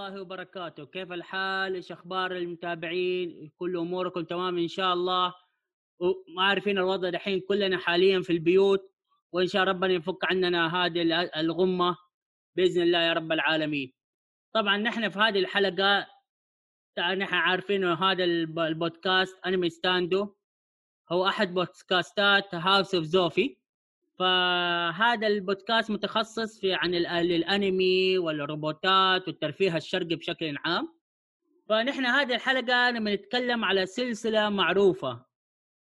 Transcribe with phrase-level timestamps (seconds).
[0.00, 0.86] الله وبركاته.
[0.86, 5.34] كيف الحال؟ إيش أخبار المتابعين؟ كل أموركم تمام إن شاء الله؟
[6.00, 8.92] وما عارفين الوضع الحين كلنا حاليا في البيوت
[9.32, 11.02] وإن شاء ربنا يفك عننا هذه
[11.36, 11.96] الغمة
[12.56, 13.92] بإذن الله يا رب العالمين.
[14.54, 16.06] طبعا نحن في هذه الحلقة
[16.98, 20.34] نحن عارفين هذا البودكاست أنمي ستاندو.
[21.12, 23.56] هو أحد بودكاستات House of زوفي
[24.20, 30.94] فهذا البودكاست متخصص في عن الانمي والروبوتات والترفيه الشرقي بشكل عام.
[31.68, 35.24] فنحن هذه الحلقة لما نتكلم على سلسلة معروفة.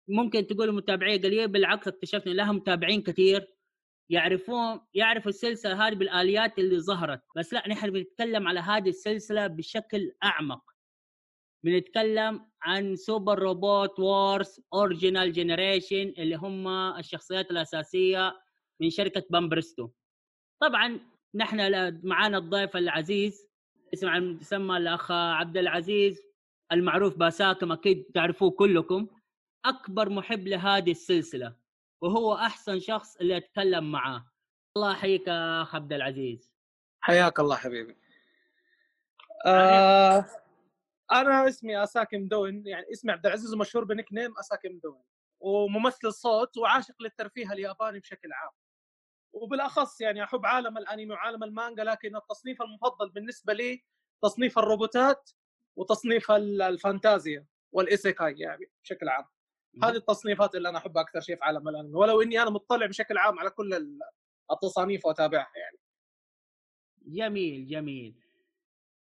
[0.08, 3.54] ممكن تقول متابعين قليل بالعكس اكتشفنا لها متابعين كثير
[4.10, 7.22] يعرفون يعرفوا السلسلة هذه بالآليات اللي ظهرت.
[7.36, 10.62] بس لا نحن بنتكلم على هذه السلسلة بشكل أعمق.
[11.64, 18.40] بنتكلم عن Super Robot Wars Original Generation اللي هم الشخصيات الأساسية
[18.80, 19.88] من شركة بامبرستو.
[20.62, 21.00] طبعا
[21.34, 21.58] نحن
[22.06, 23.48] معانا الضيف العزيز
[23.94, 26.20] اسمه يسمى الأخ عبد العزيز
[26.72, 29.06] المعروف بأساكم أكيد تعرفوه كلكم.
[29.64, 31.56] أكبر محب لهذه السلسلة
[32.02, 34.26] وهو أحسن شخص اللي أتكلم معاه.
[34.76, 36.52] الله يحييك أخ عبد العزيز.
[37.00, 37.96] حياك الله حبيبي.
[39.46, 40.26] آه
[41.12, 45.02] أنا اسمي اساكي مدون يعني اسمي عبد العزيز ومشهور بنك نيم اساكي مدون
[45.40, 48.50] وممثل صوت وعاشق للترفيه الياباني بشكل عام.
[49.32, 53.84] وبالأخص يعني أحب عالم الأنمي وعالم المانجا لكن التصنيف المفضل بالنسبة لي
[54.22, 55.30] تصنيف الروبوتات
[55.76, 59.24] وتصنيف الفانتازيا والإيسيكاي يعني بشكل عام.
[59.84, 63.18] هذه التصنيفات اللي أنا أحبها أكثر شيء في عالم الأنمي ولو إني أنا مطلع بشكل
[63.18, 63.98] عام على كل
[64.52, 65.78] التصانيف وأتابعها يعني.
[67.06, 68.27] جميل جميل.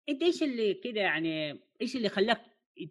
[0.09, 2.41] إنت إيش اللي كذا يعني إيش اللي خلاك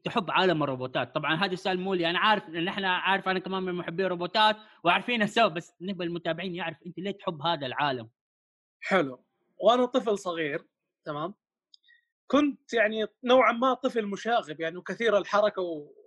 [0.05, 3.63] تحب عالم الروبوتات؟ طبعا هذا السؤال مو لي أنا عارف إن إحنا عارف أنا كمان
[3.63, 8.11] من محبي الروبوتات وعارفين السبب بس نبغى المتابعين يعرف أنت ليه تحب هذا العالم.
[8.81, 9.25] حلو.
[9.57, 10.65] وأنا طفل صغير
[11.05, 11.35] تمام؟
[12.27, 15.63] كنت يعني نوعا ما طفل مشاغب يعني وكثير الحركة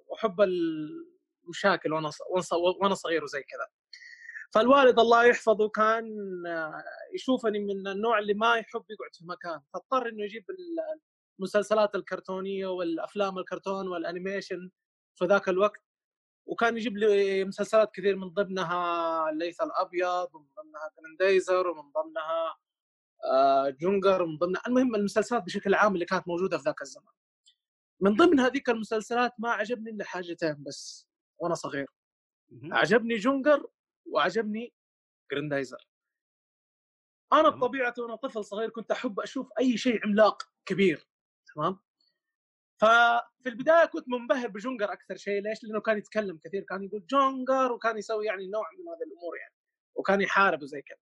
[0.07, 2.12] واحب المشاكل وأنا
[2.81, 3.67] وأنا صغير وزي كذا.
[4.53, 6.16] فالوالد الله يحفظه كان
[7.16, 10.46] يشوفني من النوع اللي ما يحب يقعد في مكان فاضطر إنه يجيب
[11.40, 14.69] المسلسلات الكرتونية والأفلام الكرتون والأنيميشن
[15.16, 15.81] في ذاك الوقت
[16.46, 22.58] وكان يجيب لي مسلسلات كثير من ضمنها الليث الأبيض ومن ضمنها جراندايزر ومن ضمنها
[23.25, 27.14] آه، جونجر ومن ضمنها المهم المسلسلات بشكل عام اللي كانت موجودة في ذاك الزمان
[28.02, 31.88] من ضمن هذيك المسلسلات ما عجبني إلا حاجتين بس وأنا صغير.
[32.72, 33.68] عجبني جونجر
[34.12, 34.73] وعجبني
[35.31, 35.88] جراندايزر
[37.34, 41.07] أنا بطبيعتي وأنا طفل صغير كنت أحب أشوف أي شيء عملاق كبير
[41.56, 41.79] تمام؟
[42.81, 47.72] ففي البداية كنت منبهر بجونجر أكثر شيء ليش؟ لأنه كان يتكلم كثير كان يقول جونجر
[47.72, 49.53] وكان يسوي يعني نوع من هذه الأمور يعني
[49.96, 50.97] وكان يحارب وزي كذا.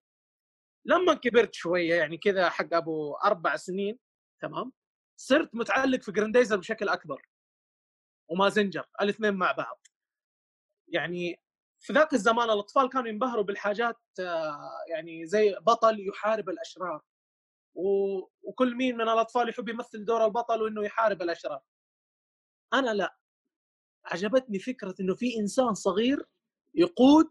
[0.86, 4.00] لما كبرت شوية يعني كذا حق أبو أربع سنين
[4.42, 4.72] تمام؟
[5.20, 7.30] صرت متعلق في جراندايزر بشكل أكبر.
[8.30, 9.88] ومازنجر الاثنين مع بعض.
[10.88, 11.40] يعني
[11.86, 17.02] في ذاك الزمان الأطفال كانوا ينبهروا بالحاجات آه، يعني زي بطل يحارب الأشرار.
[18.44, 21.62] وكل مين من الأطفال يحب يمثل دور البطل وإنه يحارب الأشرار.
[22.74, 23.18] أنا لا.
[24.06, 26.26] عجبتني فكرة إنه في إنسان صغير
[26.76, 27.30] يقود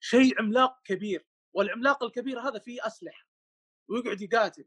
[0.00, 3.26] شيء عملاق كبير والعملاق الكبير هذا فيه أسلحة
[3.88, 4.64] ويقعد يقاتل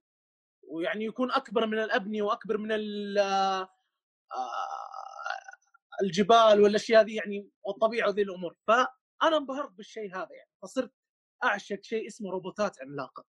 [0.64, 3.70] ويعني يكون أكبر من الأبنية وأكبر من آه،
[6.04, 8.56] الجبال والأشياء ذي يعني والطبيعة وذي الأمور.
[9.22, 10.92] فانا انبهرت بالشيء هذا يعني فصرت
[11.44, 13.26] أعشق شيء اسمه روبوتات عملاقة.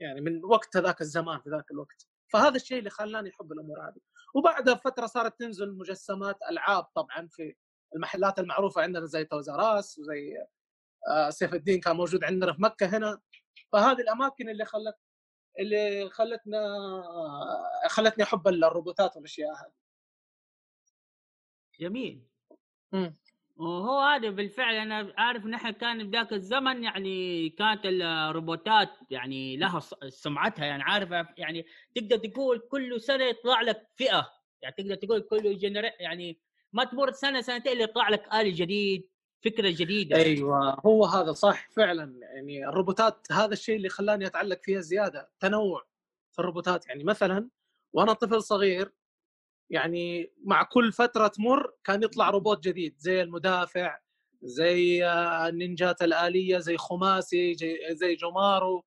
[0.00, 2.06] يعني من وقت ذاك الزمان في ذاك الوقت.
[2.32, 4.00] فهذا الشيء اللي خلاني أحب الأمور هذه.
[4.34, 7.54] وبعدها فتره صارت تنزل مجسمات ألعاب طبعا في
[7.96, 10.36] المحلات المعروفة عندنا زي توزاراس وزي
[11.10, 13.20] آه، سيف الدين كان موجود عندنا في مكة هنا.
[13.72, 14.96] فهذه الأماكن اللي خلت
[15.58, 16.60] اللي خلتنا
[17.88, 19.72] خلتني أحب الروبوتات والأشياء هذه.
[21.80, 22.28] جميل.
[23.58, 29.80] وهو هذا بالفعل أنا عارف إن إحنا كان بذاك الزمن يعني كانت الروبوتات يعني لها
[30.08, 34.32] سمعتها يعني عارفه يعني تقدر تقول كل سنة يطلع لك فئة.
[34.62, 36.40] يعني تقدر تقول كل جنر يعني
[36.72, 39.08] ما تمر سنة سنتين اللي يطلع لك آلي جديد
[39.44, 40.16] فكرة جديدة.
[40.16, 42.18] أيوه هو هذا صح فعلا.
[42.34, 45.86] يعني الروبوتات هذا الشيء اللي خلاني أتعلق فيها زيادة تنوع
[46.32, 46.86] في الروبوتات.
[46.86, 47.48] يعني مثلا
[47.92, 48.92] وأنا طفل صغير
[49.70, 53.98] يعني مع كل فترة تمر كان يطلع روبوت جديد زي المدافع
[54.42, 55.06] زي
[55.48, 57.54] النينجات الآلية زي خماسي
[57.92, 58.84] زي جومارو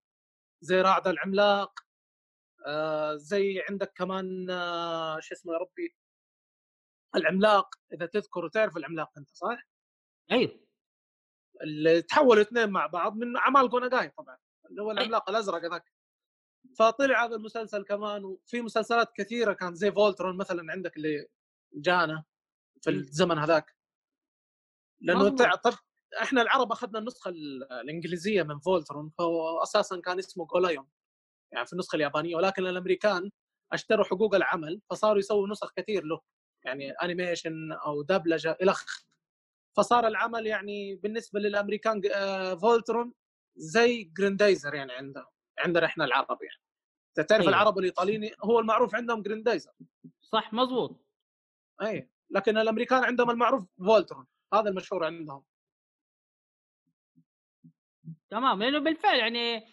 [0.61, 1.79] زي رعد العملاق
[2.67, 5.95] آه، زي عندك كمان آه، شو اسمه يا ربي؟
[7.15, 9.67] العملاق إذا تذكر وتعرف العملاق أنت صح؟
[10.31, 10.59] أيوه.
[11.63, 14.37] اللي تحولوا اثنين مع بعض من أعمال جوناجاي طبعا
[14.69, 15.93] اللي هو العملاق الأزرق ذاك
[16.79, 21.27] فطلع هذا المسلسل كمان وفي مسلسلات كثيرة كانت زي فولترون مثلا عندك اللي
[21.73, 22.23] جانا
[22.81, 23.75] في الزمن هذاك.
[25.01, 25.29] لأنه.
[25.55, 25.73] طب
[26.21, 30.87] إحنا العرب أخذنا النسخة الإنجليزية من فولترون فهو أساسا كان اسمه جولايون
[31.53, 33.31] يعني في النسخة اليابانية ولكن الأمريكان
[33.71, 36.21] أشتروا حقوق العمل فصاروا يسووا نسخ كثير له
[36.65, 39.03] يعني animation أو دبلجة الخ
[39.77, 42.01] فصار العمل يعني بالنسبة للأمريكان
[42.57, 43.13] فولترون
[43.55, 45.25] زي جريندايزر يعني عندهم.
[45.61, 46.61] عندنا إحنا العرب يعني.
[47.27, 47.49] تعرف أيوه.
[47.49, 49.71] العرب الإيطاليين هو المعروف عندهم جريندايزر.
[50.21, 51.05] صح مزبوط
[51.81, 55.43] اي لكن الأمريكان عندهم المعروف فولترون هذا المشهور عندهم.
[58.29, 59.63] تمام لأنه بالفعل يعني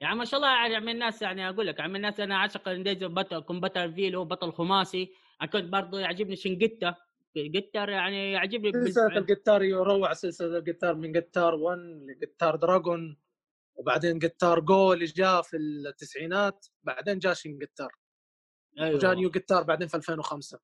[0.00, 2.68] يعني ما شاء الله يعني من الناس يعني أقول لك يعني من الناس أنا أعشق
[2.68, 5.12] انديزو بطل كومباتر في اللي هو بطل خماسي.
[5.42, 6.94] أنا كنت برضه يعجبني شين جيتا
[7.36, 13.16] جيتار يعني يعجبني سلسلة الجيتار يروعة سلسلة الجيتار من جيتار 1 لجيتار دراجون
[13.74, 17.92] وبعدين جيتار جو اللي جاء في التسعينات بعدين جاء شين جيتار
[18.80, 18.94] أيوه.
[18.96, 20.60] وجاء نيو جيتار بعدين في 2005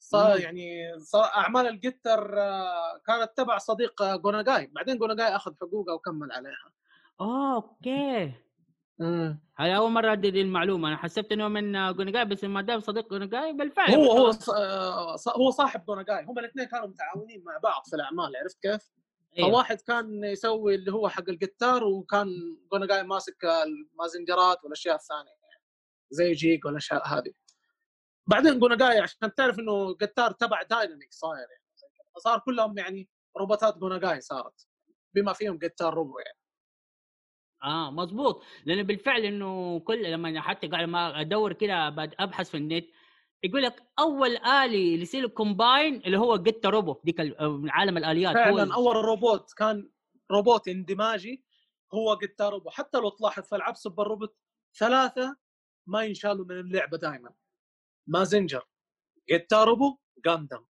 [0.00, 6.32] صار يعني صار أعمال الجيتر آه، كانت تبع صديق جوناجاي بعدين جوناجاي أخذ حقوقها وكمل
[6.32, 6.72] عليها.
[7.20, 8.32] أوكي.
[9.00, 10.88] امم هاي أول مرة ادري دي المعلومة.
[10.88, 13.94] أنا حسبت إنه من جوناجاي بس ما دام صديق جوناجاي بالفعل.
[13.94, 18.62] هو هو آه، هو صاحب جوناجاي هم الاثنين كانوا متعاونين مع بعض في الأعمال عرفت
[18.62, 18.90] كيف؟
[19.38, 19.50] أيوه.
[19.50, 22.26] فواحد كان يسوي اللي هو حق الجيتار وكان
[22.72, 25.62] جوناجاي ماسك المازنجرات والأشياء الثانية يعني
[26.10, 27.32] زي جيج والأشياء هذه.
[28.26, 31.64] بعدين جوناجاي عشان تعرف إنه جيتار تبع دايناميك صاير يعني.
[32.16, 33.08] فصار كلهم يعني
[33.38, 34.66] روبوتات جوناجاي صارت
[35.14, 36.38] بما فيهم جيتار روبو يعني.
[37.64, 41.88] آه مظبوط لأنه بالفعل إنه كل لما حتى قاعد ما أدور كده
[42.18, 42.86] أبحث في النت
[43.44, 47.20] يقول لك أول آلي يصير combine اللي هو جيت روبو ديك
[47.68, 48.34] عالم الآليات.
[48.34, 49.90] فعلا هو أول روبوت كان
[50.30, 51.44] روبوت اندماجي
[51.94, 54.36] هو جيت روبو حتى لو تلاحظ في ألعاب سوبر روبوت
[54.78, 55.36] ثلاثة
[55.86, 57.34] ما ينشالوا من اللعبة دائما
[58.06, 58.64] مازنجر
[59.30, 60.64] جيت روبو جاندم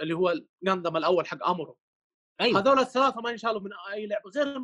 [0.00, 0.30] اللي هو
[0.62, 1.78] الجاندم الأول حق امرو
[2.40, 2.60] أيوه.
[2.60, 4.60] هذول الثلاثة ما ينشالوا من أي لعبة غير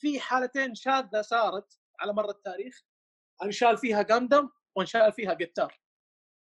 [0.00, 2.82] في حالتين شاذة صارت على مر التاريخ.
[3.42, 5.81] أنشال فيها جاندم وانشال فيها جيتار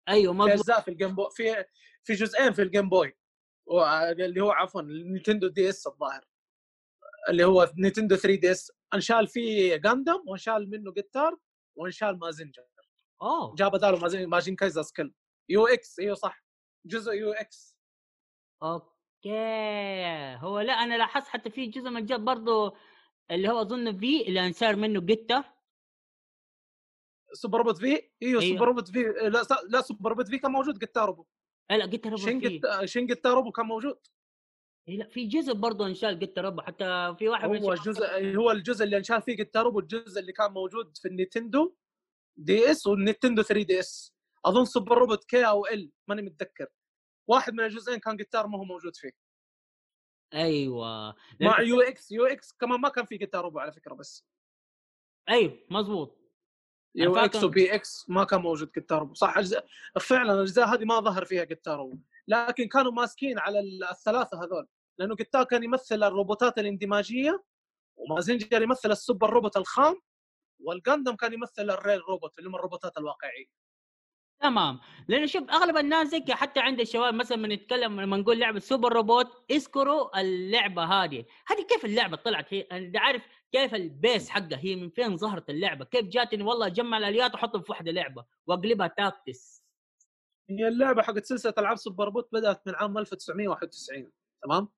[0.10, 1.66] أيوه مضبوط في أجزاء في الجيم بوي في
[2.04, 3.18] في جزئين في الجيم بوي
[4.12, 6.26] اللي هو عفوا النينتندو دي اس الظاهر
[7.30, 11.38] اللي هو نينتندو 3 دي اس انشال فيه جاندم وانشال منه جيتار
[11.76, 12.64] وانشال مازنجر
[13.22, 15.14] اوه جاب بداله مازين كايزر سكيل
[15.50, 16.46] يو إكس أيوه صح.
[16.86, 17.78] جزء يو إكس
[18.64, 20.36] أوكي.
[20.42, 22.76] هو لا أنا لاحظت حتى في جزء من الجزء برضه
[23.32, 25.44] اللي هو أظن في اللي انشال منه جيتا
[27.36, 28.42] سوبر روبوت في أيوه, أيوه.
[28.42, 31.26] سوبر روبوت في لا لا سوبر روبوت في كان موجود جيتا روبو
[31.72, 34.00] لا جيتا روبو شين جيتا شين جيتا روبو كان موجود.
[34.88, 38.84] إيه لا في جزء برضه انشال جيتا روبو حتى في واحد هو الجزء هو الجزء
[38.84, 41.76] اللي انشال فيه جيتا روبو الجزء اللي كان موجود في النينتندو
[42.38, 44.16] دي إس والنينتندو 3 دي إس.
[44.46, 46.68] أظن سوبر روبوت كي أو ال ماني متذكر.
[47.28, 49.12] واحد من الجزئين كان جيتار ما هو موجود فيه.
[50.34, 51.16] أيوه.
[51.42, 54.26] مع يو إكس يو إكس كمان ما كان في جيتار روبو على فكرة بس.
[55.30, 56.25] أيوه مزبوط
[56.96, 59.66] يو إكس وبي إكس ما كان موجود روبو صح أجزاء
[60.00, 61.98] فعلا الأجزاء هذه ما ظهر فيها روبو
[62.28, 63.60] لكن كانوا ماسكين على
[63.92, 64.68] الثلاثة هذول.
[64.98, 67.44] لأنه جيتار كان يمثل الروبوتات الاندماجية
[67.96, 70.02] ومازنجر يمثل ال super robot الخام
[70.60, 73.46] والجاندم كان يمثل ال real robot اللي هم الروبوتات الواقعيه
[74.40, 74.80] تمام.
[75.08, 78.94] لأنه شوف أغلب الناس زي حتى عند الشباب مثلا من نتكلم لما نقول لعبة سوبر
[78.94, 81.26] روبوت اذكروا اللعبة هذه.
[81.48, 83.24] هذه كيف اللعبة طلعت؟ هي أنا عارف
[83.56, 87.62] كيف ال base حقها هي من فين ظهرت اللعبة؟ كيف جاتني والله اجمع الاليات وأحطهم
[87.62, 89.64] في واحدة لعبة وأقلبها tactics؟
[90.50, 94.12] هي اللعبة حقت سلسلة ألعاب سوبر روبوت بدأت من عام 1991
[94.44, 94.70] تمام؟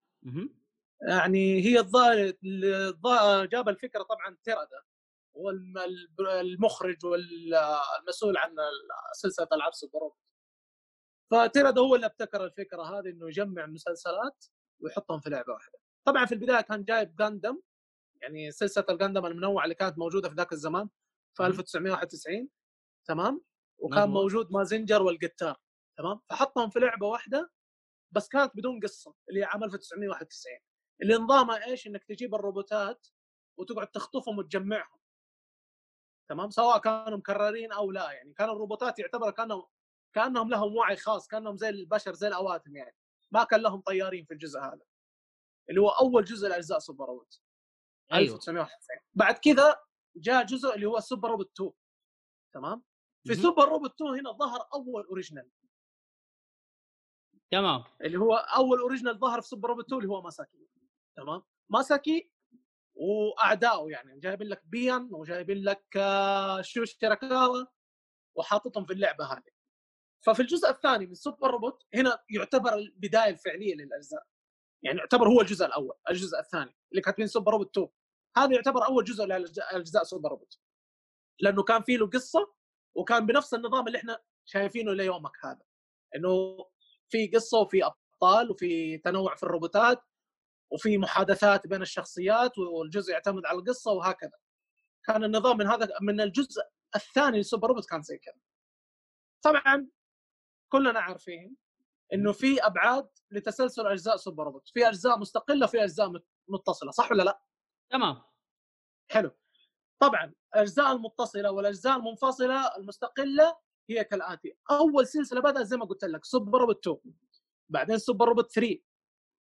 [1.09, 4.81] يعني هي الظاهر جاب الفكرة طبعا تيرادا
[5.37, 5.49] هو
[6.41, 8.55] المخرج والمسؤول عن
[9.13, 10.17] سلسلة ألعاب سوبر روبوت
[11.31, 14.45] فتيرادا هو اللي ابتكر الفكرة هذه إنه يجمع مسلسلات
[14.79, 15.79] ويحطهم في لعبة واحدة.
[16.05, 17.61] طبعا في البداية كان جايب جاندم
[18.21, 20.89] يعني سلسلة الجاندم المنوعة اللي كانت موجودة في ذاك الزمان
[21.33, 22.49] في 1991
[23.07, 23.41] تمام؟
[23.77, 25.55] وكان موجود مازنجر والجيتار
[25.97, 27.51] تمام؟ فحطهم في لعبة واحدة
[28.11, 30.59] بس كانت بدون قصة اللي هي عام 1991
[31.01, 33.07] اللي نظامها إيش؟ إنك تجيب الروبوتات
[33.57, 34.99] وتقعد تخطفهم وتجمعهم
[36.29, 39.63] تمام؟ سواء كانوا مكررين أو لا يعني كانوا الروبوتات يعتبر كانهم
[40.13, 42.95] كأنهم لهم وعي خاص كأنهم زي البشر زي الأوادم يعني
[43.31, 44.81] ما كان لهم طيارين في الجزء هذا
[45.69, 47.41] اللي هو أول جزء لأجزاء Super Robot
[48.13, 48.35] أيوه.
[48.35, 49.79] 1991 بعد كذا
[50.15, 51.71] جاء جزء اللي هو Super Robot 2
[52.53, 52.83] تمام؟
[53.27, 55.49] في Super Robot 2 هنا ظهر أول original
[57.51, 57.83] تمام.
[58.01, 60.67] اللي هو أول original ظهر في Super Robot 2 اللي هو ماساكي
[61.17, 62.31] تمام؟ ماساكي
[62.95, 67.65] وأعدائه يعني جايبين لك بيان وجايبين لك آه، شو شيراكاوا
[68.37, 69.51] وحاططهم في اللعبة هذه.
[70.25, 74.23] ففي الجزء الثاني من Super Robot هنا يعتبر البداية الفعلية للأجزاء.
[74.83, 77.87] يعني يعتبر هو الجزء الأول الجزء الثاني اللي كاتبين Super Robot 2
[78.43, 80.59] هذا يعتبر أول جزء لأجزاء Super Robot.
[81.39, 82.53] لأنه كان فيه له قصة
[82.95, 85.61] وكان بنفس النظام اللي إحنا شايفينه ليومك هذا.
[86.15, 86.65] إنه
[87.09, 90.03] في قصة وفي أبطال وفي تنوع في الروبوتات
[90.71, 94.37] وفي محادثات بين الشخصيات والجزء يعتمد على القصة وهكذا.
[95.05, 96.61] كان النظام من هذا من الجزء
[96.95, 98.39] الثاني ل Super Robot كان زي كذا.
[99.41, 99.87] طبعا
[100.69, 101.55] كلنا عارفين
[102.13, 104.69] إنه في أبعاد لتسلسل أجزاء Super Robot.
[104.73, 106.11] في أجزاء مستقلة وفي أجزاء
[106.47, 107.41] متصلة صح ولا لأ؟
[107.89, 108.21] تمام.
[109.11, 109.31] حلو.
[109.99, 113.57] طبعا الأجزاء المتصلة والأجزاء المنفصلة المستقلة
[113.89, 114.57] هي كالآتي.
[114.71, 116.97] أول سلسلة بدأت زي ما قلت لك Super Robot 2
[117.69, 118.79] بعدين Super Robot 3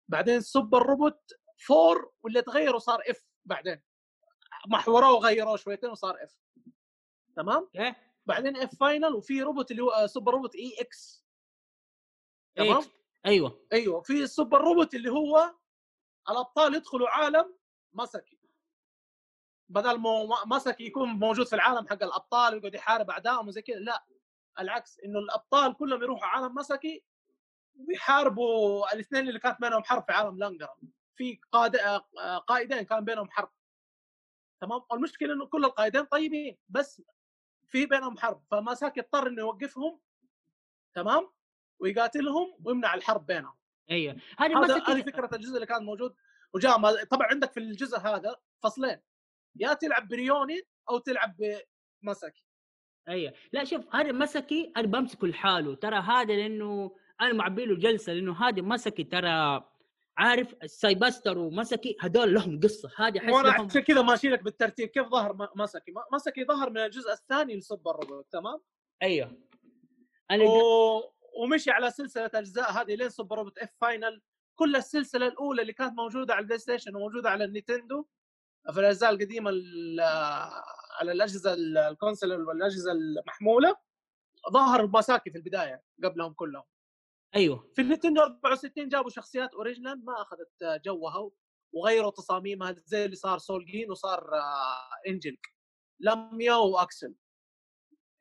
[0.09, 1.33] بعدين Super Robot
[1.71, 3.83] 4 واللي تغير وصار F بعدين.
[4.69, 6.37] محوروه وغيروه شويتين وصار F
[7.37, 7.97] تمام؟ إيه.
[8.27, 11.27] بعدين F Final وفي روبوت اللي هو Super Robot EX
[12.57, 12.83] تمام؟
[13.27, 13.67] أيوه.
[13.73, 15.55] أيوه في ال Super Robot اللي هو
[16.31, 17.56] الأبطال يدخلوا عالم
[17.97, 18.39] ماساكي.
[19.69, 24.05] بدل ما ماساكي يكون موجود في العالم حق الأبطال ويقعد يحارب أعدائهم وزي كذا لا.
[24.59, 27.05] العكس إنه الأبطال كلهم يروحوا عالم ماساكي
[27.89, 30.77] ويحاربوا الاثنين اللي كانت بينهم حرب في عالم لانجرا.
[31.15, 31.77] في قائد
[32.47, 33.51] قائدين كان بينهم حرب.
[34.61, 37.03] تمام؟ المشكلة إنه كل القائدين طيبين بس
[37.67, 38.43] في بينهم حرب.
[38.51, 40.01] فماساكي اضطر إنه يوقفهم
[40.95, 41.31] تمام؟
[41.79, 43.55] ويقاتلهم ويمنع الحرب بينهم.
[43.91, 44.17] أيوه.
[44.39, 46.17] هذه هذه فكرة الجزء اللي كان موجود
[46.55, 49.01] وجاء طبعا عندك في الجزء هذا فصلين
[49.57, 51.37] يا تلعب بريوني أو تلعب
[52.03, 52.45] بمسكي
[53.09, 53.33] أيوه.
[53.53, 58.49] لا شوف هذا ماساكي أنا بمسكه لحاله ترى هذا لأنه أنا معبي له جلسة لأنه
[58.49, 59.65] هذا ماساكي ترى
[60.19, 65.07] عارف سايبستر وماساكي هذول لهم قصة هذه أحس وأنا عشان كذا ماشي لك بالترتيب كيف
[65.07, 68.61] ظهر ماساكي ماساكي ظهر من الجزء الثاني ل Super Robot تمام؟
[69.03, 69.39] أيوه.
[70.31, 71.03] أنا و...
[71.43, 74.23] ومشي على سلسلة أجزاء هذه لين Super Robot F Final
[74.57, 78.07] كل السلسلة الأولى اللي كانت موجودة على ال PlayStation وموجودة على ال Nintendo
[78.73, 79.51] في الأجزاء القديمة
[81.01, 81.55] على الأجهزة
[81.89, 83.77] ال console والأجهزة المحمولة
[84.53, 86.65] ظهر ماساكي في البداية قبلهم كلهم.
[87.37, 87.73] أيوه.
[87.75, 91.31] في ال Nintendo 64 جابوا شخصيات original ما أخذت جوها
[91.73, 94.31] وغيروا تصاميمها زي اللي صار Soulgain وصار
[95.09, 95.39] Angelg
[96.01, 97.15] لاميا وأكسل.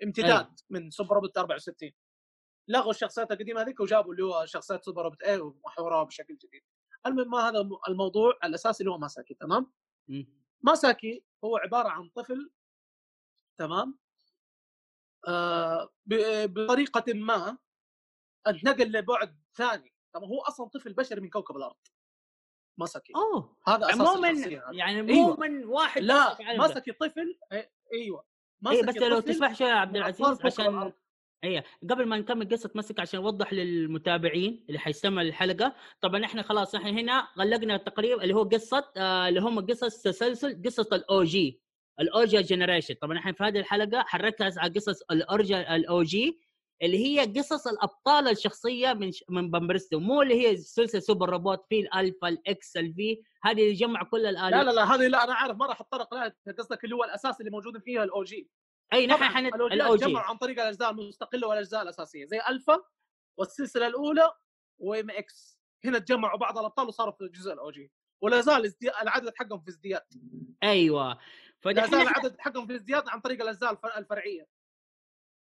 [0.03, 0.55] امتداد أيوه.
[0.69, 1.91] من Super Robot 64
[2.67, 6.63] لغوا الشخصيات القديمة هذيك وجابوا اللي هو شخصيات Super Robot A ومحوروها بشكل جديد.
[7.05, 9.71] المهم ما هذا الموضوع الأساسي اللي هو ماساكي تمام؟
[10.61, 12.51] ماساكي هو عبارة عن طفل
[13.57, 13.99] تمام؟
[15.27, 17.57] آه بطريقة ما
[18.47, 19.93] انتقل لبعد ثاني.
[20.13, 21.77] طب هو أصلا طفل بشري من كوكب الأرض.
[22.77, 23.13] ماساكي.
[23.15, 23.57] أوه.
[23.67, 25.39] هذا أساس من يعني مو أيوة.
[25.39, 27.39] من واحد لا ماساكي طفل
[27.93, 28.25] أيوه.
[28.61, 30.93] ماساكي إيه بس لو تسمح شوي يا عبد العزيز عشان
[31.43, 35.75] إيه قبل ما نكمل قصة مسك عشان أوضح للمتابعين اللي حيستمعوا للحلقة.
[36.01, 40.61] طبعا إحنا خلاص إحنا هنا غلقنا تقريبا اللي هو قصة آه اللي هم قصص تسلسل
[40.65, 41.61] قصة الأو جي.
[41.99, 46.39] الاوجا جنريشن طبعا إحنا في هذه الحلقة حنركز على قصص الاورجا الأو جي
[46.81, 49.23] اللي هي قصص الأبطال الشخصية من ش...
[49.29, 49.99] من بامبرستو.
[49.99, 53.21] مو اللي هي سلسلة سوبر روبوت في الالفا الإكس الفي.
[53.43, 54.51] هذه اللي جمع كل الآلات.
[54.51, 56.33] لا لا لا هذه لا أنا عارف ما راح أتطرق لها.
[56.59, 58.49] قصدك اللي هو الأساس اللي موجود فيها الأو جي.
[58.93, 60.13] أي نحن حن الأو جي.
[60.15, 62.83] عن طريق الأجزاء المستقلة والأجزاء الأساسية زي ألفا
[63.37, 64.31] والسلسلة الأولى
[64.77, 65.59] و MX.
[65.85, 67.91] هنا تجمعوا بعض الأبطال وصاروا في الجزء ال OG.
[68.21, 70.05] ولا زال العدد حقهم في ازدياد.
[70.63, 71.19] أيوه.
[71.61, 74.47] فلا زال العدد حقهم في ازدياد عن طريق الأجزاء الفرعية.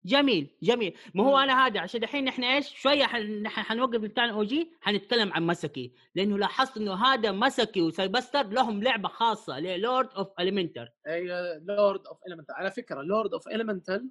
[0.05, 0.97] جميل جميل.
[1.13, 3.47] ما هو أنا هذا عشان الحين إحنا إيش؟ شوية حن...
[3.47, 5.93] حنوقف بتاع ال OG حنتكلم عن ماساكي.
[6.15, 11.27] لأنه لاحظت إنه هذا ماساكي وسايبستر لهم لعبة خاصة Lord of Elemental اي
[11.59, 14.09] Lord of Elemental على فكرة Lord of Elemental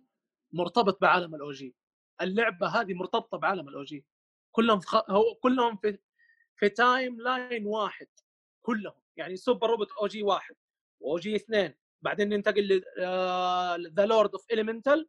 [0.52, 1.74] مرتبط بعالم ال OG
[2.20, 4.04] اللعبة هذه مرتبطة بعالم ال OG
[4.52, 5.10] كلهم في خ...
[5.10, 5.98] هو كلهم في
[6.56, 8.06] في timeline واحد.
[8.62, 8.94] كلهم.
[9.16, 10.54] يعني Super Robot OG واحد
[11.00, 11.74] و OG اثنين.
[12.02, 12.82] بعدين ننتقل
[13.96, 15.08] The Lord of Elemental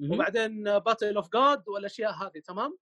[0.00, 2.78] وبعدين Battle of جاد والأشياء هذه تمام؟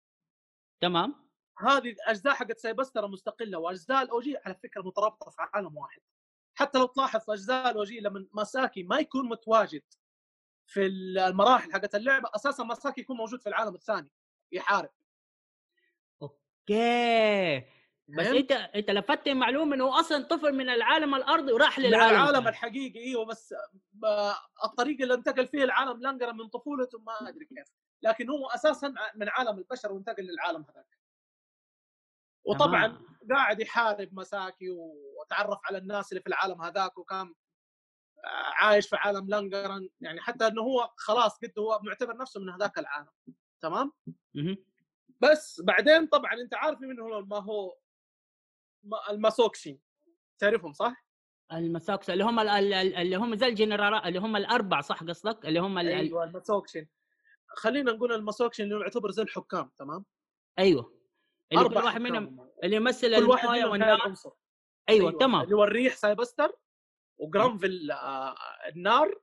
[0.80, 1.26] تمام.
[1.58, 6.00] هذه اجزاء حقت سايبستر مستقلة وأجزاء ال OG على فكرة مترابطة في عالم واحد.
[6.54, 9.82] حتى لو تلاحظ في أجزاء ال OG لما ماساكي ما يكون متواجد
[10.66, 14.10] في المراحل حقت اللعبة أساسا ماساكي يكون موجود في العالم الثاني
[14.52, 14.90] يحارب.
[16.22, 17.75] أوكي.
[18.08, 22.14] بس انت انت لفتت معلومه إنه أصلا طفل من العالم الأرضي وراح للعالم.
[22.14, 23.54] العالم الحقيقي إيوه بس
[24.64, 27.68] الطريقة اللي انتقل فيها العالم لانجرا من طفولته ما أدري كيف.
[28.02, 30.98] لكن هو أساسا من عالم البشر وانتقل للعالم هذاك.
[32.44, 33.34] وطبعا آه.
[33.34, 37.34] قاعد يحارب مساكي وتعرف على الناس اللي في العالم هذاك وكان
[38.54, 42.78] عايش في عالم لانجران يعني حتى إنه هو خلاص قد هو معتبر نفسه من هذاك
[42.78, 43.10] العالم.
[43.60, 43.92] تمام؟
[44.34, 44.56] مهم.
[45.20, 47.76] بس بعدين طبعا أنت عارف مين هو ما هو
[49.10, 49.80] الماسوكشي
[50.38, 51.06] تعرفهم صح؟
[51.52, 55.46] المساكس اللي هم ال- ال- ال- اللي هم زي الجنرال اللي هم الأربع صح قصدك؟
[55.46, 56.86] اللي هم أيوه الماسوكشن
[57.56, 60.04] خلينا نقول الماسوكشن اللي يعتبر زي الحكام تمام؟
[60.58, 60.82] أيوه.
[61.52, 62.50] اللي كل أربع واحد منهم هم.
[62.64, 64.14] اللي يمثل كل واحد منهم والنار.
[64.88, 65.40] أيوه تمام.
[65.42, 66.52] اللي هو الريح سايبستر
[67.18, 68.34] وجرانفيل آه،
[68.68, 69.20] النار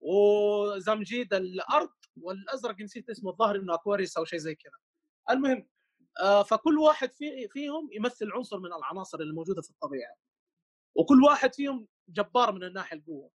[0.00, 4.72] وزمجيد الأرض والأزرق نسيت اسمه الظاهر إنه أكواريس أو شيء زي كذا.
[5.30, 5.68] المهم
[6.46, 10.14] فكل واحد في فيهم يمثل عنصر من العناصر اللي موجودة في الطبيعة
[10.94, 13.30] وكل واحد فيهم جبار من الناحية القوة.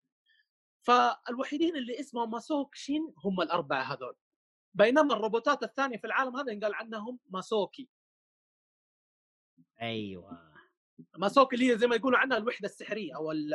[0.82, 4.16] فالوحيدين اللي اسمهم ماسوكشين هم الأربعة هذول.
[4.74, 7.88] بينما الروبوتات الثانية في العالم هذا ينقال عنهم ماسوكي.
[9.80, 10.54] أيوه.
[11.18, 13.54] ماسوكي اللي هي زي ما يقولوا عنها الوحدة السحرية أو ال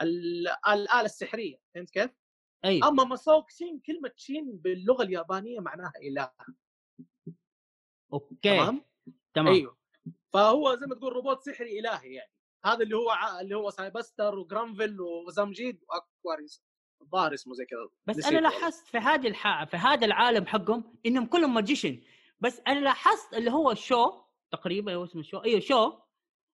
[0.00, 2.10] ال الآلة السحرية فهمت كيف؟
[2.64, 2.88] أيوه.
[2.88, 6.30] أما ماسوكشين كلمة شين باللغة اليابانية معناها إله.
[8.12, 8.84] أوكي تمام؟
[9.34, 9.54] تمام.
[9.54, 9.76] أيوه.
[10.32, 12.32] فهو زي ما تقول روبوت سحري إلهي يعني.
[12.64, 16.62] هذا اللي هو ع- اللي هو سايبستر وجرانفيل وزمجيد واكواريس
[17.02, 17.88] الظاهر اسمه زي كذا.
[18.06, 18.38] بس أنا.
[18.38, 19.64] لاحظت في هذه الح...
[19.64, 22.00] في هذا العالم حقهم إنهم كلهم magician.
[22.40, 25.98] بس أنا لاحظت اللي هو شو تقريبا هو اسمه شو؟ أيوه شو؟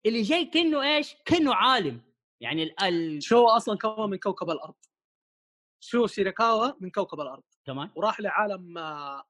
[0.06, 2.02] اللي جاي كأنه إيش؟ كأنه عالم.
[2.42, 2.84] يعني ال...
[2.84, 3.24] ال...
[3.24, 4.76] شو أصلا كون من كوكب الأرض.
[5.84, 7.44] شو شيريكاوا من كوكب الأرض.
[7.66, 7.92] تمام.
[7.96, 9.24] وراح لعالم آه،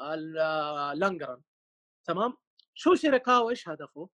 [0.00, 1.42] ال- آه، لانجران
[2.04, 2.36] تمام؟
[2.74, 4.08] شو شيريكاوا إيش هدفه؟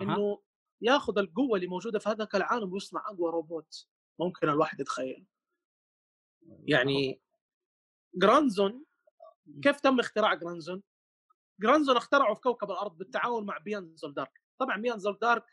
[0.00, 0.42] إنه
[0.80, 3.86] ياخذ القوة اللي موجودة في هذاك العالم ويصنع أقوى روبوت
[4.18, 5.26] ممكن الواحد يتخيل.
[6.64, 7.20] يعني
[8.14, 8.84] جرانزون
[9.62, 10.82] كيف تم اختراع جرانزون؟
[11.60, 15.44] جرانزون اخترعه في كوكب الأرض بالتعاون مع بيان زولدارك طبعا بيان زولدارك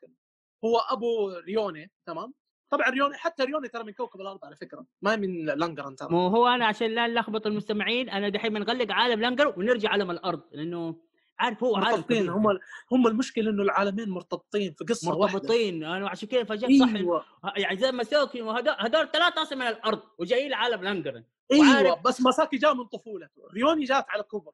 [0.65, 2.33] هو أبو ريوني تمام؟
[2.69, 6.09] طبعا ريوني حتى ريوني ترى من كوكب الأرض على فكرة ما من لانجران ترى.
[6.09, 10.41] مو هو أنا عشان لا نلخبط المستمعين أنا دحين بنغلق عالم لانجران ونرجع عالم الأرض
[10.51, 11.03] لأنه
[11.39, 12.31] عارف هو عارف كبير.
[12.31, 12.59] هم
[12.91, 15.33] هم المشكلة إنه العالمين مرتبطين في قصة واحدة.
[15.39, 15.83] مرتبطين.
[15.83, 17.25] أنا عشان كذا فجأة صح أيوه
[17.57, 18.47] يعني زي مساكن
[18.79, 21.69] هذول ثلاثة أصلا من الأرض وجايين لعالم لانجرن إيوه.
[21.73, 24.51] وعارف- بس مساكي جاء من طفولته ريوني جات على كبر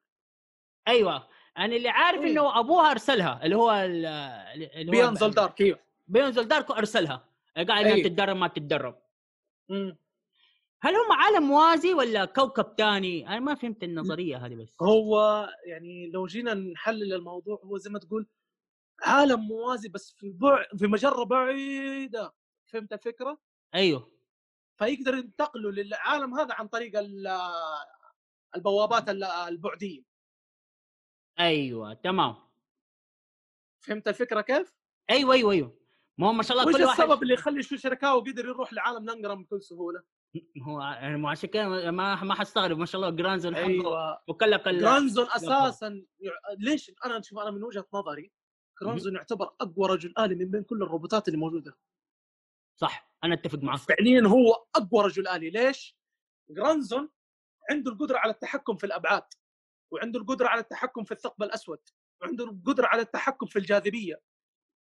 [0.87, 1.27] أيوه.
[1.57, 2.31] أنا اللي عارف إيه.
[2.31, 5.79] إنه أبوها أرسلها اللي هو ال- اللي هو بينزل دارك إيوه.
[6.07, 7.25] بينزل داركو أرسلها.
[7.55, 8.07] قاعد إنها أيوه.
[8.07, 8.95] تتدرب ما تتدرب.
[9.69, 9.97] مم.
[10.81, 16.09] هل هم عالم موازي ولا كوكب ثاني؟ أنا ما فهمت النظرية هذه بس هو يعني
[16.09, 18.27] لو جينا نحلل الموضوع هو زي ما تقول
[19.03, 20.65] عالم موازي بس في بع...
[20.77, 22.33] في مجرة بعيدة
[22.65, 23.39] فهمت الفكرة؟
[23.75, 24.11] أيوه
[24.77, 27.27] فيقدر ينتقلوا للعالم هذا عن طريق ال-
[28.55, 30.03] البوابات ال- البعدية
[31.39, 32.35] أيوه تمام
[33.79, 34.73] فهمت الفكرة كيف؟
[35.09, 35.79] أيوه أيوه أيوه
[36.17, 39.05] ما هو ما شاء الله كل واحد السبب اللي يخلي شو شركاو قدر يروح لعالم
[39.05, 40.03] لانجران بكل سهولة؟
[40.63, 44.21] هو يعني مو عشان كذا ما ما حستغرب ما شاء الله جرانزون أيوه.
[44.27, 46.05] وكلك ال- جرانزون أساسا.
[46.57, 48.31] ليش؟ أنا شوف أنا من وجهة نظري
[48.81, 51.77] جرانزون يعتبر أقوى رجل آلي من بين كل الروبوتات اللي موجودة.
[52.79, 55.49] صح أنا أتفق معك فعليا هو أقوى رجل آلي.
[55.49, 55.97] ليش؟
[56.49, 57.09] جرانزون
[57.71, 59.23] عنده القدرة على التحكم في الأبعاد
[59.93, 61.79] وعنده القدرة على التحكم في الثقب الأسود
[62.21, 64.21] وعنده القدرة على التحكم في الجاذبية.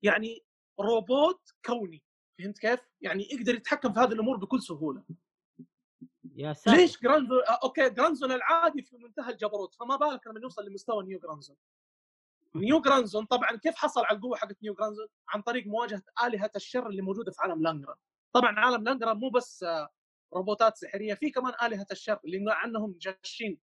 [0.04, 0.45] يعني
[0.80, 2.04] روبوت كوني
[2.39, 5.04] فهمت كيف؟ يعني يقدر يتحكم في هذه الأمور بكل سهولة.
[6.35, 6.77] يا ساتر.
[6.77, 11.19] ليش جرانزون آه، أوكي جرانزون العادي في منتهى الجبروت فما بالك لما يوصل لمستوى نيو
[11.19, 11.55] جرانزون.
[12.55, 16.89] نيو جرانزون طبعا كيف حصل على القوة حقت نيو جرانزون؟ عن طريق مواجهة آلهة الشر
[16.89, 17.95] اللي موجودة في عالم لانجرا.
[18.33, 19.89] طبعا عالم لانجرا مو بس آه،
[20.33, 23.59] روبوتات سحرية في كمان آلهة الشر اللي عنهم جاشين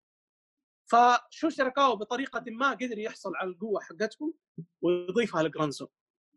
[0.85, 4.33] فشو شركاو بطريقة ما قدر يحصل على القوة حقتهم
[4.81, 5.87] ويضيفها لجرانزون.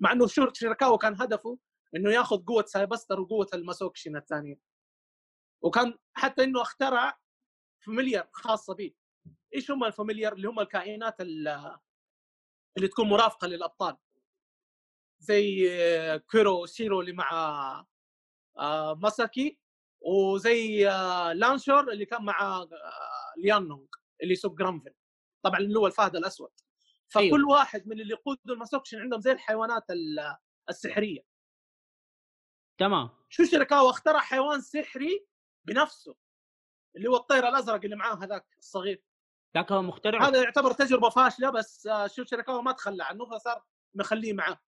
[0.01, 1.59] مع إنه شركاو كان هدفه
[1.97, 4.70] إنه ياخذ قوة سايبستر وقوة الماسوكشين الثانية.
[5.63, 7.19] وكان حتى إنه اخترع
[7.85, 8.95] familiar خاصة به
[9.55, 11.79] إيش هم ال familiar اللي هم الكائنات ال-
[12.77, 13.97] اللي تكون مرافقة للأبطال.
[15.19, 17.31] زي آه، كيرو سيرو اللي مع
[18.59, 19.59] آه، ماساكي
[20.01, 22.67] وزي آه، لانشور اللي كان مع
[23.37, 23.87] ليانونغ
[24.23, 24.93] اللي يسوق جرانفيل
[25.43, 26.51] طبعا اللي هو الفهد الأسود.
[27.09, 27.49] فكل أيوه.
[27.49, 30.37] واحد من اللي يقودوا الماسوكشن عندهم زي الحيوانات ال-
[30.69, 31.21] السحرية.
[32.79, 33.11] تمام.
[33.29, 35.27] شو شركاوا اخترع حيوان سحري
[35.65, 36.17] بنفسه
[36.97, 39.03] اللي هو الطير الأزرق اللي معاه هذاك الصغير.
[39.57, 40.29] ذاك هو مخترع.
[40.29, 43.63] هذا يعتبر تجربة فاشلة بس شو شركاوا ما تخلى عنه فصار
[43.95, 44.61] مخليه معاه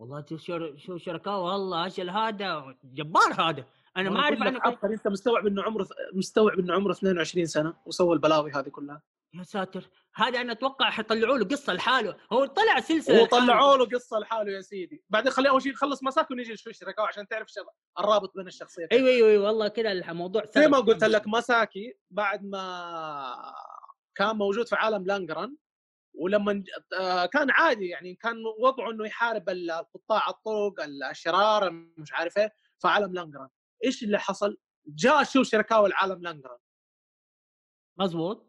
[0.00, 0.76] والله شو شر...
[0.76, 3.64] شو شركاء والله أجل هذا جبار هذا.
[3.96, 8.14] أنا ما أعرف عنه عبقري أنت مستوعب إنه عمره مستوعب إنه عمره 22 سنة وسوى
[8.14, 9.02] البلاوي هذه كلها.
[9.34, 12.16] يا ساتر هذا أنا أتوقع حيطلعوا له قصة لحاله.
[12.32, 15.04] هو طلع سلسلة وطلعوا له قصة لحاله يا سيدي.
[15.08, 17.48] بعدين خليه أول شيء يخلص مساك ونيجي نشوف شركاء عشان تعرف.
[17.98, 18.98] الرابط بين الشخصيتين.
[18.98, 23.54] أيوه أيوه أيوه والله كذا الموضوع زي ما قلت لك مساكي بعد ما
[24.14, 25.56] كان موجود في عالم لانجران
[26.14, 26.64] ولما
[27.00, 30.74] آه، كان عادي يعني كان وضعه إنه يحارب القطاع الطرق
[31.10, 33.48] الشرار مش عارف إيه في عالم لانجران.
[33.84, 36.58] إيش اللي حصل؟ جاء شو شركاوا لعالم لانجران.
[37.98, 38.47] مزبوط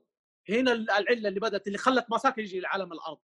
[0.50, 3.20] هنا العلة اللي بدأت اللي خلت مساكي يجي لعالم الأرض.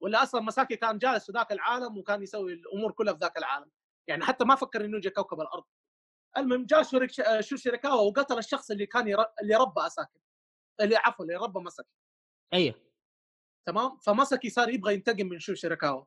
[0.00, 3.70] ولا أصلا مساكي كان جالس في ذاك العالم وكان يسوي الأمور كلها في ذاك العالم.
[4.06, 5.64] يعني حتى ما فكر إنه يجي كوكب الأرض.
[6.36, 6.82] المهم جاء
[7.40, 9.18] شو شركاوه وقتل الشخص اللي كان ير...
[9.42, 10.20] اللي ربى مساكي
[10.80, 11.88] اللي عفوا اللي ربى مسكي
[12.52, 12.74] أيوه.
[13.66, 16.06] تمام؟ فمسكي صار يبغى ينتقم من شو شركاوه.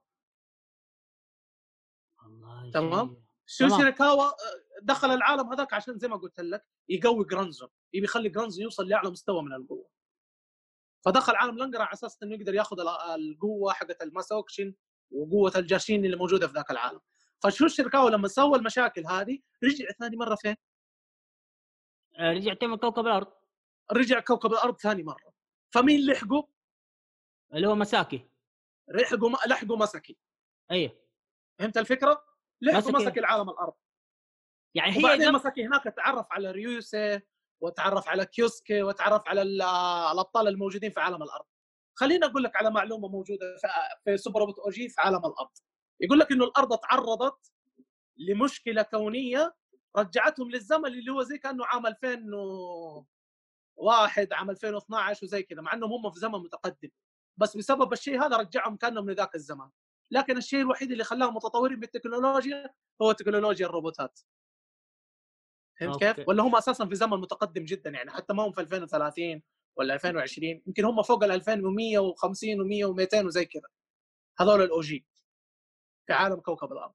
[2.74, 4.34] تمام؟ شو شركاوه؟ آه،
[4.82, 7.70] دخل العالم هذاك عشان زي ما قلت لك يقوي جرانزو.
[7.94, 9.93] يبي يخلي جرانزو يوصل لأعلى مستوى من القوة.
[11.06, 12.80] فدخل عالم لانجران على أساس إنه يقدر ياخذ
[13.16, 14.74] القوة حقت الماسوكشن
[15.12, 17.00] وقوة الجاشين اللي موجودة في ذاك العالم.
[17.44, 20.56] فشو شركاوه لما سوى المشاكل هذه رجع ثاني مرة فين؟
[22.16, 23.34] آه، رجع تم كوكب الأرض.
[23.92, 25.34] رجع كوكب الأرض ثاني مرة.
[25.74, 26.48] فمين لحقه؟
[27.54, 28.30] اللي هو مساكي
[28.88, 30.18] لحقوا لحقوا مسكي
[30.72, 31.00] أيوه.
[31.60, 32.26] فهمت الفكرة؟
[32.62, 33.74] لحقوا مسكي لعالم الأرض.
[34.76, 37.22] يعني هي وبعدين مسكي هناك تعرف على ريوسي
[37.63, 41.45] وتعرف على كيوسكي وتعرف على الأبطال الموجودين في عالم الأرض.
[41.95, 43.56] خليني أقول لك على معلومة موجودة
[44.04, 45.49] في Super Robot OG في عالم الأرض.
[45.99, 47.52] يقول لك إنه الأرض تعرضت
[48.17, 49.56] لمشكلة كونية
[49.97, 56.12] رجعتهم للزمن اللي هو زي كأنه عام 2001 عام 2012 وزي كذا مع إنهم هم
[56.12, 56.89] في زمن متقدم.
[57.38, 59.69] بس بسبب الشيء هذا رجعهم كأنهم لذاك الزمان.
[60.12, 64.19] لكن الشيء الوحيد اللي خلاهم متطورين بالتكنولوجيا هو تكنولوجيا الروبوتات.
[65.80, 69.42] فهمت كيف؟ ولا هم أساسا في زمن متقدم جدا يعني حتى ما هم في 2030
[69.76, 73.70] ولا 2020 يمكن هم فوق ال 2150 و100 و200 وزي كذا
[74.40, 75.06] هذول ال OG
[76.08, 76.94] في عالم كوكب الأرض.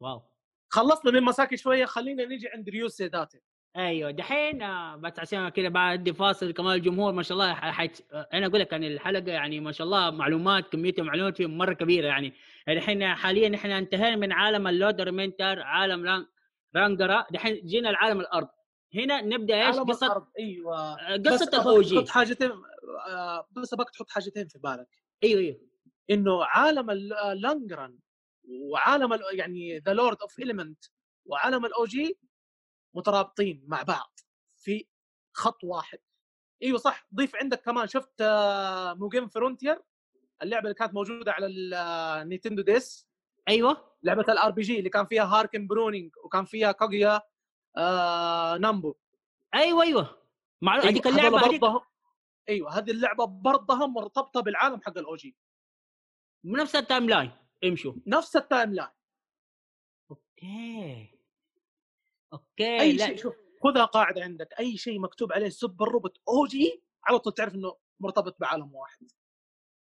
[0.00, 0.22] واو.
[0.68, 3.40] خلصنا من مساكي شوية خلينا نيجي عند ريوسي داتي.
[3.76, 8.00] أيوه دحين آه، بس عشان كذا بعد فاصل كمان الجمهور ما شاء الله حيت...
[8.12, 12.06] أنا أقول لك يعني الحلقة يعني ما شاء الله معلومات كمية المعلومات فيه مرة كبيرة
[12.06, 12.32] يعني.
[12.68, 16.26] الحين حاليا إحنا انتهينا من عالم اللودر منتر عالم
[16.76, 18.48] لانجرا دحين جينا لعالم الأرض.
[18.94, 20.26] هنا نبدأ إيش؟ قصة الأرض.
[20.38, 21.00] أيوه.
[21.00, 22.50] آه، قصة ال OG تحط حاجتين
[23.08, 24.88] آه، بس أبغاك تحط حاجتين في بالك.
[25.24, 25.60] أيوه أيوه.
[26.10, 27.98] إنه عالم اللانجران
[28.48, 30.84] وعالم يعني The Lord of Elemental
[31.26, 32.18] وعالم ال OG
[32.94, 34.20] مترابطين مع بعض
[34.56, 34.86] في
[35.32, 35.98] خط واحد.
[36.62, 38.22] أيوه صح ضيف عندك كمان شفت
[38.96, 39.82] Mugen Frontier
[40.42, 43.08] اللعبة اللي كانت موجودة على ال Nintendo DS
[43.48, 43.89] أيوه.
[44.02, 47.20] لعبة ال RPG اللي كان فيها هاكن براونينج وكان فيها كاغويا
[47.76, 48.94] آه نامبو
[49.54, 50.22] أيوه أيوه.
[50.62, 51.84] مع أيوة هذيك اللعبة برضه
[52.48, 55.36] أيوه هذه اللعبة برضها مرتبطة بالعالم حق ال OG
[56.44, 57.30] نفس ال timeline.
[57.64, 57.92] امشوا.
[58.06, 58.88] نفس ال timeline.
[60.10, 61.18] Okay.
[62.32, 63.06] Okay أي لا.
[63.06, 63.34] شيء شوف.
[63.64, 64.52] خذها قاعدة عندك.
[64.58, 69.10] أي شيء مكتوب عليه Super Robot OG على طول تعرف إنه مرتبط بعالم واحد.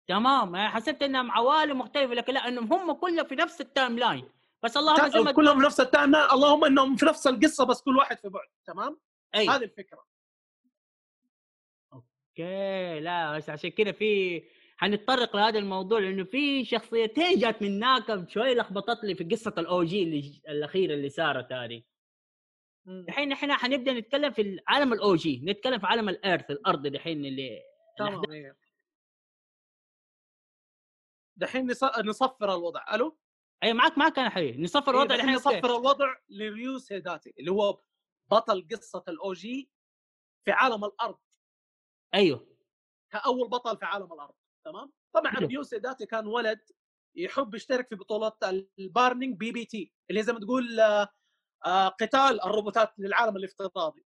[0.09, 4.29] تمام؟ أنا حسبت إنهم عوالم مختلفة لكن لا إنهم هم كلهم في نفس ال timeline.
[4.63, 6.31] بس اللهم زي ما كلهم في نفس ال timeline.
[6.31, 8.99] اللهم إنهم في نفس القصة بس كل واحد في بعد تمام؟
[9.35, 9.47] أي.
[9.47, 10.05] هذه الفكرة.
[11.93, 14.43] Okay لا بس عشان كذا في
[14.77, 19.83] حنتطرق لهذا الموضوع لأنه في شخصيتين جات من هناك شوي لخبطت لي في قصة ال
[19.83, 21.83] OG اللي الأخيرة اللي صارت هذه.
[22.87, 27.25] الحين إحنا حنبدأ نتكلم في عالم ال OG نتكلم في عالم ال Earth الأرض الحين
[27.25, 27.59] اللي
[27.97, 28.21] تمام
[31.39, 31.67] دحين
[32.05, 32.95] نصفر الوضع.
[32.95, 33.17] ألو؟
[33.63, 34.63] أي معك معك أنا حبيبي.
[34.63, 37.81] نصفر الوضع الحين نصفر الوضع لريوسي داتي اللي هو
[38.31, 39.71] بطل قصة ال OG
[40.45, 41.17] في عالم الأرض.
[42.13, 42.47] أيوه.
[43.11, 46.59] كأول بطل في عالم الأرض تمام؟ طبعا ريوسي داتي كان ولد
[47.15, 48.37] يحب يشترك في بطولات
[48.79, 50.79] ال Burning PT اللي زي ما تقول
[51.65, 54.05] آه، قتال الروبوتات للعالم الافتراضي.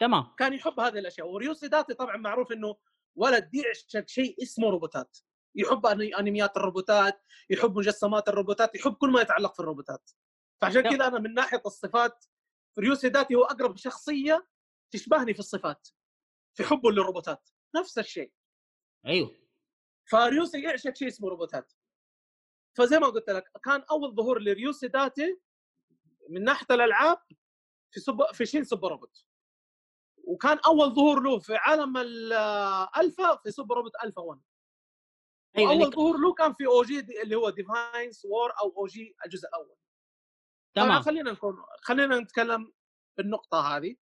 [0.00, 0.34] تمام.
[0.38, 1.28] كان يحب هذه الأشياء.
[1.28, 2.76] وريوسي داتي طبعا معروف إنه
[3.16, 5.18] ولد يعشق شيء اسمه روبوتات.
[5.58, 10.10] يحب أنميات الروبوتات يحب مجسمات الروبوتات يحب كل ما يتعلق في الروبوتات.
[10.60, 12.24] فعشان كذا أنا من ناحية الصفات
[12.78, 14.48] ريوسي داتي هو أقرب شخصية
[14.90, 15.88] تشبهني في الصفات
[16.54, 17.48] في حبه للروبوتات.
[17.76, 18.32] نفس الشيء.
[19.06, 19.36] أيوه.
[20.10, 21.72] فريوسي يعشق شيء اسمه روبوتات.
[22.74, 25.40] فزي ما قلت لك كان أول ظهور لريوسي داتي
[26.28, 27.22] من ناحية الألعاب
[27.90, 28.26] في سب...
[28.32, 29.24] في Shin Super Robot.
[30.24, 34.47] وكان أول ظهور له في عالم الالفا في Super Robot Alpha 1 أيوه
[35.58, 39.76] اول ظهور له كان في OG اللي هو Divine Wars أو OG الجزء الأول.
[40.74, 41.02] تمام.
[41.02, 42.72] خلينا نكون خلينا نتكلم
[43.16, 43.96] بالنقطة هذه.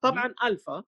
[0.00, 0.84] طبعا Alpha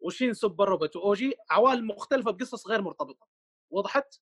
[0.00, 3.28] و Shin Super Robot و OG عوالم مختلفة بقصص غير مرتبطة.
[3.70, 4.20] وضحت؟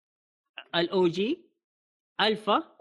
[0.75, 1.51] ال OG
[2.21, 2.77] الفا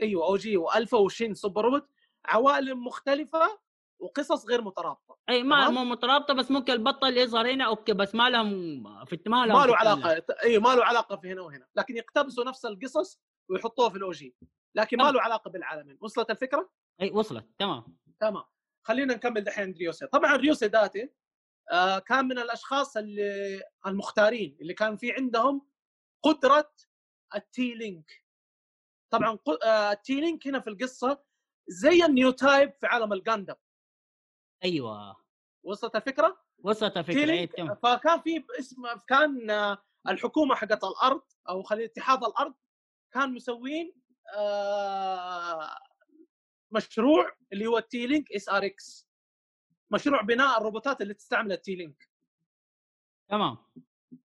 [0.00, 1.88] أيوه OG و Alpha و Shin Super Robot
[2.24, 3.58] عوالم مختلفة
[4.02, 5.68] وقصص غير مترابطة إي ما.
[5.70, 8.48] مو مترابطة بس ممكن البطل يظهر هنا okay بس ما لهم
[9.04, 9.76] في ما لهم ما له.
[9.76, 14.10] علاقة إي ما له علاقة في هنا وهنا لكن يقتبسوا نفس القصص ويحطوها في ال
[14.10, 14.36] OG
[14.74, 15.10] لكن ما.
[15.10, 16.70] له علاقة بالعالمين وصلت الفكرة؟
[17.02, 18.44] إي وصلت تمام تمام
[18.86, 21.10] خلينا نكمل دحين ريوسي طبعا ريوسي داتي
[21.72, 25.68] آه كان من الأشخاص اللي المختارين اللي كان في عندهم
[26.22, 26.72] قدرة
[27.34, 28.24] ال T-Link
[29.12, 31.24] طبعا آه ال T-Link هنا في القصة
[31.68, 33.54] زي ال Newtype في عالم ال Gundam
[34.64, 35.16] أيوه.
[35.62, 37.46] وصلت الفكرة؟ وصلت الفكرة اي
[37.82, 42.54] فكان في اسم كان آه، الحكومة حقت الأرض أو خلينا اتحاد الأرض
[43.12, 43.94] كان مسوين
[44.36, 45.70] آه،
[46.70, 49.08] مشروع اللي هو ال T-Link SRX.
[49.90, 52.08] مشروع بناء الروبوتات اللي تستعمل ال T-Link
[53.28, 53.56] تمام.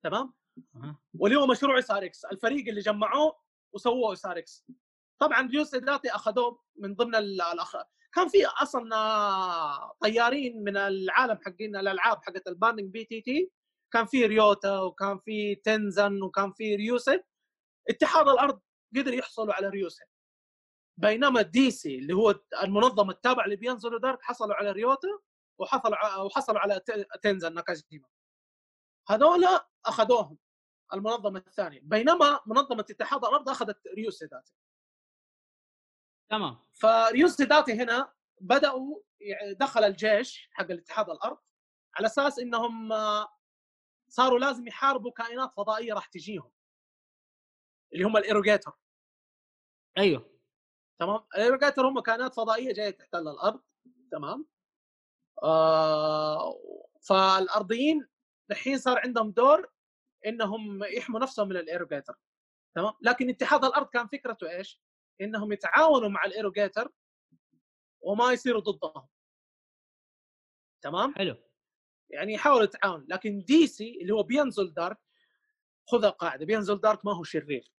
[0.04, 0.34] تمام؟
[0.76, 0.98] أها.
[1.20, 2.26] واللي هو مشروع SRX.
[2.26, 3.40] الفريق اللي جمعوه
[3.74, 4.66] وسووه SRX.
[5.20, 7.76] طبعا ريوسي داتي أخذوه من ضمن ال- الأخ...
[8.16, 13.52] كان في أصلا آه، طيارين من العالم حقين الألعاب حقت ال Burning PT
[13.94, 17.24] كان في ريوتا وكان في تنزان وكان في ريوسي
[17.90, 18.62] اتحاد الأرض
[18.98, 20.04] قدر يحصلوا على ريوسي
[20.98, 25.08] بينما DC اللي هو المنظمة التابعة لبيان زولدارك حصلوا على ريوتا
[25.60, 26.82] وحصلوا وحصلوا على
[27.22, 28.08] تنزان ناكاجيما.
[29.10, 30.38] هذولا أخذوهم
[30.94, 31.80] المنظمة الثانية.
[31.84, 34.54] بينما منظمة اتحاد الأرض أخذت ريوسي داتي
[36.30, 36.58] تمام.
[36.74, 39.00] فريوسي داتي هنا بدأوا
[39.60, 41.38] دخل الجيش حق الاتحاد الأرض
[41.96, 43.28] على أساس إنهم آه،
[44.10, 46.52] صاروا لازم يحاربوا كائنات فضائية راح تجيهم.
[47.94, 48.72] اللي هم الإيروجيتر.
[49.98, 50.40] أيوه.
[51.00, 53.62] تمام؟ الإيروجيتر هم كائنات فضائية جاية تحتل الأرض.
[54.12, 54.46] تمام؟
[55.44, 56.60] آه
[57.02, 58.08] فالأرضيين
[58.52, 59.72] الحين صار عندهم دور
[60.26, 62.16] إنهم يحموا نفسهم من الإيروجيتر.
[62.76, 64.82] تمام؟ لكن اتحاد الأرض كان فكرته إيش؟
[65.22, 66.92] إنهم يتعاونوا مع الايروجيتر
[68.02, 69.08] وما يصيروا ضدهم.
[70.82, 71.36] تمام؟ حلو.
[72.10, 74.98] يعني يحاولوا يتعاونوا لكن DC اللي هو بيان زولدارك
[75.88, 77.72] خذ القاعدة بيان زولدارك ما هو شرير.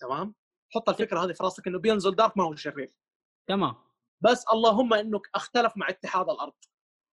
[0.00, 0.34] تمام؟
[0.74, 2.92] حط الفكرة هذه في راسك إنه بيان زولدارك ما هو شرير.
[3.46, 3.74] تمام.
[4.20, 6.54] بس اللهم انه أختلف مع اتحاد الأرض.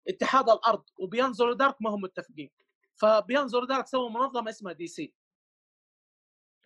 [0.09, 2.50] اتحاد الأرض وبيان زولدارك ما هم متفقين.
[2.95, 5.14] فبيان زولدارك سووا منظمة اسمها DC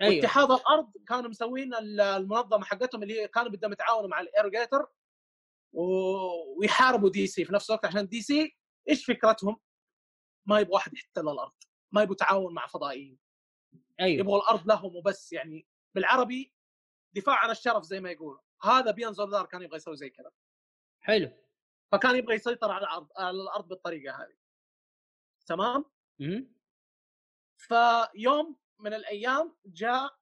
[0.02, 0.14] أيوه.
[0.16, 4.86] واتحاد الأرض كانوا مسوين ال- المنظمة حقتهم اللي هي كانوا بدهم يتعاونوا مع الايروجيتر
[5.72, 8.56] ويحاربوا DC في نفس الوقت عشان DC
[8.88, 9.60] إيش فكرتهم؟
[10.46, 11.52] ما يبغوا احد يحتل الأرض
[11.92, 13.18] ما يبغوا تعاون مع فضائيين.
[14.00, 14.20] أيوه.
[14.20, 15.66] يبغوا الأرض لهم وبس يعني.
[15.94, 16.52] بالعربي
[17.16, 18.40] دفاع عن الشرف زي ما يقولوا.
[18.62, 20.30] هذا بينزل دار كان يبغى يسوي زي كذا.
[21.00, 21.30] حلو.
[21.92, 24.36] فكان يبغى يسيطر على الأرض على الأرض بالطريقة هذه.
[25.46, 25.84] تمام.
[27.56, 30.18] فيوم من الأيام جاء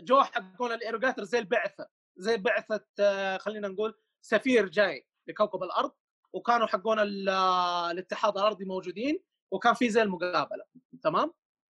[0.00, 5.92] جو حقون الايروجاتر زي البعثة زي بعثة آه، خلينا نقول سفير جاي لكوكب الأرض
[6.32, 10.64] وكانوا حقون آه، الاتحاد الأرضي موجودين وكان في زي المقابلة
[11.02, 11.32] تمام؟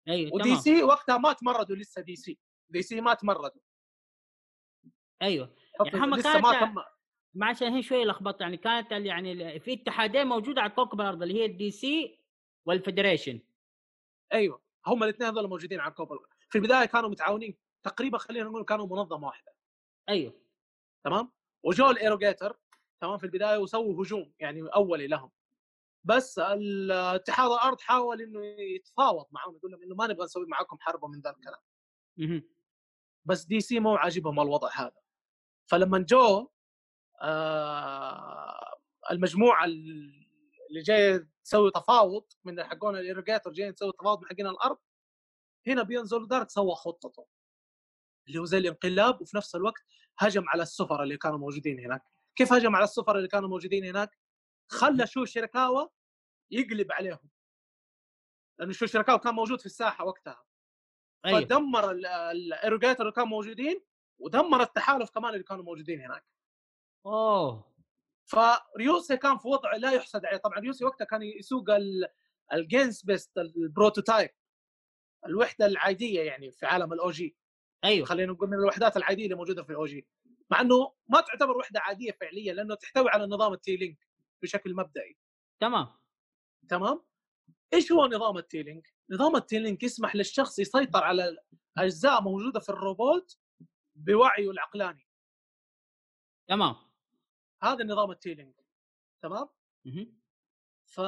[0.07, 0.59] أيوه و D تمام.
[0.59, 3.61] C وقتها ما تمردوا لسه DC DC ما تمردوا.
[5.21, 5.55] أيوه.
[5.85, 6.75] يعني هم لسه ما تم
[7.33, 11.45] معلش هي شوية لخبطة يعني كانت يعني في اتحادين موجودة على كوكب الأرض اللي هي
[11.45, 12.19] ال DC وال
[12.65, 13.39] Federation
[14.33, 14.61] أيوه.
[14.87, 19.27] هم الإثنين هذول موجودين على الأرض في البداية كانوا متعاونين تقريبا خلينا نقول كانوا منظمة
[19.27, 19.53] واحدة.
[20.09, 20.41] أيوه.
[21.03, 21.31] تمام؟
[21.63, 22.59] وجو الايروجيتر
[23.01, 25.31] تمام في البداية وسووا هجوم يعني أولي لهم.
[26.03, 26.39] بس
[26.91, 31.21] اتحاد الأرض حاول إنه يتفاوض معهم يقول لهم إنه ما نبغى نسوي معاكم حرب ومن
[31.21, 32.43] ذا الكلام.
[33.25, 35.01] بس DC مو عاجبهم الوضع هذا.
[35.67, 36.47] فلما جو
[37.21, 38.77] آه
[39.11, 39.65] المجموعة
[40.71, 44.77] اللي جاية تسوي تفاوض من حقون الايروجيتر جايين تسوي تفاوض من حقين الأرض
[45.67, 47.27] هنا بيان زولدارك سوى خطته.
[48.27, 49.81] اللي هو زي الانقلاب وفي نفس الوقت
[50.17, 52.03] هجم على السفراء اللي كانوا موجودين هناك.
[52.35, 54.17] كيف هجم على السفراء اللي كانوا موجودين هناك؟
[54.71, 55.87] خلى شو شيركاوا
[56.51, 57.29] يقلب عليهم.
[58.59, 60.43] لأنه شو شيركاوا كان موجود في الساحة وقتها.
[61.25, 61.39] أيوه.
[61.39, 63.85] فدمر ال- الايروجيتر اللي كانوا موجودين
[64.19, 66.25] ودمر التحالف كمان اللي كانوا موجودين هناك.
[67.05, 67.70] أوه.
[68.31, 70.37] فريوسي كان في وضع لا يحسد عليه.
[70.37, 72.07] طبعا ريوسي وقتها كان يسوق ال-
[72.53, 74.29] الجيسبنست ال prototype
[75.25, 77.35] الوحدة العادية يعني في عالم ال OG
[77.83, 78.05] أيوه.
[78.05, 80.07] خلينا نقول من الوحدات العادية اللي موجودة في ال OG
[80.49, 84.07] مع إنه ما تعتبر وحدة عادية فعليا لأنه تحتوي على نظام ال T-Link
[84.41, 85.17] بشكل مبدئي.
[85.59, 85.87] تمام.
[86.69, 87.01] تمام؟
[87.73, 91.37] إيش هو نظام ال T-Link نظام ال T-Link يسمح للشخص يسيطر على
[91.77, 93.37] اجزاء موجودة في الروبوت
[93.95, 95.07] بوعيه العقلاني.
[96.47, 96.75] تمام.
[97.63, 98.65] هذا نظام ال T-Link
[99.23, 99.49] تمام.
[100.85, 100.99] ف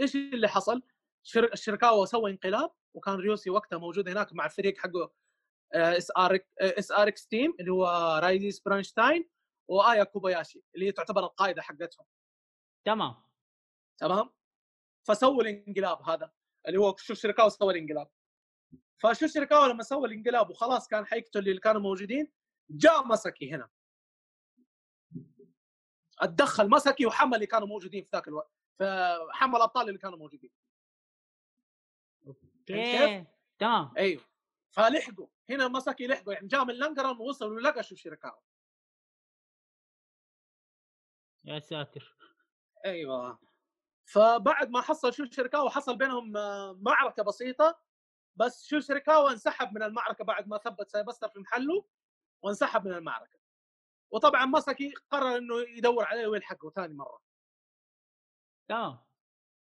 [0.00, 0.82] إيش اللي حصل؟
[1.22, 1.52] شر...
[1.52, 5.12] الشركاوا سوى انقلاب وكان ريوسي وقتها موجود هناك مع الفريق حقه
[5.74, 9.28] SR SRX team اللي هو رايديس برانشتاين
[9.68, 12.06] وآيا كوباياشي اللي هي تعتبر القائدة حقتهم.
[12.84, 13.14] تمام.
[13.98, 14.30] تمام؟
[15.02, 16.32] فسووا الانقلاب هذا
[16.66, 18.10] اللي هو شو شركاوا سوى الانقلاب.
[18.98, 22.32] فشو شركاوا لما سوى الانقلاب وخلاص كان حيقتل اللي كانوا موجودين
[22.70, 23.68] جاء مسكي هنا.
[26.20, 28.52] أتدخل مسكي وحمى اللي كانوا موجودين في ذاك الوقت.
[28.78, 30.50] فحمى الابطال اللي كانوا موجودين.
[32.26, 32.46] okay.
[32.66, 33.26] تمام.
[33.98, 34.22] أيوه.
[34.70, 35.26] فلحقوا.
[35.50, 36.32] هنا مسكي لحقوا.
[36.32, 38.40] يعني جاء من لانجران ووصل ولقى شو شركاوا
[41.44, 42.16] يا ساتر.
[42.84, 43.38] أيوه.
[44.04, 47.80] فبعد ما حصل شو شركاوا حصل بينهم آه، معركة بسيطة.
[48.36, 51.84] بس شو شركاوا انسحب من المعركة بعد ما ثبت سايبستر في محله
[52.42, 53.37] وانسحب من المعركة.
[54.10, 57.22] وطبعا مسكي قرر إنه يدور عليه ويلحقه ثاني مرة.
[58.68, 58.98] تمام.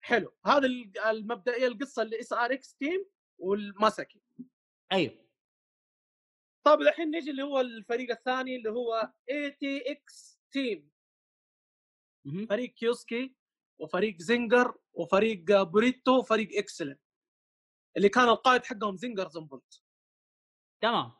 [0.00, 0.36] حلو.
[0.46, 3.06] هذا ال- المبدئية القصة اللي SRX team
[3.38, 4.20] والمسكي
[4.92, 5.26] أيوه.
[6.66, 10.90] طيب الحين نيجي اللي هو الفريق الثاني اللي هو ATX team.
[12.48, 13.36] فريق كيوسكي
[13.78, 16.98] وفريق زنجر وفريق بوريتو وفريق اكسلن
[17.96, 19.82] اللي كان القائد حقهم زنجر زنفولت
[20.82, 21.12] تمام.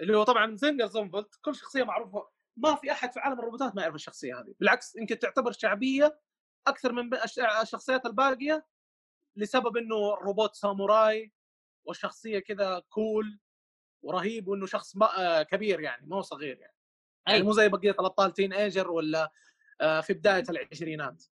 [0.00, 3.82] اللي هو طبعا زنجر زنفولت كل شخصية معروفة ما في أحد في عالم الروبوتات ما
[3.82, 4.54] يعرف الشخصية هذه.
[4.60, 6.20] بالعكس يمكن تعتبر شعبية
[6.66, 8.66] أكثر من الش- الشخصيات الباقية
[9.36, 11.32] لسبب إنه روبوت ساموراي
[11.86, 13.40] والشخصيه كذا cool
[14.02, 16.74] ورهيب وإنه شخص ما- كبير يعني ما هو صغير يعني.
[17.26, 17.42] يعني أي.
[17.44, 19.32] مو زي بقية الأبطال teenager ولا
[19.80, 21.24] آه، في بداية العشرينات.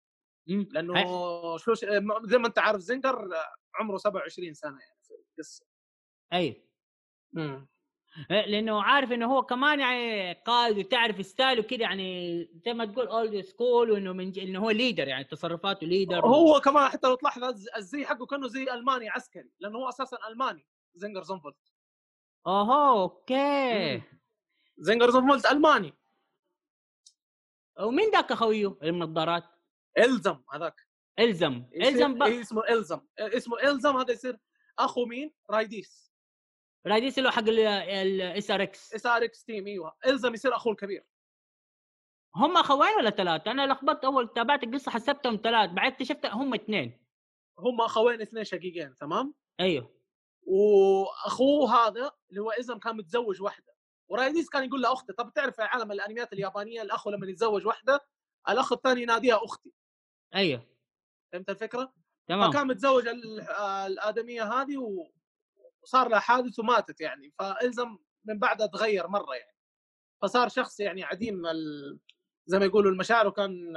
[0.46, 0.94] لأنه.
[1.57, 3.29] شو زي ما أنت عارف زنجر
[3.74, 5.66] عمره 27 سنة يعني في القصة.
[6.33, 6.64] إيه،
[8.31, 13.07] لأنه عارف إنه هو كمان يعني قائد وتعرف style ه كده يعني زي ما تقول
[13.06, 14.38] old school وإنه من ج...
[14.38, 18.48] إنه هو leader يعني تصرفاته leader هو كمان حتى لو تلاحظ الز- الزي حقه كأنه
[18.48, 21.57] زي ألماني عسكري لأنه هو أساسا ألماني زنجر زنفولت
[22.46, 24.02] اوه okay.
[24.79, 25.94] زنجر زنفولت ألماني.
[27.81, 29.44] ومين ذاك أخويه النظارات؟
[29.98, 30.74] إلزم هذاك.
[31.18, 31.64] إلزم.
[31.77, 33.00] إلزم إيه اسمه إلزم.
[33.18, 34.38] اسمه إلزم هذا يصير
[34.79, 36.13] أخو مين؟ رايديس.
[36.86, 39.96] رئيس له حق ال SRX SRX team إيوه.
[40.06, 41.06] إلزم يصير أخوه الكبير.
[42.36, 47.06] هم أخوين ولا ثلاثة؟ أنا لخبطت أول تابعت القصة حسبتهم ثلاث بعد اكتشفت هم اثنين.
[47.58, 49.94] هم أخوين اثنين شقيقين تمام؟ أيوه.
[50.46, 53.74] وأخوه هذا اللي هو ازم كان متزوج واحدة
[54.08, 58.00] ورايديس كان يقول له أختي طب تعرف في عالم الأنميات اليابانية الاخ لما يتزوج واحدة
[58.48, 59.72] الأخ الثاني يناديها أختي.
[60.34, 60.66] أيوه.
[61.32, 61.92] فهمت الفكرة؟
[62.28, 62.50] تمام.
[62.50, 65.10] فكان متزوج آه، الآدمية هذه و-
[65.84, 69.56] وصار لها حادث وماتت يعني فإلزم من بعدها تغير مرة يعني.
[70.22, 71.98] فصار شخص يعني عديم ال...
[72.46, 73.74] زي ما يقولوا المشاعر وكان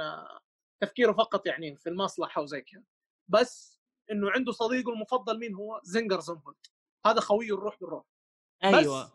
[0.82, 2.82] تفكيره فقط يعني في المصلحة وزي كذا.
[3.28, 6.72] بس إنه عنده صديقه المفضل مين هو؟ زنجر زنفولت
[7.06, 8.04] هذا خويه الروح بالروح.
[8.64, 9.04] أيوه.
[9.04, 9.10] بس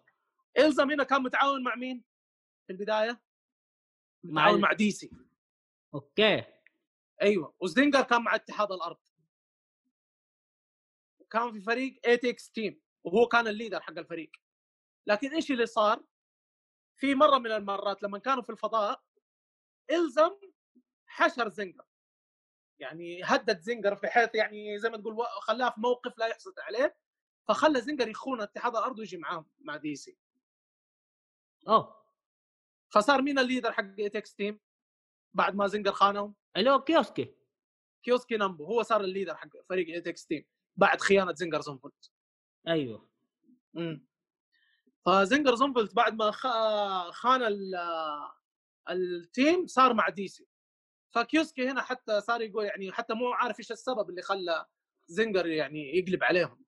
[0.57, 2.03] إلزم هنا كان متعاون مع مين؟
[2.67, 3.21] في البداية؟
[4.23, 5.11] مع متعاون ال- مع DC.
[5.93, 6.43] okay.
[7.21, 7.55] أيوه.
[7.59, 8.97] وزنجر كان مع اتحاد الأرض.
[11.33, 14.31] كان في فريق ATX team وهو كان ال leader حق الفريق.
[15.07, 16.03] لكن إيش اللي صار؟
[16.97, 19.03] في مرة من المرات لما كانوا في الفضاء
[19.91, 20.31] إلزم
[21.05, 21.85] حشر زنجر.
[22.79, 26.97] يعني هدد زنجر في حيث يعني زي ما تقول خلاه في موقف لا يحسد عليه
[27.47, 30.17] فخلى زنجر يخون اتحاد الأرض ويجي معاهم مع DC
[31.67, 32.03] أوه.
[32.89, 34.59] فصار مين ال leader حق ATX team
[35.33, 37.35] بعد ما زنجر خانهم؟ اللي هو كيوسكي.
[38.03, 42.11] كيوسكي نامبو هو صار ال leader حق فريق ATX team بعد خيانة زنجر زنفولت
[42.67, 43.09] أيوه.
[43.77, 44.07] إمم.
[45.05, 47.75] فزنجر زنفولت بعد ما خ- خان ال-
[48.89, 50.47] ال team صار مع DC.
[51.11, 54.65] فكيوسكي هنا حتى صار يقول يعني حتى مو عارف إيش السبب اللي خلى
[55.07, 56.63] زنجر يعني يقلب عليهم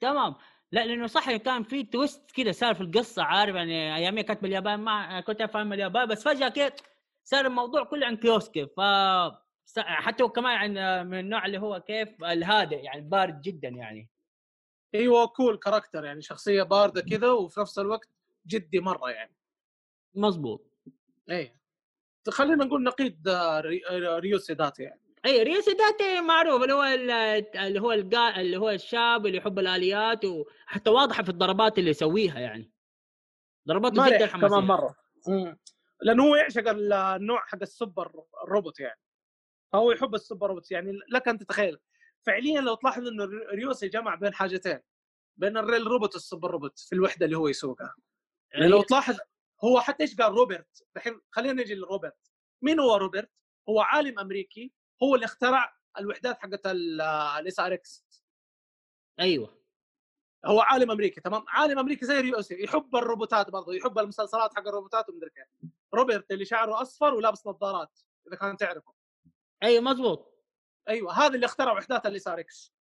[0.00, 0.34] تمام.
[0.72, 4.80] لا لأنه صح كان في twist كده صار في القصة عارف يعني ايامي كانت باليابان
[4.80, 6.76] ما كنت أفهم اليابان بس فجأة كده
[7.24, 8.66] صار الموضوع كله عن كيوسكي.
[8.66, 8.80] ف
[9.78, 14.10] حتى هو كمان عن من النوع اللي هو كيف الهادئ يعني بارد جدا يعني.
[14.94, 18.08] أيوه cool character يعني شخصية باردة كذا وفي نفس الوقت
[18.46, 19.36] جدي مرة يعني.
[20.14, 20.70] مزبوط
[21.30, 21.60] إيه.
[22.28, 23.58] خلينا نقول نقيض آه،
[23.90, 25.00] آه، ريوسي داتي يعني.
[25.26, 27.10] اي ريوسي داتي معروف اللي هو ال-
[27.56, 27.92] اللي هو.
[27.92, 32.72] اللي هو الشاب اللي يحب الآليات وحتى واضحة في الضربات اللي يسويها يعني.
[33.68, 34.94] ضرباته جدا حماسيه كمان مرة.
[35.28, 35.58] مم.
[36.02, 38.12] لأنه هو يعشق ال- النوع حق السوبر
[38.44, 39.00] الروبوت يعني.
[39.74, 41.78] فهو يحب ال super robot يعني لك أن تتخيل.
[42.22, 44.80] فعليا لو تلاحظ إنه ريوسي جمع بين حاجتين
[45.36, 47.94] بين ال real robot وال super robot في الوحدة اللي هو يسوقها.
[48.52, 49.18] يعني لو تلاحظ
[49.64, 50.86] هو حتى إيش قال؟ روبرت.
[50.96, 52.30] الحين خلينا نجي لروبرت.
[52.62, 53.30] مين هو روبرت؟
[53.68, 54.72] هو عالم أمريكي.
[55.02, 58.04] هو اللي اخترع الوحدات حقت ال SRX.
[59.20, 59.58] أيوه.
[60.44, 65.08] هو عالم أمريكي تمام؟ عالم أمريكي زي ريوسي يحب الروبوتات برضه يحب المسلسلات حق الروبوتات
[65.08, 65.70] ومدري كيف.
[65.94, 69.03] روبرت اللي شعره أصفر ولابس نظارات إذا كان تعرفه.
[69.62, 70.34] أيوه مضبوط.
[70.88, 72.74] أيوه هذا اللي اخترع وحدات ال SRX.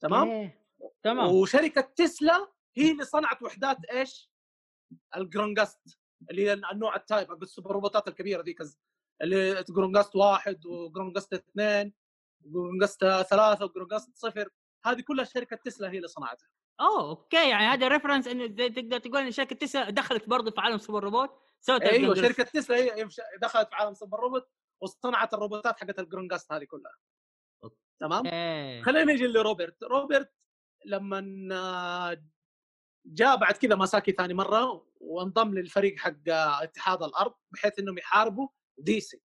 [0.00, 0.52] تمام.
[1.02, 1.34] تمام.
[1.34, 4.30] وشركة تسلا هي اللي صنعت وحدات إيش؟
[5.16, 5.98] الجرونجاست
[6.30, 8.58] اللي هي النوع ال type حق السوبر روبوتات الكبيرة ذيك
[9.22, 11.92] اللي جرونجاست واحد وجرونجاست اثنين
[12.44, 14.48] وجرونجاست ثلاثة وجرونجاست صفر.
[14.84, 16.48] هذه كلها شركة تسلا هي اللي صنعتها.
[16.80, 20.78] أوه أوكي يعني هذا reference انه تقدر تقول إن شركة تسلا دخلت برضه في عالم
[20.78, 21.30] super robot
[21.64, 22.14] سوت أيوه.
[22.14, 23.08] شركة تسلا هي
[23.42, 24.48] دخلت في عالم super robot
[24.82, 26.96] وصنعت الروبوتات حقت الجرونجاست هذه كلها.
[28.00, 28.82] تمام؟ إيه.
[28.82, 29.82] خلينا نجي لروبرت.
[29.82, 30.32] روبرت
[30.84, 31.20] لما
[33.06, 38.48] جاء بعد كذا ماساكي ثاني مرة وانضم للفريق حق اتحاد الأرض بحيث إنهم يحاربوا
[38.78, 39.22] DC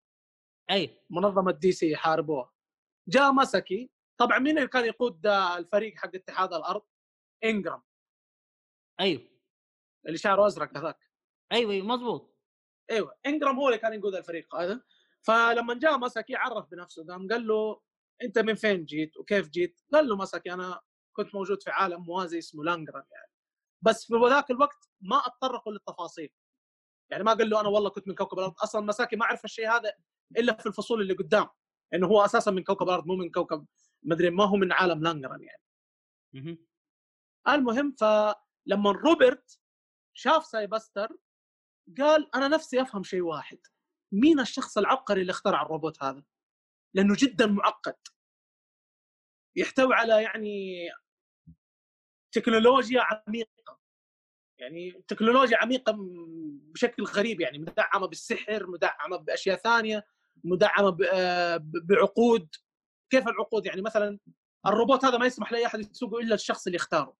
[0.70, 1.04] أي.
[1.10, 2.52] منظمة DC يحاربوها.
[3.08, 3.90] جاء ماساكي.
[4.20, 6.82] طبعا مين اللي كان يقود الفريق حق اتحاد الأرض؟
[7.44, 7.82] إنجرام.
[9.00, 9.28] أيوه.
[10.06, 11.11] اللي شعره ازرق هذاك.
[11.52, 12.36] أيوه أيوه مضبوط.
[12.90, 14.82] أيوه إنجرام هو اللي كان يقود الفريق هذا.
[15.22, 17.80] فلما جاء ماساكي عرف بنفسه قام قال له
[18.22, 20.80] أنت من فين جيت وكيف جيت؟ قال له ماساكي أنا
[21.12, 23.32] كنت موجود في عالم موازي اسمه لانجرام يعني.
[23.82, 26.30] بس في ذاك الوقت ما اتطرقوا للتفاصيل.
[27.10, 28.54] يعني ما قال له أنا والله كنت من كوكب الأرض.
[28.62, 29.92] أصلا ماساكي ما عرف الشيء هذا
[30.36, 31.48] إلا في الفصول اللي قدام
[31.94, 33.66] إنه هو أساسا من كوكب الأرض مو من كوكب
[34.02, 35.62] مدري ما هو من عالم لانجرام يعني.
[36.34, 36.66] مهم.
[37.48, 39.60] المهم فلما روبرت
[40.14, 41.16] شاف سايبستر
[41.98, 43.58] قال أنا نفسي أفهم شيء واحد.
[44.12, 46.24] مين الشخص العبقري اللي اخترع الروبوت هذا؟
[46.94, 47.96] لأنه جدا معقد.
[49.56, 50.88] يحتوي على يعني
[52.34, 53.78] تكنولوجيا عميقة.
[54.58, 55.94] يعني تكنولوجيا عميقة
[56.72, 60.06] بشكل غريب يعني مدعمة بالسحر مدعمة بأشياء ثانية
[60.44, 62.48] مدعمة آه، بعقود.
[63.10, 64.18] كيف العقود؟ يعني مثلا
[64.66, 67.16] الروبوت هذا ما يسمح لأي أحد يسوقه إلا الشخص اللي اختاره.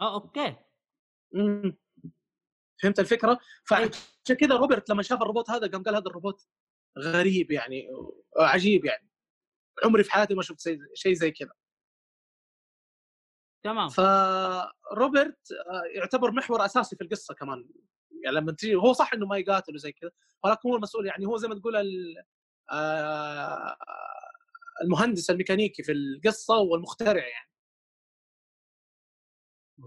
[0.00, 0.56] آه أوكي.
[1.34, 1.76] مم.
[2.82, 6.46] فهمت الفكرة؟ فعشان كذا روبرت لما شاف الروبوت هذا قام قال هذا الروبوت
[6.98, 7.88] غريب يعني
[8.38, 9.10] عجيب يعني.
[9.84, 11.52] عمري في حياتي ما شفت شيء زي كذا.
[13.64, 13.88] تمام.
[13.88, 17.68] فروبرت آه، يعتبر محور أساسي في القصة كمان.
[18.24, 20.10] يعني لما تجي هو صح إنه ما يقاتل وزي كذا
[20.44, 21.76] ولكن هو المسؤول يعني هو زي ما تقول
[22.72, 23.76] آه،
[24.82, 27.50] المهندس الميكانيكي في القصة والمخترع يعني.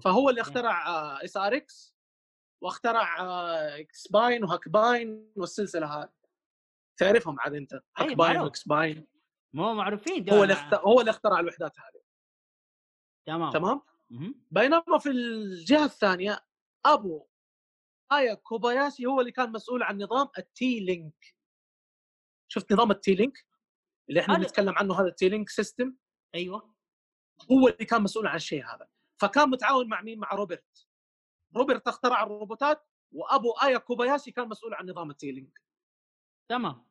[0.03, 0.83] فهو اللي اخترع
[1.23, 1.98] SRX.
[2.61, 6.09] واخترع آه، إكسباين وهاكباين والسلسلة هذه.
[6.97, 8.43] تعرفهم عاد أنت؟ هاك أيوة، باين معروف.
[8.45, 9.07] وإكسباين
[9.53, 12.01] مو معروفين هو اللي اخت- هو اللي اخترع الوحدات هذه.
[13.27, 13.51] تمام.
[13.51, 13.81] تمام.
[14.51, 16.45] بينما في الجهة الثانية
[16.85, 17.27] أبو
[18.11, 21.35] ايا كوباياشي هو اللي كان مسؤول عن نظام ال T-Link
[22.47, 23.45] شفت نظام ال T-Link
[24.09, 25.95] اللي إحنا بنتكلم عنه هذا ال T-Link system
[26.35, 26.75] أيوه.
[27.51, 28.87] هو اللي كان مسؤول عن الشيء هذا.
[29.21, 30.87] فكان متعاون مع مين؟ مع روبرت.
[31.55, 35.61] روبرت اخترع الروبوتات وأبو آيا كوباياشي كان مسؤول عن نظام ال T-Link.
[36.49, 36.85] تمام.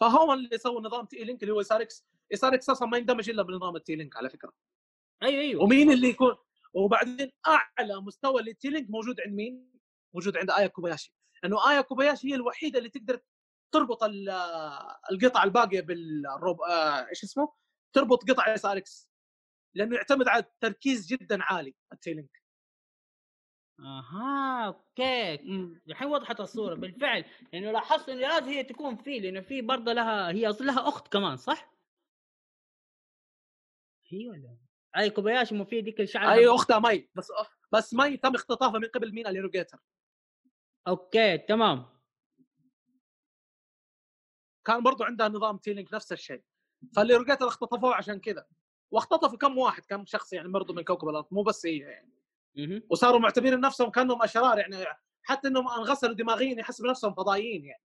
[0.00, 2.06] فهو اللي سوى نظام T-Link اللي هو اس آر إكس.
[2.32, 4.52] اس آر إكس أصلا ما يندمج إلا بنظام ال T-Link على فكرة.
[5.22, 5.62] أيوه أيوه.
[5.62, 6.36] ومين اللي يكون؟
[6.74, 9.80] وبعدين أعلى مستوى لل T-Link موجود عند مين؟
[10.14, 11.14] موجود عند آيا كوباياشي.
[11.42, 13.20] لأنه آيا كوباياشي هي الوحيدة اللي تقدر
[13.72, 14.28] تربط ال-
[15.12, 17.54] القطع الباقية بالروب آه، إيش اسمه؟
[17.92, 19.10] تربط قطع SRX.
[19.74, 22.39] لأنه يعتمد على تركيز جدا عالي ال T-Link.
[23.84, 25.34] أها أوكي.
[25.88, 26.74] الحين وضحت الصورة.
[26.74, 27.24] بالفعل.
[27.52, 31.12] لأنه لاحظت انه لازم هي تكون فيه لأنه في برضه لها هي أصلا لها أخت
[31.12, 31.72] كمان صح؟
[34.08, 34.56] هي ولا
[34.96, 37.08] أي كوباياشي مو في ديك الشعر أي أختها مي.
[37.14, 37.32] بس
[37.72, 39.78] بس مي تم اختطافها من قبل مين؟ اليروجيتر
[40.88, 41.86] أوكي تمام.
[44.64, 46.42] كان برضو عندها نظام تي لينك نفس الشيء.
[46.96, 48.46] فاليروجيتر اختطفوه عشان كذا.
[48.90, 51.26] واختطفوا كم واحد كم شخص يعني برضو من كوكب الأرض.
[51.30, 52.19] مو بس هي يعني.
[52.90, 54.76] وصاروا معتبرين نفسهم كأنهم أشرار يعني
[55.22, 57.82] حتى إنهم انغسلوا دماغيا يحسبوا نفسهم فضائيين يعني.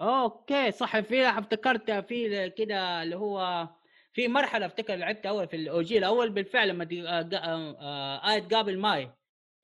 [0.00, 1.00] أوكي صح.
[1.00, 3.68] في افتكرت في كده اللي هو
[4.12, 8.38] في مرحلة افتكر لعبت أول في الاوجي الأول بالفعل لما دي- آه، آه، آه، آية
[8.38, 9.12] تقابل ماي.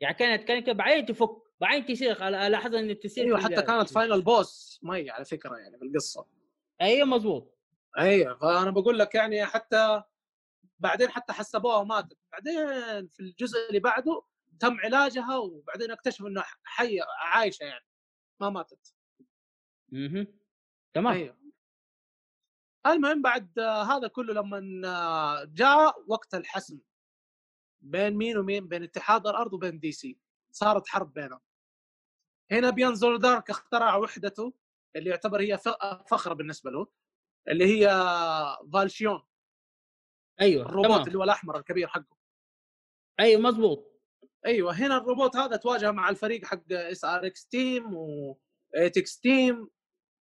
[0.00, 1.30] يعني كانت كانت بعدين تفك
[1.60, 5.84] بعدين تصير لاحظ إن تصير أيوه حتى كانت فاينل بوس مي على فكرة يعني في
[5.84, 6.26] القصة.
[6.80, 7.58] أيوه مزبوط
[7.98, 10.02] أيوه فأنا بقول لك يعني حتى
[10.82, 12.18] بعدين حتى حسبوها وماتت.
[12.32, 12.56] بعدين
[13.08, 14.22] في الجزء اللي بعده
[14.60, 17.84] تم علاجها وبعدين اكتشفوا إنها حية عايشة يعني
[18.40, 18.94] ما ماتت.
[19.94, 20.26] أها
[20.94, 21.12] تمام.
[21.14, 21.36] أيوه.
[22.86, 24.60] المهم بعد هذا كله لما
[25.44, 26.80] جاء وقت الحسم
[27.80, 30.18] بين مين ومين؟ بين اتحاد الأرض وبين دي سي.
[30.52, 31.40] صارت حرب بينهم.
[32.50, 34.54] هنا بينزل دارك اخترع وحدته
[34.96, 35.58] اللي يعتبر هي
[36.10, 36.86] فخر بالنسبة له
[37.48, 37.88] اللي هي
[38.72, 39.22] فالسيون.
[40.42, 41.06] أيوه الروبوت تمام.
[41.06, 42.16] اللي هو الأحمر الكبير حقه.
[43.20, 43.92] أيوه مزبوط
[44.46, 48.38] أيوه هنا الروبوت هذا تواجه مع الفريق حق SRX team و
[48.74, 49.68] X team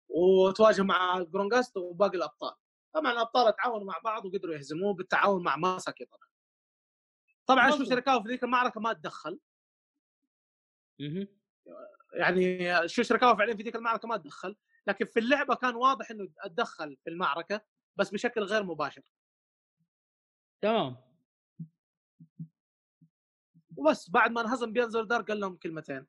[0.09, 2.55] وتواجه مع جرونجاست وباقي الأبطال.
[2.95, 6.29] طبعا الأبطال تعاونوا مع بعض وقدروا يهزموه بالتعاون مع ماساكي طبعا.
[7.47, 7.85] طبعا شو.
[7.85, 9.41] شركاوي في ذيك المعركة ما تدخل.
[12.13, 14.57] يعني شو شركاوي فعليا في ذيك المعركة ما تدخل
[14.87, 17.61] لكن في اللعبة كان واضح إنه اتدخل في المعركة
[17.97, 19.03] بس بشكل غير مباشر.
[20.65, 20.97] تمام.
[23.77, 26.07] وبس بعد ما انهزم بينزل دار قال لهم كلمتين.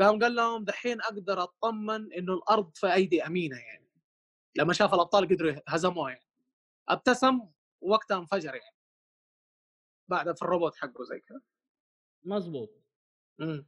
[0.00, 3.90] قام قال لهم دحين أقدر أطمن إنه الأرض في أيدي أمينة يعني.
[4.56, 6.26] لما شاف الأبطال قدروا هزموها يعني.
[6.88, 7.40] أبتسم
[7.80, 8.76] وقتها انفجر يعني.
[10.08, 11.40] بعد في الروبوت حقه زي كذا.
[12.24, 12.70] مزبوط
[13.38, 13.66] مم.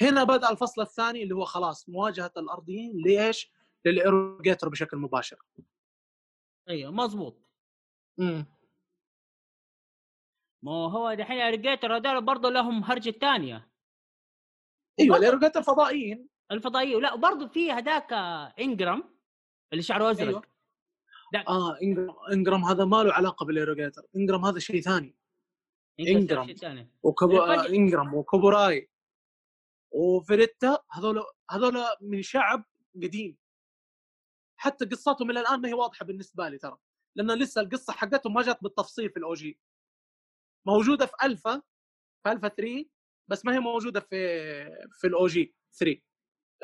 [0.00, 2.92] هنا بدأ الفصل الثاني اللي هو خلاص مواجهة الأرضيين.
[2.96, 3.52] ليش؟
[3.84, 5.42] للإيروجيتر بشكل مباشر.
[6.68, 7.50] أيوه مزبوط
[8.18, 8.53] مم.
[10.64, 13.68] ما هو دحين الايروجيتر هذول برضه لهم هرجة ثانية
[15.00, 16.28] إيوه الايروجيتر فضائيين.
[16.50, 18.12] الفضائيه لا وبرضه في هذاك
[18.60, 19.16] إنجرام
[19.72, 20.26] اللي شعره أزرق.
[20.28, 20.42] أيوة.
[21.32, 25.16] ده- آه إنجرام, إنجرام هذا ما له علاقة بالايروجيتر إنجرام هذا شيء ثاني.
[26.54, 26.90] ثاني.
[27.02, 27.42] وكبو...
[27.44, 28.90] إنجرام وكوبوراي
[29.90, 32.64] وفريتا هذول هذول من شعب
[32.96, 33.36] قديم.
[34.56, 36.78] حتى قصتهم إلى الآن ما هي واضحة بالنسبة لي ترى.
[37.16, 39.58] لأن لسه القصة حقتهم ما جات بالتفصيل في ال OG
[40.66, 41.62] موجودة في ألفا
[42.24, 42.84] في ألفا 3
[43.30, 44.16] بس ما هي موجودة في
[44.92, 46.00] في ال OG 3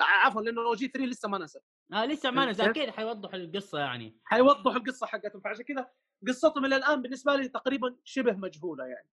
[0.01, 1.61] عفوا لأنه ال OG 3 لسه ما نزل
[1.93, 4.21] آه لسه ما نزل؟ أكيد حيوضح القصة يعني.
[4.25, 5.41] حيوضحوا القصة حقتهم.
[5.41, 5.91] فعشان كذا
[6.29, 9.09] قصتهم إلى الآن بالنسبة لي تقريبا شبه مجهولة يعني.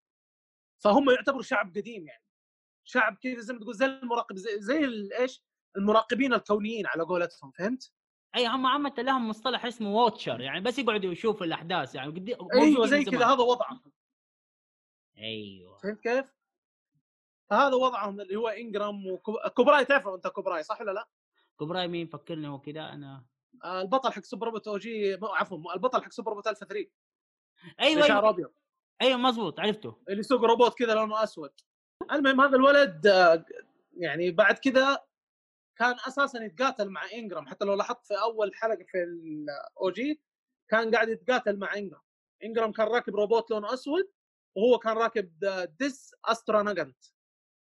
[0.84, 2.22] فهم يعتبروا شعب قديم يعني.
[2.84, 4.84] شعب كذا زي ما تقول زي المراقب زي, زي
[5.18, 5.43] إيش؟
[5.76, 7.51] المراقبين الكونيين على قولتهم.
[7.51, 7.93] فهمت؟
[8.37, 12.87] أي هم عامة لهم مصطلح اسمه watcher يعني بس يقعدوا يشوفوا الأحداث يعني قد- أيوه
[12.87, 13.26] زي كذا.
[13.26, 13.82] هذا وضعهم.
[15.18, 15.78] أيوه.
[15.78, 16.36] فهمت كيف؟
[17.50, 21.08] فهذا وضعهم اللي هو إنجرام وكوبراي تعرفه أنت كوبراي صح ولا لا؟
[21.60, 23.24] كبراي مين فكرني هو كذا أنا.
[23.64, 26.90] آه، البطل حق Super Robot OG عفوا البطل حق Super Robot Alpha 3
[27.80, 28.52] أيوه شعره أيوه, أبيض.
[29.02, 29.96] أيوة مزبوط عرفته.
[30.08, 31.50] اللي يسوق روبوت كذا لونه أسود.
[32.12, 33.06] المهم هذا الولد
[33.96, 35.04] يعني بعد كذا
[35.76, 37.46] كان أساسا يتقاتل مع إنجرام.
[37.46, 40.20] حتى لو لاحظت في أول حلقة في ال OG
[40.68, 42.02] كان قاعد يتقاتل مع إنجرام.
[42.44, 44.10] إنجرام كان راكب روبوت لونه أسود
[44.57, 45.38] وهو كان راكب
[45.80, 47.05] Dis Astranagant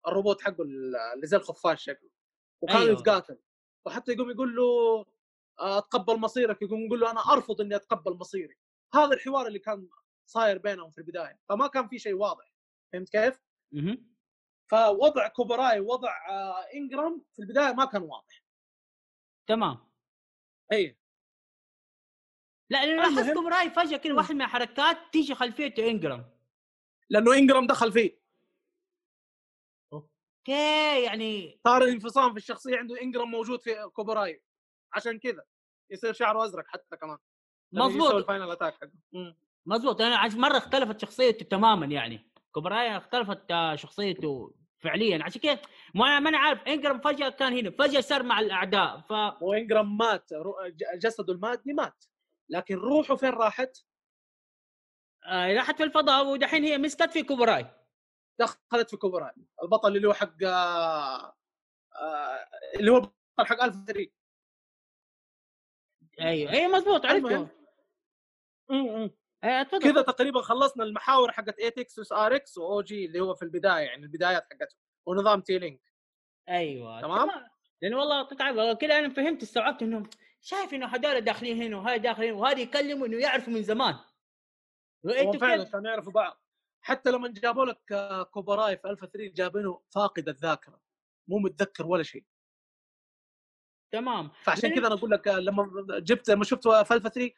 [0.08, 2.10] الروبوت حقه اللي زي الخفاش شكله
[2.62, 2.78] وكان.
[2.78, 2.92] أيوه.
[2.92, 3.40] يتقاتل
[3.86, 4.64] وحتى يقوم يقول له
[5.60, 8.56] آه، أتقبل مصيرك يقوم يقول له أنا أرفض إني أتقبل مصيري
[8.94, 9.90] هذا الحوار اللي كان
[10.26, 12.54] صاير بينهم في البداية فما كان في شيء واضح
[12.94, 13.40] فهمت كيف؟
[13.72, 14.16] مهم.
[14.72, 18.44] فوضع كوبراي ووضع آه، إنجرام في البداية ما كان واضح
[19.48, 19.92] تمام
[20.72, 21.00] إي
[22.70, 24.14] لا لأنه لاحظت كبراي فجأة كذا.
[24.14, 26.35] واحد من الحركات تيجي خلفيته إنجرام
[27.10, 28.20] لأنه إنجرام دخل فيه.
[29.94, 34.44] okay يعني صار الانفصام في الشخصية عنده إنجرام موجود في كوبراي.
[34.94, 35.44] عشان كذا
[35.90, 37.18] يصير شعره أزرق حتى كمان.
[37.72, 38.14] مضبوط.
[38.14, 38.92] ال final attack.
[39.66, 40.02] مضبوط.
[40.02, 42.32] أنا عشان مرة اختلفت شخصيته تماما يعني.
[42.52, 45.24] كوبراي اختلفت آه، شخصيته فعليا.
[45.24, 45.62] عشان كذا
[45.96, 49.00] ما أنا عارف إنجرام فجأة كان هنا فجأة صار مع الأعداء.
[49.00, 50.30] ف وانجرام مات
[50.96, 52.06] جسده المادي مات.
[52.50, 53.78] لكن روحه فين راحت؟
[55.26, 57.66] آه، راحت في الفضاء ودحين هي مسكت في كوبراي
[58.40, 59.32] دخلت في كوبراي
[59.64, 61.36] البطل اللي هو حق آه،
[61.96, 62.48] آه،
[62.80, 64.12] اللي هو البطل حق الفا 3
[66.20, 67.48] أيوه اي مضبوط عرفته.
[68.70, 69.12] مم.
[69.44, 73.86] آه، تفضل كذا تقريبا خلصنا المحاور حقت ATX SRX و OG اللي هو في البداية
[73.86, 75.82] يعني البدايات حقته ونظام T-Link
[76.50, 77.30] أيوه تمام؟
[77.82, 80.04] لأن والله قطع كذا أنا فهمت استوعبت انه
[80.42, 83.96] شايف إنه هذول داخلين هنا وهاي داخلين وهذا يكلموا إنه يعرفوا من زمان.
[85.40, 86.42] فعلا كانوا يعرفوا بعض.
[86.82, 87.80] حتى لما جابوا لك
[88.32, 90.82] كوبراي في الفا 3 جابينه فاقد الذاكرة
[91.28, 92.24] مو متذكر ولا شيء.
[93.92, 94.32] تمام.
[94.44, 97.32] فعشان لأن- كذا أنا أقول لك آه، لما جبت لما شفت في الفا 3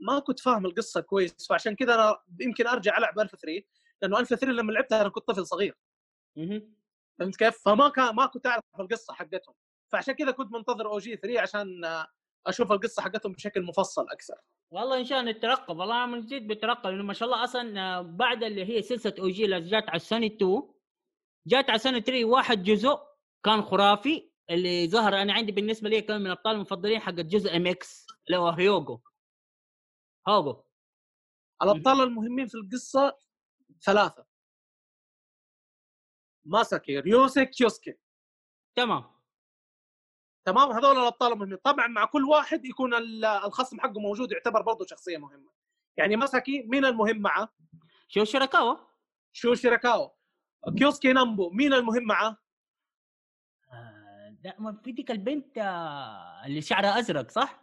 [0.00, 1.48] ما كنت فاهم القصة كويس.
[1.48, 3.64] فعشان كذا أنا يمكن أرجع ألعب الفا 3
[4.02, 5.76] لأنه الفا 3 لما لعبتها أنا كنت طفل صغير.
[7.18, 9.54] فهمت كيف؟ فما كان ما كنت أعرف القصة حقتهم.
[9.92, 12.06] فعشان كذا كنت منتظر OG 3 عشان آه،
[12.46, 14.34] أشوف القصة حقتهم بشكل مفصل أكثر.
[14.70, 15.76] والله إن شاء الله نترقب.
[15.78, 19.44] والله من جد بترقب لأنه ما شاء الله أصلا آه، بعد اللي هي سلسلة OG
[19.44, 20.62] اللي جات على السوني 2
[21.46, 22.98] جات على سوني 3 واحد جزء
[23.44, 24.30] كان خرافي.
[24.50, 28.48] اللي ظهر أنا عندي بالنسبة لي كان من الابطال المفضلين حق الجزء MX اللي هو
[28.48, 29.00] هيوغو.
[30.28, 30.64] هيوغو
[31.62, 33.18] الأبطال المهمين في القصة
[33.84, 34.24] ثلاثة.
[36.44, 37.94] ماساكي ريوسي كيوسكي.
[38.76, 39.19] تمام.
[40.44, 41.56] تمام؟ هذول الأبطال المهمين.
[41.56, 45.50] طبعا مع كل واحد يكون ال- الخصم حقه موجود يعتبر برضه شخصية مهمة.
[45.96, 47.48] يعني ماساكي مين المهم معه؟
[48.08, 48.76] شو شيراكاوا
[49.32, 50.08] شو شيراكاوا
[50.78, 52.36] كيوسكي نامبو مين المهم معه؟
[53.72, 57.60] آه، ده ما في ديك البنت آه، اللي شعرها أزرق صح؟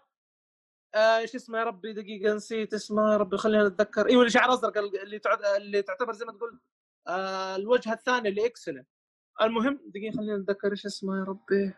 [0.95, 4.53] آه، إيش اسمه يا ربي؟ دقيقة نسيت اسمه يا ربي خلينا نتذكر إيوه اللي شعر
[4.53, 5.45] أزرق اللي تعد...
[5.45, 6.59] اللي تعتبر زي ما تقول
[7.07, 8.88] آه الوجه الثاني اللي إكسلين.
[9.41, 11.73] المهم دقيقة خلينا نتذكر إيش اسمه يا ربي؟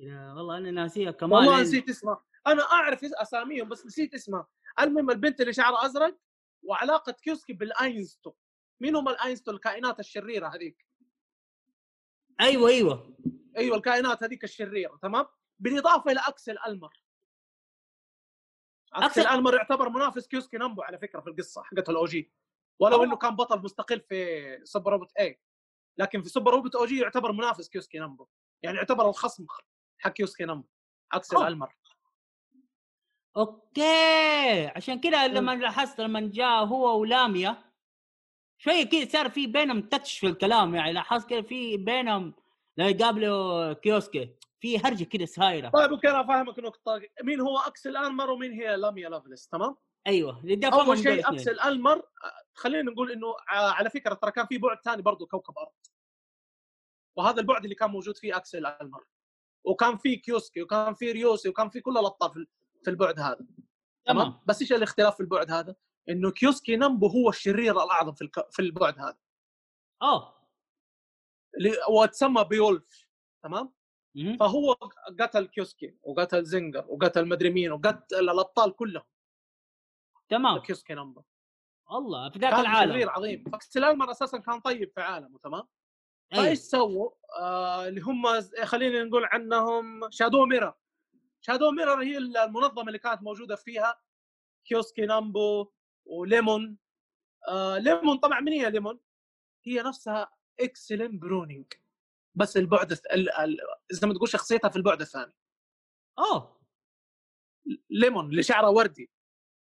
[0.00, 2.24] والله أنا ناسيها كمان والله نسيت اسمها.
[2.46, 4.46] أنا أعرف إس- أساميهم بس نسيت اسمها.
[4.80, 6.18] المهم البنت اللي شعرها أزرق
[6.62, 8.32] وعلاقة كيوسكي بالأينستو.
[8.80, 10.86] مين هم الأينستو؟ الكائنات الشريرة هذيك.
[12.40, 13.16] أيوه أيوه.
[13.56, 15.26] أيوه الكائنات هذيك الشريرة تمام؟
[15.58, 17.02] بالإضافة إلى اكسل المر
[18.92, 22.32] اكسل أكسل- المر يعتبر منافس كيوسكي نامبو على فكرة في القصة حقت ال OG
[22.78, 23.04] ولو.
[23.04, 25.40] إنه كان بطل مستقل في Super Robot A
[25.98, 28.26] لكن في Super Robot OG يعتبر منافس كيوسكي نامبو.
[28.66, 29.46] يعني يعتبر الخصم
[29.98, 30.68] حق كيوسكي نامبو
[31.12, 31.48] اكسل أوه.
[31.48, 31.76] المر
[33.36, 37.56] okay عشان كده لما لاحظت لما جاء هو ولاميا
[38.58, 42.34] شوية كده صار في بينهم touch في الكلام يعني لاحظت كده في بينهم
[42.76, 47.96] لا يقابلوا كيوسكي في هرجة كده سايره طيب okay أنا فاهمك نقطة مين هو اكسل
[47.96, 51.34] المر ومين هي لاميا لافلس تمام؟ أيوه أول شيء الاثنين.
[51.34, 52.02] اكسل المر آه،
[52.54, 55.72] خلينا نقول إنه آه، على فكرة ترى كان في بعد ثاني برضه كوكب أرض.
[57.16, 59.04] وهذا البعد اللي كان موجود فيه أكسل المر
[59.64, 62.32] وكان في كيوسكي وكان في ريوسي وكان في كل الابطال
[62.84, 63.46] في- البعد هذا.
[64.06, 65.76] تمام؟ بس إيش الاختلاف في البعد هذا؟
[66.08, 68.50] إنه كيوسكي نامبو هو الشرير الأعظم في الك...
[68.50, 69.18] في البعد هذا.
[70.02, 70.48] آه.
[71.56, 73.08] اللي وتسمى بيولف.
[73.42, 73.72] تمام؟
[74.14, 74.36] مهم.
[74.36, 74.72] فهو
[75.20, 79.04] قتل كيوسكي وقتل زنجر وقتل مدري مين وقتل الأبطال كلهم.
[80.28, 80.58] تمام.
[80.58, 81.22] كيوسكي نامبو
[81.92, 82.92] الله في ذاك كان العالم.
[82.92, 83.44] شرير عظيم.
[83.52, 85.68] فاكسل المر أساسا كان طيب في عالمه تمام؟
[86.32, 86.44] أيوة.
[86.44, 90.74] فايش سووا؟ آه اللي هم خلينا نقول عنهم شادو ميرر
[91.40, 94.00] Shadow Mirror هي المنظمة اللي كانت موجودة فيها.
[94.64, 95.72] كيوسكي نامبو
[96.04, 96.78] وليمون.
[97.48, 99.00] آه ليمون طبعا من هي ليمون؟
[99.64, 101.72] هي نفسها إكسلين برونينج.
[102.34, 103.30] بس البعد ال...
[103.30, 103.58] ال...
[103.90, 105.32] زي ما تقول شخصيتها في البعد الثاني.
[106.18, 106.60] اوه
[107.90, 109.10] ليمون اللي شعرها وردي.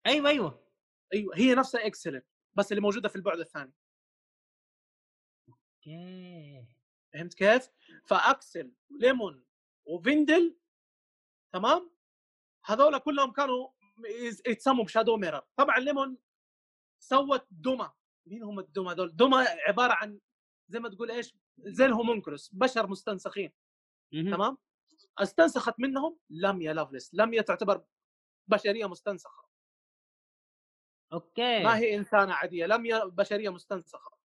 [0.07, 0.67] أيوه أيوه.
[1.15, 2.23] أيوه هي نفسها إكسلين.
[2.55, 3.73] بس اللي موجودة في البعد الثاني.
[7.13, 7.71] فهمت كيف؟
[8.05, 9.45] فأكسل ليمون
[9.85, 10.57] وفيندل
[11.53, 11.91] تمام؟
[12.65, 13.69] هذول كلهم كانوا
[14.47, 16.19] يتسموا ب Shadow Mirror طبعا ليمون
[16.99, 17.93] سوت دوما
[18.27, 20.21] مين هم الدوما دول؟ دوما عبارة عن
[20.69, 23.53] زي ما تقول إيش؟ زي ال homunculus بشر مستنسخين.
[24.13, 24.59] تمام؟
[25.19, 27.85] استنسخت منهم لميا لافلس لميا تعتبر
[28.49, 29.49] بشرية مستنسخة
[31.13, 34.20] okay ما هي إنسانة عادية لميا بشرية مستنسخة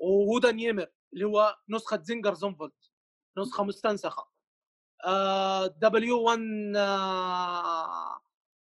[0.00, 2.90] وهودن يمر اللي هو نسخة زنجر زونفولت
[3.38, 4.30] نسخة مستنسخة.
[5.66, 6.38] W 1
[6.76, 8.20] آه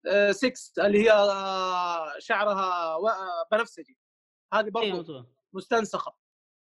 [0.08, 3.98] آه 6 اللي هي آه شعرها آه، بنفسجي.
[4.54, 5.26] هذه برضو مظبوط.
[5.54, 6.16] مستنسخة.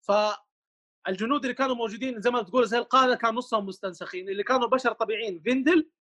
[0.02, 4.30] فالجنود اللي كانوا موجودين زي ما تقول زي القادة كان نصهم مستنسخين.
[4.30, 5.91] اللي كانوا بشر طبيعيين فيندل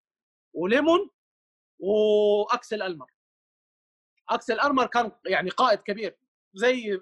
[0.55, 1.11] وليمون
[1.79, 3.11] وأكسل ألمر.
[4.29, 6.19] أكسل ألمر كان يعني قائد كبير
[6.55, 7.01] زي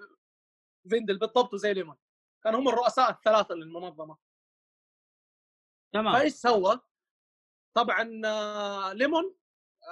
[0.89, 1.95] فيندل بالضبط وزي ليمون.
[2.43, 4.17] كانوا هم الرؤساء الثلاثة للمنظمة.
[5.93, 6.13] تمام.
[6.13, 6.79] فايش سوى؟
[7.75, 9.35] طبعا آه، ليمون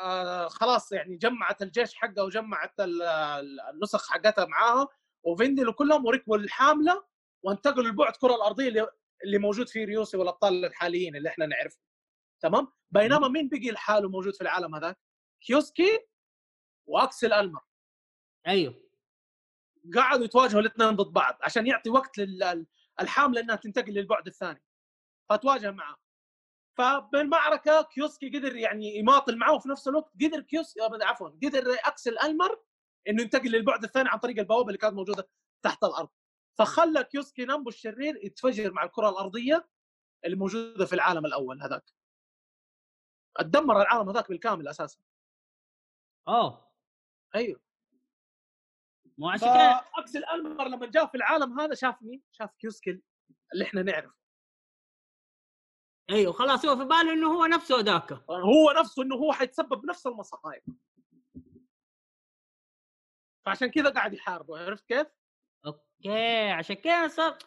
[0.01, 4.87] آه، خلاص يعني جمعت الجيش حقه وجمعت ال- ال- النسخ حقتها معاها
[5.23, 7.05] وفيندل وكلهم وركبوا الحاملة
[7.43, 8.87] وانتقلوا لبعد الكره الأرضية اللي
[9.23, 11.83] اللي موجود فيه ريوسي والأبطال الحاليين اللي إحنا نعرفهم
[12.43, 14.99] تمام؟ بينما مين بقي لحاله موجود في العالم هذاك؟
[15.41, 16.07] كيوسكي
[16.87, 17.61] واكسل المر
[18.47, 18.90] أيوه.
[19.95, 24.63] قعدوا يتواجهوا الاثنين ضد بعض عشان يعطي وقت للحامله انها تنتقل للبعد الثاني
[25.29, 25.97] فتواجه معه
[26.77, 32.63] فبالمعركة كيوسكي قدر يعني يماطل معه وفي نفس الوقت قدر كيوسكي عفوا قدر اكسل المر
[33.09, 35.29] إنه ينتقل للبعد الثاني عن طريق البوابة اللي كانت موجودة
[35.61, 36.09] تحت الأرض.
[36.57, 39.69] فخلى كيوسكي نامبو الشرير يتفجر مع الكرة الأرضية
[40.25, 41.91] اللي موجوده في العالم الأول هذاك.
[43.37, 44.99] اتدمر العالم هذاك بالكامل أساسا.
[46.27, 46.71] اوه
[47.35, 47.70] أيوه.
[49.21, 53.01] مو عشان كده فاكسل المر لما جاء في العالم هذا شاف مين؟ شاف كيوسكي
[53.53, 54.11] اللي إحنا نعرف
[56.09, 60.07] أيوه خلاص هو في باله إنه هو نفسه ذاك هو نفسه إنه هو حيتسبب نفس
[60.07, 60.61] المصايب
[63.45, 65.07] فعشان كذا قاعد يحاربه عرفت كيف؟
[65.65, 67.37] okay عشان كده صار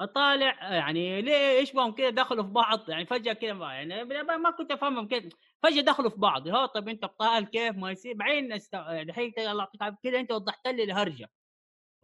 [0.00, 4.70] أطالع يعني ليه إيش بهم كده دخلوا في بعض؟ يعني فجأة ما يعني ما كنت
[4.70, 5.30] أفهمهم كده
[5.64, 6.48] فجأة دخلوا في بعض.
[6.48, 8.14] هو طيب أنت ابطال كيف؟ ما يصير.
[8.14, 8.74] بعدين است...
[8.74, 11.30] الحين الله يعطيك كده أنت وضحت لي الهرجة.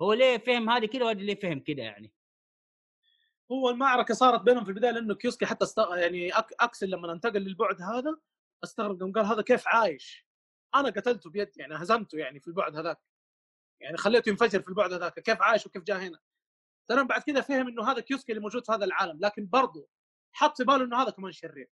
[0.02, 2.12] هو ليه فهم هذه كده وهذا ليه فهم كده يعني؟
[3.52, 5.78] هو المعركة صارت بينهم في البداية لأنه كيوسكي حتى است...
[5.78, 6.52] يعني أك...
[6.60, 8.16] أكسل لما انتقل للبعد هذا
[8.64, 10.26] استغرب قام قال هذا كيف عايش؟
[10.74, 12.98] أنا قتلته بيدي يعني هزمته يعني في البعد هذاك.
[13.80, 15.20] يعني خليته ينفجر في البعد هذاك.
[15.20, 16.18] كيف عايش وكيف جاء هنا؟
[16.88, 19.18] ترى بعد كذا فهم إنه هذا كيوسكي اللي موجود في هذا العالم.
[19.20, 19.88] لكن برضه
[20.32, 21.70] حط في باله إنه هذا كمان شرير.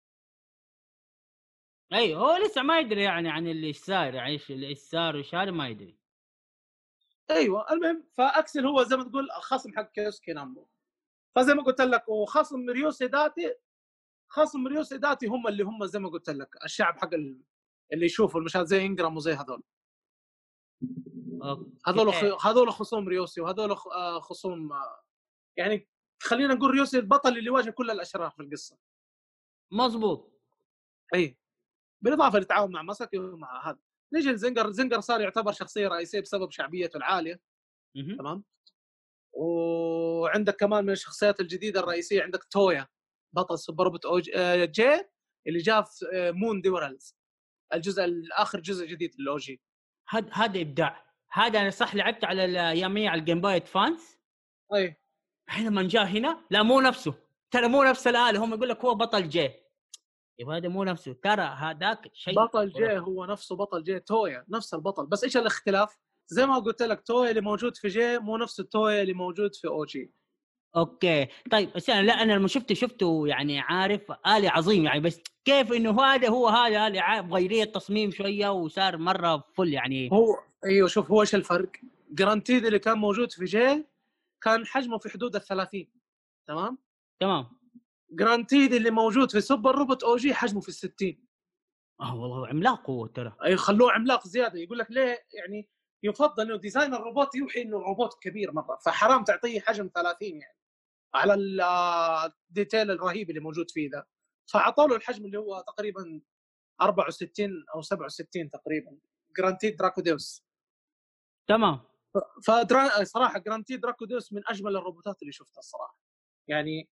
[1.93, 5.51] أيوه هو لسه ما يدري يعني عن اللي صاير يعني إيش اللي صار وإيش هذا
[5.51, 5.97] ما يدري.
[7.31, 10.67] أيوه المهم فأكسل هو زي ما تقول الخصم حق كيوسكي نامبو.
[11.35, 13.55] فزي ما قلت لك وخصم ريو سيداتي
[14.29, 18.65] خصم ريو سيداتي هم اللي هم زي ما قلت لك الشعب حق اللي يشوفوا المشاهد
[18.65, 19.63] زي إنجرام وزي هذول.
[21.87, 22.13] هذول
[22.45, 25.03] هذول خصوم ريوسي وهذول آه، خصوم آه،
[25.57, 25.87] يعني
[26.23, 28.77] خلينا نقول ريوسي البطل اللي يواجه كل الأشرار في القصة.
[29.71, 30.41] مظبوط
[31.15, 31.37] اي
[32.03, 33.79] بالإضافة للتعاون مع مسكي ومع هذا.
[34.13, 37.39] نيجي لزنجر زنجر صار يعتبر شخصية رئيسية بسبب شعبيته العالية.
[38.17, 38.43] تمام؟
[39.33, 42.87] وعندك كمان من الشخصيات الجديدة الرئيسية عندك تويا
[43.33, 44.29] بطل Super Robot OG...
[44.35, 45.03] آه، J
[45.47, 47.17] اللي جاء في Moon Dwellers
[47.73, 49.61] الجزء الآخر جزء جديد لل OG
[50.09, 51.05] هذا هذا إبداع.
[51.31, 54.17] هذا أنا صح لعبت على الاياميه على ال Game Boy Advance
[54.73, 54.95] اي
[55.59, 57.13] لما جاء هنا لا مو نفسه.
[57.51, 59.51] ترى مو نفس الآلة هم يقول لك هو بطل J.
[60.39, 61.13] يبغى هذا مو نفسه.
[61.23, 65.05] ترى هذاك شيء بطل J هو نفسه بطل J تويا نفس البطل.
[65.05, 69.01] بس إيش الاختلاف؟ زي ما قلت لك تويا اللي موجود في J مو نفس التويا
[69.01, 70.11] اللي موجود في OG.
[70.75, 71.27] okay.
[71.51, 74.99] طيب بس أنا لا أنا لما شفته شفته يعني عارف آلي عظيم يعني.
[74.99, 80.09] بس كيف إنه هذا هو هذا الي مغيرين التصميم شوية وصار مرة full يعني.
[80.13, 80.35] هو
[80.65, 81.71] أيوه شوف هو إيش الفرق؟
[82.11, 83.85] جرانتيد اللي كان موجود في J
[84.41, 85.87] كان حجمه في حدود ال 30
[86.47, 86.77] تمام؟
[87.19, 87.56] تمام.
[88.11, 91.27] جرانتيد اللي موجود في Super Robot OG حجمه في ال 60
[92.01, 93.35] آه والله عملاق هو ترى.
[93.45, 94.59] أي خلوه عملاق زيادة.
[94.59, 95.69] يقول لك ليه؟ يعني
[96.03, 100.57] يفضل إنه design الروبوت يوحي إنه الروبوت كبير مرة فحرام تعطيه حجم 30 يعني
[101.13, 101.33] على
[102.49, 104.05] ال detail الرهيب اللي موجود فيه ذا
[104.51, 106.21] فأعطوا له الحجم اللي هو تقريبا
[106.81, 108.97] 64 أو 67 تقريبا
[109.37, 110.43] جرانتيد دراكوديوس
[111.47, 111.79] تمام.
[112.47, 113.03] فدرا...
[113.03, 115.99] صراحة جرانتيد دراكوديوس من أجمل الروبوتات اللي شفتها الصراحة.
[116.47, 116.89] يعني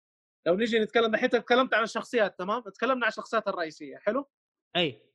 [0.46, 4.30] لو نجي نتكلم الحين تكلمت عن الشخصيات تمام؟ تكلمنا عن الشخصيات الرئيسية حلو؟
[4.76, 5.10] أي.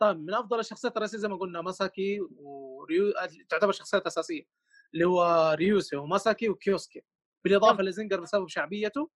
[0.00, 3.12] طيب من أفضل الشخصيات الرئيسية زي ما قلنا ماساكي وريو
[3.48, 4.42] تعتبر شخصيات أساسية
[4.94, 7.02] اللي هو ريوسي وماساكي وكيوسكي
[7.44, 9.10] بالإضافة لزنجر بسبب شعبيته.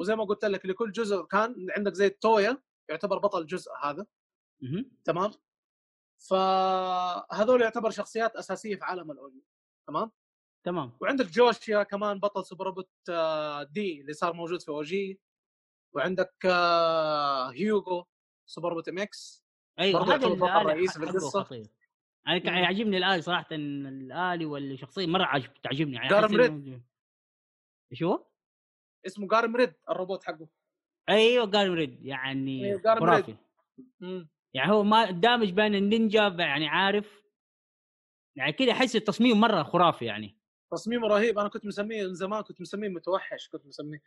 [0.00, 4.06] وزي ما قلت لك لكل جزء كان عندك زي التويا يعتبر بطل الجزء هذا.
[5.04, 5.30] تمام؟
[6.28, 9.44] فهذول يعتبر شخصيات أساسية في عالم ال OG
[9.88, 10.10] تمام؟
[10.64, 10.92] تمام.
[11.00, 15.20] وعندك جوشوا كمان بطل super robot آه، D اللي صار موجود في OG
[15.94, 18.06] وعندك آه، هيوغو
[18.46, 19.44] super robot MX.
[19.78, 21.68] أيوه هذا البطل الرئيسي في القصة.
[22.28, 25.96] أنا يعني يعجبني الآلي صراحة الآلي والشخصية مرة عجب تعجبني.
[25.96, 26.82] يعني جارم ريد.
[27.92, 28.26] إيش هو؟
[29.06, 30.48] اسمه جارم ريد الروبوت حقه.
[31.08, 32.06] أيوه جارم ريد.
[32.06, 33.36] يعني أيوه خرافي.
[34.54, 37.24] يعني هو ما دامج بين النينجا يعني عارف.
[38.36, 40.43] يعني كذا أحس التصميم مرة خرافي يعني.
[40.74, 41.38] تصميمه رهيب.
[41.38, 44.02] أنا كنت مسميه من زمان كنت مسميه متوحش كنت مسميه.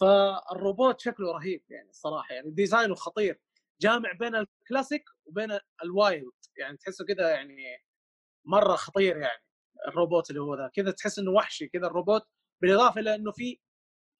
[0.00, 3.40] فالروبوت شكله رهيب يعني الصراحة يعني design ه خطير.
[3.80, 7.84] جامع بين الكلاسيك وبين ال wild يعني تحسه كذا يعني
[8.44, 9.42] مرة خطير يعني
[9.88, 12.22] الروبوت اللي هو ذا كذا تحس إنه وحشي كذا الروبوت
[12.62, 13.58] بالإضافة إلى إنه في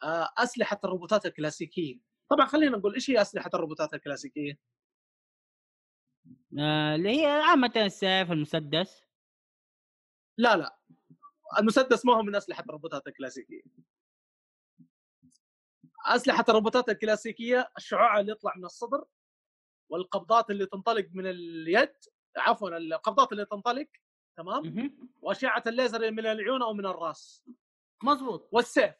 [0.02, 2.00] آه، أسلحة الروبوتات الكلاسيكية.
[2.30, 4.58] طبعا خلينا نقول إيش هي أسلحة الروبوتات الكلاسيكية؟
[6.58, 9.04] آه، اللي هي عامة السيف المسدس.
[10.38, 10.78] لا لا.
[11.58, 13.62] المسدس ما هو من أسلحة الروبوتات الكلاسيكية.
[16.06, 19.04] أسلحة الروبوتات الكلاسيكية الشعاع اللي يطلع من الصدر
[19.88, 21.94] والقبضات اللي تنطلق من اليد
[22.36, 23.88] عفوا القبضات اللي تنطلق
[24.36, 24.62] تمام؟
[25.22, 27.44] وأشعة الليزر من العيون أو من الرأس.
[28.02, 28.94] مظبوط والسيف.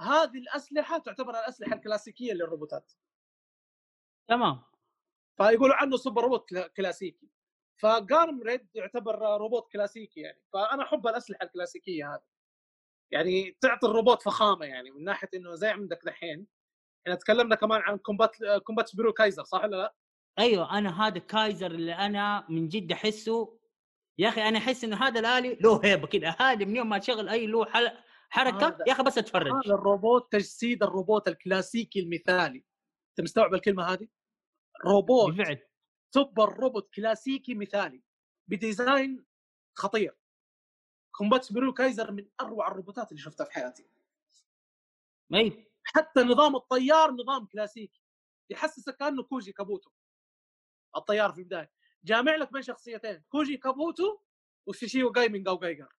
[0.00, 2.92] هذه الأسلحة تعتبر الأسلحة الكلاسيكية للروبوتات.
[4.28, 4.62] تمام.
[5.36, 7.28] فيقولوا عنه super robot كلاسيكي.
[7.82, 10.42] فجارم ريد يعتبر روبوت كلاسيكي يعني.
[10.52, 12.22] فأنا أحب الأسلحة الكلاسيكية هذه.
[13.12, 16.46] يعني تعطي الروبوت فخامة يعني من ناحية إنه زي عندك دحين.
[17.06, 19.94] إحنا تكلمنا كمان عن كومبات كومبات برو كايزر صح ولا لا؟
[20.38, 23.58] أيوه أنا هذا كايزر اللي أنا من جد أحسه.
[24.18, 27.28] يا أخي أنا أحس إنه هذا الآلي له هيبة كذا هذا من يوم ما تشغل
[27.28, 27.64] أي له
[28.30, 29.52] حركة يا أخي بس أتفرج.
[29.52, 32.64] هذا الروبوت تجسيد الروبوت الكلاسيكي المثالي.
[33.10, 34.08] أنت مستوعب الكلمة هذه؟
[34.86, 35.71] روبوت بالفعل
[36.14, 38.02] super robot كلاسيكي مثالي
[38.48, 39.24] ب design
[39.74, 40.16] خطير.
[41.10, 43.86] كومبات برو كايزر من أروع الروبوتات اللي شفتها في حياتي.
[45.34, 48.02] اي حتى نظام الطيار نظام كلاسيكي
[48.50, 49.90] يحسسك كأنه كوجي كابوتو.
[50.96, 51.72] الطيار في البداية.
[52.04, 54.18] جامع لك بين شخصيتين كوجي كابوتو
[54.66, 55.94] وشيشيو جايمنج أو جايجر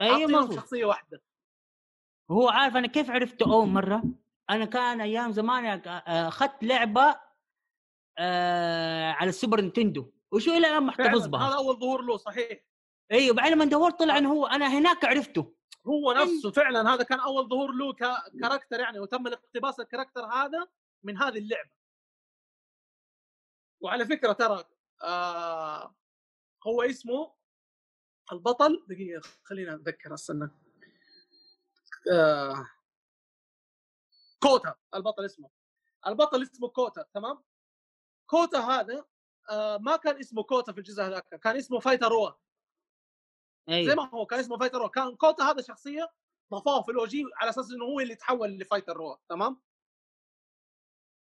[0.00, 1.22] أي مظبوط شخصية واحدة.
[2.30, 4.02] هو عارف أنا كيف عرفته أول مرة؟
[4.50, 7.23] أنا كان أيام زمان أخذت لعبة
[8.18, 10.12] آه على ال Super Nintendo.
[10.32, 12.64] وشو إلى الآن محتفظ فعلا هذا بها أول ظهور له صحيح.
[13.12, 15.54] أيوه بعدين لما دورت طلع إنه هو أنا هناك عرفته.
[15.86, 20.24] هو نفسه فعلا هذا كان أول ظهور له ك character يعني وتم الاقتباس ال character
[20.24, 20.68] هذا
[21.02, 21.70] من هذه اللعبة.
[23.80, 24.64] وعلى فكرة ترى
[25.02, 25.94] آه
[26.66, 27.34] هو اسمه
[28.32, 30.50] البطل دقيقة خلينا أتذكر أستنى.
[32.12, 32.66] آه
[34.42, 35.50] كوتا البطل اسمه.
[36.06, 37.44] البطل اسمه كوتا تمام؟
[38.34, 39.04] كوتا هذا
[39.50, 42.30] آه ما كان اسمه كوتا في الجزء هذاك كان اسمه فايتر روا
[43.68, 46.12] زي أيوه ما هو كان اسمه فايتر روا كان كوتا هذا شخصية
[46.50, 49.62] ضافوه في ال OG على أساس إنه هو اللي تحول لفايتر روا تمام؟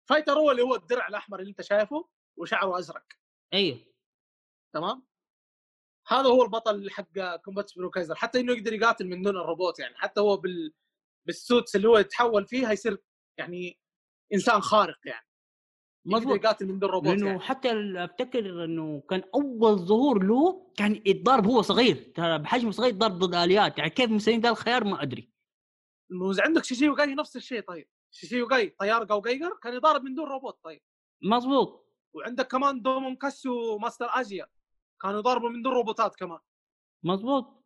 [0.09, 3.05] فايتر روا اللي هو الدرع الأحمر اللي أنت شايفه وشعره أزرق.
[3.53, 3.93] أيوه
[4.73, 5.05] تمام؟
[6.07, 8.15] هذا هو البطل حق كومبات برو كايزر.
[8.15, 9.95] حتى إنه يقدر يقاتل من دون الروبوت يعني.
[9.97, 10.73] حتى هو بال
[11.25, 13.03] بال suits اللي هو يتحول فيه هيصير
[13.37, 13.79] يعني
[14.33, 15.30] إنسان خارق يعني.
[16.05, 17.39] يقدر مضبوط يقاتل من دون روبوت لأنه يعني.
[17.39, 22.11] حتى أفتكر إنه كان أول ظهور له كان يتضارب هو صغير.
[22.15, 23.77] ترى بحجم صغير ضرب ضد آليات.
[23.77, 25.31] يعني كيف مسويين ذا الخيار ما أدري.
[26.11, 27.87] مو عندك شيشي وجاي نفس الشيء طيب.
[28.11, 30.81] شيشي وجاي طيار جوجيجر كان يضارب من دون روبوت طيب.
[31.23, 34.45] مضبوط وعندك كمان دومون كاسو ماستر آسيا
[35.01, 36.39] كانوا يضاربوا من دون روبوتات كمان.
[37.03, 37.63] مضبوط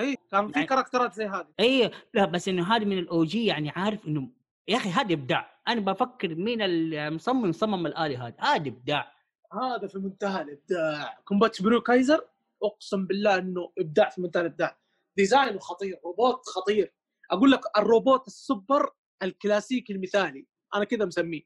[0.00, 1.48] إي كان في يعني- كاركترات زي هذه.
[1.60, 4.30] إي لا بس إنه هذه من ال OG يعني عارف إنه
[4.68, 5.59] يا أخي هذا إبداع.
[5.72, 8.34] أنا بفكر مين المصمم صمم الآلي هذا.
[8.38, 9.12] هذا إبداع.
[9.52, 11.18] هذا في منتهى الإبداع.
[11.24, 12.28] كومبات برو كايزر
[12.62, 14.78] أقسم بالله إنه إبداع في منتهى الإبداع.
[15.16, 16.94] design ه خطير روبوت خطير.
[17.30, 18.90] أقول لك الروبوت السوبر
[19.22, 21.42] الكلاسيكي المثالي أنا كذا مسميه.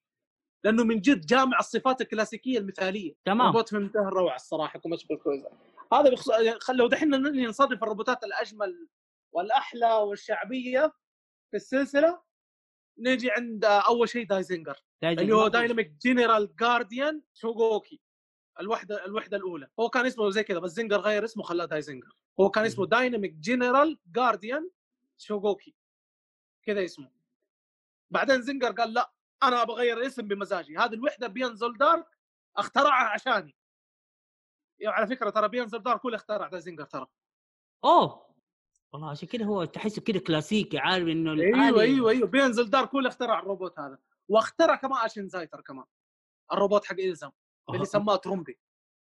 [0.64, 3.14] لأنه من جد جامع الصفات الكلاسيكية المثالية.
[3.25, 3.47] تمام.
[3.47, 5.51] روبوت في منتهى الروعة الصراحة كومبات برو كايزر.
[5.93, 6.31] هذا بخص...
[6.61, 7.11] خلوا دحين
[7.49, 8.89] نصنف الروبوتات الأجمل
[9.33, 10.93] والأحلى والشعبية
[11.51, 12.20] في السلسلة.
[12.99, 14.76] نجي عند أول شيء دايزنجر
[15.22, 18.01] اللي هو دايناميك جنرال جارديان شوغوكي
[18.61, 19.68] الوحدة الوحدة الأولى.
[19.80, 23.32] هو كان اسمه زي كذا بس زنجر غير اسمه خلاه دايزنجر هو كان اسمه دايناميك
[23.32, 24.70] جنرال جارديان
[25.18, 25.74] شوغوكي
[26.62, 27.11] كذا اسمه.
[28.11, 30.76] بعدين زنجر قال لا أنا أبغى أغير الاسم بمزاجي.
[30.76, 32.07] هذه الوحدة بينزل دارك
[32.57, 33.57] اخترعها عشاني.
[34.78, 37.07] يعني على فكرة ترى بينزل دارك هو اللي اخترع دايزنجر ترى.
[37.84, 38.34] أوه!
[38.95, 42.28] والله عشان كذا هو تحسه كذا كلاسيكي عارف إنه أيوه أيوه أيوه.
[42.28, 45.84] بينزل دارك هو اللي اخترع الروبوت هذا واخترع كمان اشن زايتر كمان
[46.53, 47.30] الروبوت حق إلزم
[47.74, 48.59] اللي سماه ترومبي.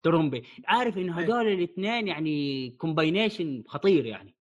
[0.02, 0.46] ترومبي.
[0.66, 1.24] عارف إنه إيه.
[1.24, 4.36] هذول الاثنين يعني combination خطير يعني.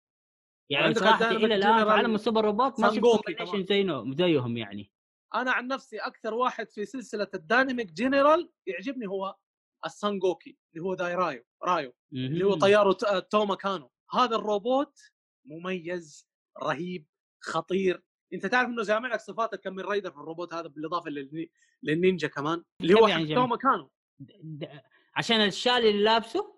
[0.70, 4.92] يعني صراحة إلى الآن في عالم ال Super Robot ما شفت combination زينه زيهم يعني.
[5.36, 9.36] أنا عن نفسي أكثر واحد في سلسلة ال Dynamic General يعجبني هو
[9.86, 12.54] السانجوكي اللي هو دايرايو رايو اللي هو.
[12.54, 13.92] طيارة توما كانو.
[14.12, 15.00] هذا الروبوت
[15.48, 16.28] مميز
[16.64, 17.06] رهيب
[17.44, 18.04] خطير.
[18.34, 21.50] انت تعرف انه جامع لك صفات ال Kamen Rider في الروبوت هذا بالإضافة للني-
[21.84, 23.92] للنينجا كمان اللي هو يعني جامع؟ توما كانو.
[24.20, 24.82] د-
[25.16, 26.58] عشان الشال اللي لابسه؟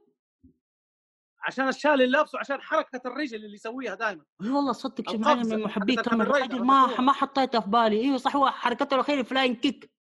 [1.41, 5.43] عشان الشال اللي لابسه عشان حركة الرجل اللي يسويها دائما اي والله صدق شوف أنا
[5.43, 7.01] من محبي ال Kamen Rider ما.
[7.01, 8.01] ما حطيتها في بالي.
[8.01, 9.91] إيوه صح هو حركته الأخيرة flying kick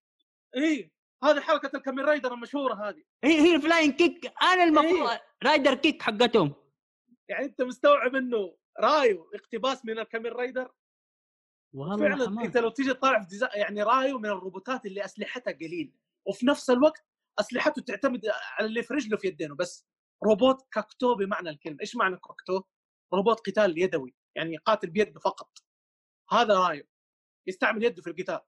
[0.56, 0.90] إيه
[1.24, 3.02] هذه حركة ال Kamen Rider المشهورة هذه.
[3.24, 6.54] هي هي ال flying kick أنا المفروض Rider Kick حقتهم.
[7.28, 10.72] يعني أنت مستوعب إنه رايو اقتباس من ال Kamen Rider
[11.74, 12.46] والله فعلا حماس.
[12.46, 15.94] انت لو تيجي تطالع في desi- يعني رايو من الروبوتات اللي اسلحتها قليل
[16.26, 17.06] وفي نفس الوقت
[17.40, 19.86] أسلحته تعتمد على اللي في رجله في يدينه بس.
[20.24, 21.80] روبوت كاكتو بمعنى الكلمة.
[21.80, 22.62] إيش معنى كاكتو؟
[23.14, 25.58] روبوت قتال يدوي يعني يقاتل بيده فقط.
[26.30, 26.84] هذا رايو.
[27.46, 28.40] يستعمل يده في القتال.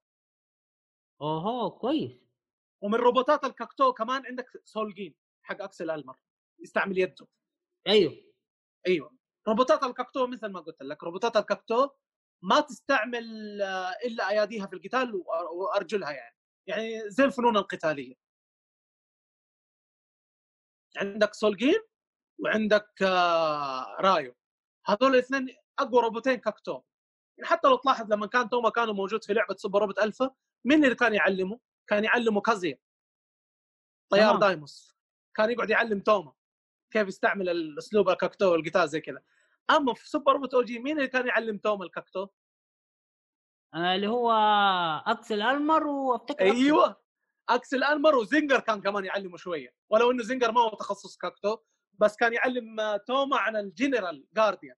[1.20, 2.12] أوهو كويس.
[2.82, 6.18] ومن روبوتات الكاكتو كمان عندك سولجين حق أكسل ألمر
[6.60, 7.26] يستعمل يده.
[7.86, 8.32] أيوه.
[8.86, 9.19] أيوه.
[9.48, 11.90] روبوتات الكاكتو مثل ما قلت لك روبوتات الكاكتو
[12.42, 16.36] ما تستعمل آه، إلا أياديها في القتال وأر- وأرجلها يعني.
[16.66, 18.14] يعني زي الفنون القتالية.
[20.96, 21.80] عندك سولجين
[22.38, 24.34] وعندك آه، رايو.
[24.86, 26.82] هذول الاثنين أقوى روبوتين كاكتو.
[27.38, 30.34] يعني حتى لو تلاحظ لما كان توما كانوا موجود في لعبة Super Robot Alpha
[30.66, 32.78] مين اللي كان يعلمه؟ كان يعلمه كازيا.
[34.12, 34.36] طيار.
[34.36, 34.96] دايموس.
[35.36, 36.34] كان يقعد يعلم توما.
[36.90, 39.22] كيف يستعمل الأسلوب الكاكتو والقتال زي كذا
[39.70, 42.28] أما في Super Robot OG مين اللي كان يعلم توما الكاكتو؟
[43.74, 44.30] اللي هو
[45.06, 46.56] أكسل ألمر وأفتكر أكسل.
[46.56, 47.00] أيوه
[47.48, 51.58] أكسل ألمر وزنجر كان كمان يعلمه شوية ولو إنه زنجر ما هو تخصص كاكتو
[51.92, 54.76] بس كان يعلم توما عن ال General Guardian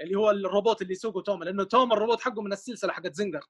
[0.00, 3.40] اللي هو الروبوت اللي يسوقه توما لأنه توما الروبوت حقه من السلسلة حقت زنجر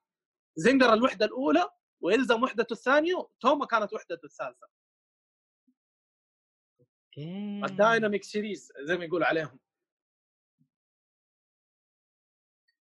[0.56, 1.68] زنجر الوحدة الأولى
[2.00, 4.66] والزم وحدته الثانية وتوما كانت وحدته الثالثة.
[7.64, 9.58] ال Dynamic series زي ما يقولوا عليهم.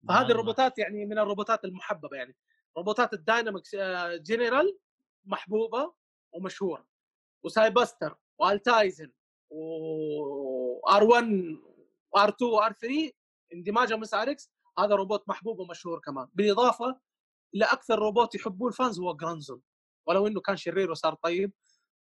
[0.08, 0.32] فهذه.
[0.32, 2.36] الروبوتات يعني من الروبوتات المحببة يعني.
[2.78, 4.80] روبوتات ال Dynamics آه، جنرال
[5.26, 5.94] محبوبة
[6.32, 6.88] ومشهورة.
[7.44, 9.12] وسايبستر والتايزن
[9.50, 11.58] وار 1
[12.12, 13.12] وار 2 وار 3
[13.54, 16.28] اندماجهم مع اريكس هذا روبوت محبوب ومشهور كمان.
[16.34, 17.00] بالإضافة
[17.54, 19.62] لأكثر روبوت يحبوه ال fans هو جرانزون.
[20.08, 21.54] ولو إنه كان شرير وصار طيب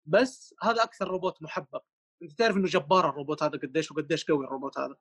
[0.06, 1.80] بس هذا أكثر روبوت محبب.
[2.24, 4.96] أنت تعرف إنه جبار الروبوت هذا قديش وقديش قوي الروبوت هذا.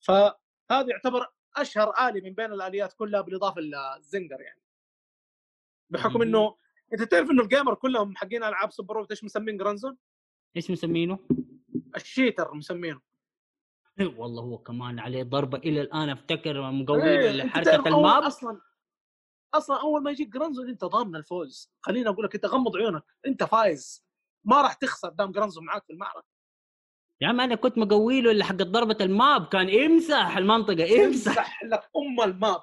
[0.00, 1.26] فهذا يعتبر
[1.56, 4.62] أشهر آلي من بين الآليات كلها بالإضافة للزنجر يعني.
[5.90, 6.22] بحكم.
[6.22, 6.56] إنه
[6.92, 9.96] أنت تعرف إنه ال gamer كلهم حقين ألعاب Super Robot إيش مسمين جرانزون؟
[10.56, 11.18] إيش مسمينه؟
[11.96, 13.00] ال cheater مسمينه.
[14.00, 18.22] والله هو كمان عليه ضربة إلى الآن أفتكر مقوي إيه، حركه ال map.
[18.22, 18.60] أصلا
[19.54, 21.72] أصلا أول ما يجيك جرانزون أنت ضامن الفوز.
[21.80, 23.04] خليني أقول لك أنت غمض عيونك.
[23.26, 24.07] أنت فايز.
[24.44, 26.26] ما راح تخسر دام جرانزون معاك في المعركة.
[27.20, 31.30] يا عم أنا كنت مقوي له اللي حق ضربة ال map كان يمسح المنطقة يمسح.
[31.30, 32.62] يمسح لك أم ال map.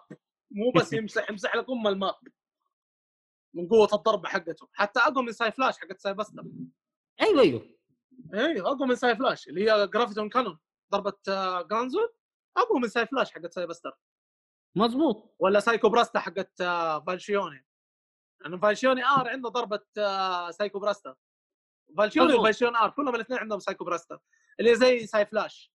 [0.52, 2.16] مو بس يمسح يمسح لك أم الماب.
[3.54, 4.68] من قوة الضربة حقته.
[4.74, 6.44] حتى أقوى من ساي فلاش حقت ساي بستر
[7.22, 7.76] أيوه أيوه.
[8.34, 10.60] اي أقوى من ساي فلاش اللي هي Graviton Cannon
[10.92, 12.08] ضربة آه، جرانزون
[12.58, 13.98] أقوى من ساي فلاش حقت ساي بستر
[14.76, 15.36] مظبوط.
[15.40, 17.66] ولا Psycho Blaster حقت آه، فالشيوني.
[18.42, 21.16] يعني فالشيوني R عنده ضربة آه، Psycho Blaster
[21.98, 22.42] فالشيوني مظبوط.
[22.42, 24.20] وفالشيون R كلهم الاثنين عندهم Psycho Blaster
[24.60, 25.72] اللي زي ساي فلاش.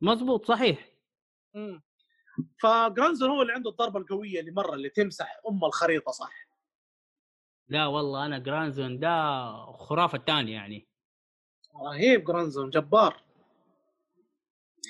[0.00, 0.88] مظبوط صحيح.
[1.56, 1.82] امم
[2.62, 6.32] فجرانزون هو اللي عنده الضربة القوية اللي مرة اللي تمسح أم الخريطة صح؟
[7.68, 9.08] لا والله أنا جرانزون ده
[9.72, 10.86] خرافة تانية يعني.
[11.86, 13.20] رهيب جرانزون جبار.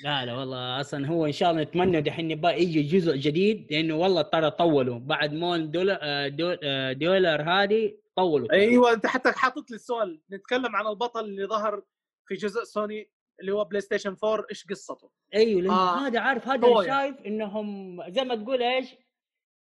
[0.03, 3.95] لا لا والله أصلا هو إن شاء الله نتمنى دحين يبغى يجي جزء جديد لأنه
[3.95, 4.99] والله ترى طولوا.
[4.99, 8.53] بعد Moon Dwellers آه، آه، Dwellers هذه طولوا.
[8.53, 10.21] أيوه أنت حتى حاطط لي السؤال.
[10.31, 11.83] نتكلم عن البطل اللي ظهر
[12.27, 16.07] في جزء سوني اللي هو PlayStation 4 إيش قصته؟ أيوه لأنه آه.
[16.07, 18.95] هذا عارف هذا اللي شايف إنهم زي ما تقول إيش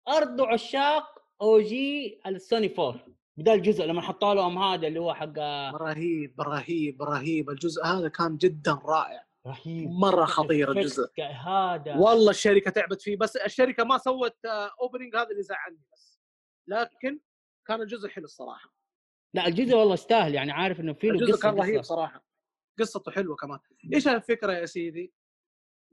[0.08, 3.06] ارض عشاق OG ال Sony 4
[3.38, 5.40] بدا الجزء لما حطوا لهم هذا اللي هو حق
[5.76, 7.50] رهيب رهيب رهيب.
[7.50, 9.26] الجزء هذا كان جدا رائع.
[9.48, 9.90] رهيب.
[9.90, 11.10] مرة خطير الجزء.
[11.20, 11.96] هذا.
[11.96, 14.46] والله الشركة تعبت فيه بس الشركة ما سوت
[14.82, 16.20] opening هذا اللي زعلني بس.
[16.68, 17.20] لكن
[17.72, 18.74] كان الجزء حلو الصراحة.
[19.34, 21.96] لا الجزء والله يستاهل يعني عارف إنه في له الجزء كان رهيب قصة.
[21.96, 22.26] صراحة.
[22.80, 23.60] قصته حلوة كمان.
[23.94, 25.14] إيش الفكرة يا سيدي؟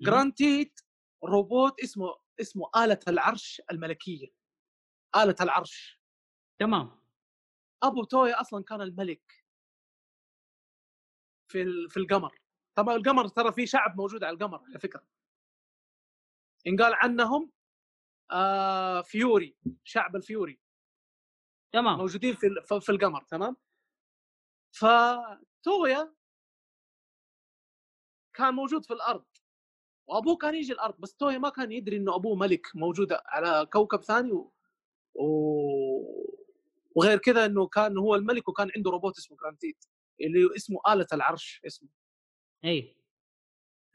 [0.01, 0.81] جرانتيت
[1.25, 4.29] روبوت اسمه اسمه آلة العرش الملكية.
[5.17, 6.01] آلة العرش.
[6.61, 7.01] تمام.
[7.83, 9.45] أبو تويا أصلا كان الملك
[11.49, 12.41] في في القمر.
[12.75, 15.07] طبعا القمر ترى في شعب موجود على القمر على فكرة.
[16.67, 17.53] ينقال عنهم
[18.31, 20.61] آه فيوري شعب الفيوري.
[21.73, 21.99] تمام.
[21.99, 22.49] موجودين في
[22.81, 23.57] في- القمر تمام؟
[24.73, 26.15] فتويا
[28.35, 29.25] كان موجود في الأرض
[30.07, 34.03] وأبوه كان يجي الأرض بس تويا ما كان يدري إنه أبوه ملك موجود على كوكب
[34.03, 34.53] ثاني و...
[35.15, 35.25] و...
[36.97, 39.85] وغير كذا إنه كان هو الملك وكان عنده روبوت اسمه جرانتيت
[40.21, 41.89] اللي اسمه آلة العرش اسمه.
[42.65, 42.97] اي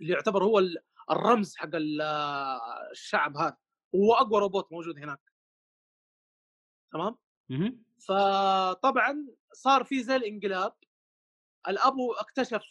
[0.02, 0.78] اللي يعتبر هو ال-
[1.12, 2.02] الرمز حق ال-
[2.92, 3.58] الشعب هذا
[3.96, 5.20] هو أقوى روبوت موجود هناك.
[6.94, 7.18] تمام.
[8.00, 10.74] فطبعا صار في زي الانقلاب.
[11.68, 12.64] الابو اكتشف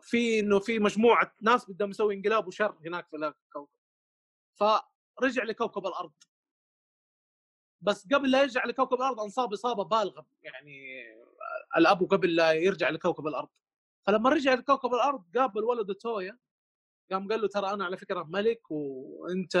[0.00, 3.68] في إنه في مجموعة ناس بدهم يسوي انقلاب وشر هناك في الكوكب.
[4.54, 6.12] فرجع لكوكب الأرض.
[7.80, 10.26] بس قبل لا يرجع لكوكب الأرض أنصاب إصابة بالغة.
[10.42, 11.04] يعني
[11.76, 13.48] الابو قبل لا يرجع لكوكب الأرض.
[14.06, 16.38] فلما رجع لكوكب الأرض قابل ولده تويا.
[17.12, 19.56] قام قال له ترى أنا على فكرة ملك وأنت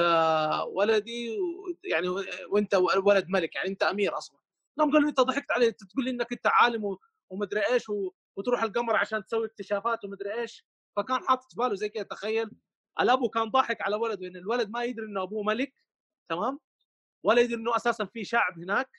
[0.68, 1.38] ولدي
[1.84, 2.08] يعني
[2.50, 2.74] وأنت
[3.04, 4.40] ولد ملك يعني أنت أمير أصلا.
[4.78, 6.96] قام قال له أنت ضحكت علي أنت تقول لي إنك أنت عالم
[7.30, 7.84] ومدري إيش
[8.36, 10.66] وتروح القمر عشان تسوي اكتشافات ومدري إيش.
[10.96, 12.50] فكان حاطط باله زي كذا تخيل.
[13.00, 15.74] الأبو كان ضاحك على ولده إن الولد ما يدري إنه أبوه ملك
[16.28, 16.60] تمام؟
[17.24, 18.90] ولا يدري إنه أساسا في شعب هناك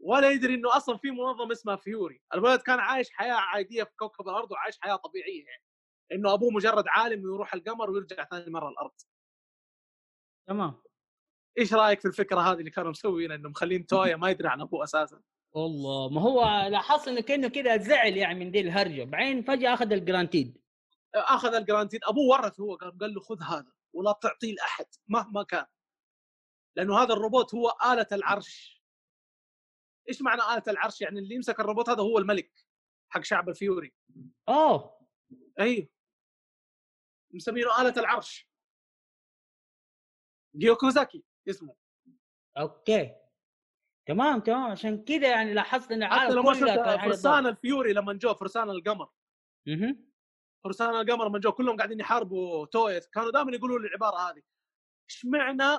[0.00, 2.22] ولا يدري إنه أصلا في منظمة اسمها فيوري.
[2.34, 5.62] الولد كان عايش حياة عادية في كوكب الأرض وعايش حياة طبيعية يعني.
[6.12, 8.92] إنه أبوه مجرد عالم ويروح القمر ويرجع ثاني مرة الأرض.
[10.48, 10.82] تمام.
[11.58, 14.84] إيش رأيك في الفكرة هذه اللي كانوا مسوينها انه مخلين تويا ما يدري عن أبوه
[14.84, 19.04] أساسا؟ والله ما هو لاحظت إنه كأنه كذا زعل يعني من دي الهرجة.
[19.04, 20.62] بعدين فجأة أخذ الجرانتيد.
[21.14, 25.66] أخذ الجرانتيد أبوه ورث هو قال, له خذ هذا ولا تعطيه لأحد مهما كان.
[26.76, 28.82] لأنه هذا الروبوت هو آلة العرش.
[30.08, 32.66] إيش معنى آلة العرش؟ يعني اللي يمسك الروبوت هذا هو الملك
[33.08, 33.92] حق شعب الفيوري.
[34.48, 34.98] أوه.
[35.60, 35.88] أيوه.
[37.30, 38.48] مسمينه آلة العرش.
[40.56, 41.76] جيوكوزاكي اسمه.
[42.58, 43.14] okay.
[44.08, 44.70] تمام تمام.
[44.70, 48.34] عشان كذا يعني لاحظت إن حتى العالم لو ما كلها شفت فرسان الفيوري لما جو
[48.34, 49.10] فرسان القمر.
[49.66, 50.06] مهم.
[50.64, 54.42] فرسان القمر لما جو كلهم قاعدين يحاربوا تويا كانوا دائما يقولوا لي العباره هذه
[55.10, 55.78] اشمعنى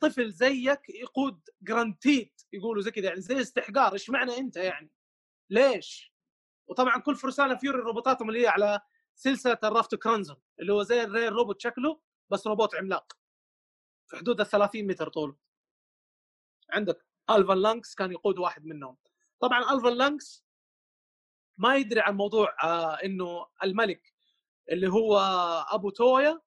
[0.00, 3.94] طفل زيك يقود جرانتيد يقولوا زي كذا يعني زي استحقار.
[3.94, 4.90] اشمعنى أنت يعني؟
[5.50, 6.12] ليش؟
[6.68, 8.80] وطبعا كل فرسان فيوري روبوتاتهم اللي هي على
[9.16, 12.00] سلسلة الرافت كلانز اورون اللي هو زي ال real robot شكله
[12.30, 13.18] بس روبوت عملاق.
[14.06, 15.36] في حدود ال 30 متر طوله.
[16.70, 18.96] عندك ألفان لانكس كان يقود واحد منهم.
[19.40, 20.46] طبعا ألفان لانكس
[21.58, 24.14] ما يدري عن موضوع آه إنه الملك
[24.70, 25.18] اللي هو
[25.70, 26.40] أبو تويا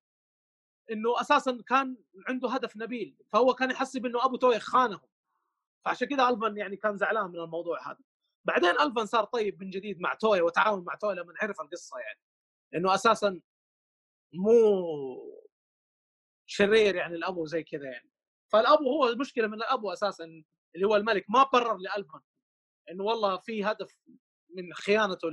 [0.92, 1.98] إنه أساسا كان
[2.28, 5.10] عنده هدف نبيل فهو كان يحسب إنه أبو تويا خانهم.
[5.86, 8.00] فعشان كذا ألفان يعني كان زعلان من الموضوع هذا.
[8.46, 12.20] بعدين ألفان صار طيب من جديد مع تويا وتعاون مع تويا لما عرف القصة يعني.
[12.76, 13.42] إنه أساسا
[14.34, 14.54] مو
[16.46, 18.12] شرير يعني الابو زي كذا يعني.
[18.52, 20.44] فالابو هو المشكلة من الابو أساسا
[20.76, 22.22] اللي هو الملك ما برر لالفان
[22.92, 23.98] إنه والله في هدف
[24.56, 25.30] من خيانته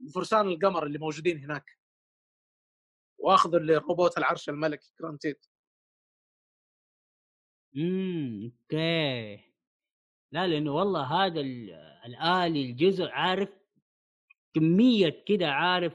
[0.00, 1.78] للفرسان القمر اللي موجودين هناك.
[3.18, 5.36] واخذوا للروبوت العرش الملك جرانتيد
[7.76, 9.44] امم okay.
[10.32, 11.40] لا لأنه والله هذا
[12.06, 13.57] الآلي الجزء عارف؟
[14.54, 15.92] كمية كده عارف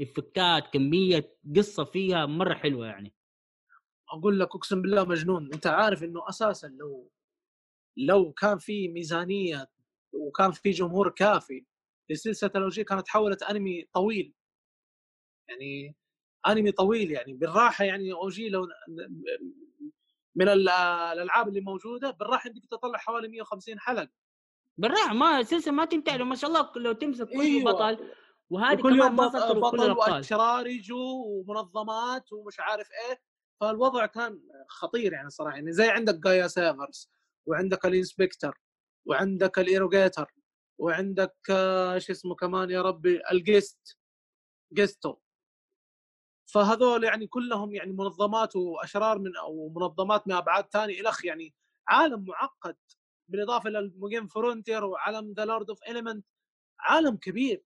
[0.00, 3.14] افكتات كمية قصة فيها مرة حلوة يعني.
[4.10, 5.50] أقول لك أقسم بالله مجنون.
[5.54, 7.10] أنت عارف إنه أساسا لو
[7.96, 9.68] لو كان في ميزانية
[10.12, 11.64] وكان في جمهور كافي
[12.10, 14.34] لسلسله الاوجي كانت تحولت أنمي طويل.
[15.48, 15.96] يعني
[16.48, 18.68] أنمي طويل يعني بالراحة يعني اوجي لو
[20.34, 24.08] من الألعاب اللي موجودة بالراحة انك تطلع حوالي 150 حلقة.
[24.78, 27.72] بالراحه ما السلسله ما تنتهي ما شاء الله لو تمسك كل أيوة.
[27.72, 28.12] بطل
[28.50, 33.20] وهذه كل يوم بطل, بطل واشرار يجوا ومنظمات ومش عارف إيه.
[33.60, 35.56] فالوضع كان خطير يعني صراحة.
[35.56, 37.10] يعني زي عندك جايا سيفرز
[37.46, 38.60] وعندك الإنسبكتر
[39.06, 40.34] وعندك الإيروجيتر
[40.78, 43.98] وعندك إيش اسمه كمان يا ربي الجيست
[44.72, 45.16] جيستو.
[46.52, 51.00] فهذول يعني كلهم يعني منظمات وأشرار من أو منظمات من أبعاد ثانية.
[51.00, 51.54] إلخ يعني
[51.88, 52.76] عالم معقد.
[53.28, 56.26] بالإضافة للموجين فرونتير وعالم The Lord of Element
[56.80, 57.64] عالم كبير.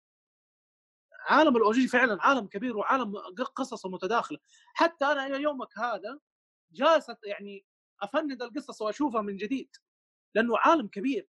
[1.29, 3.13] عالم الاوجي فعلا عالم كبير وعالم
[3.55, 4.39] قصصه متداخلة.
[4.73, 6.19] حتى أنا إلى يومك هذا
[6.71, 7.65] جالس يعني
[8.01, 9.75] أفند القصص وأشوفها من جديد
[10.35, 11.27] لأنه عالم كبير.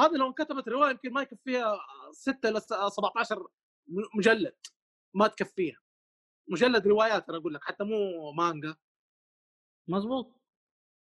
[0.00, 1.78] هذه لو انكتبت رواية يمكن ما يكفيها
[2.12, 3.46] 6 إلى 17
[4.14, 4.56] مجلد
[5.14, 5.78] ما تكفيها.
[6.48, 8.76] مجلد روايات أنا أقول لك حتى مو مانجا.
[9.88, 10.41] مزبوط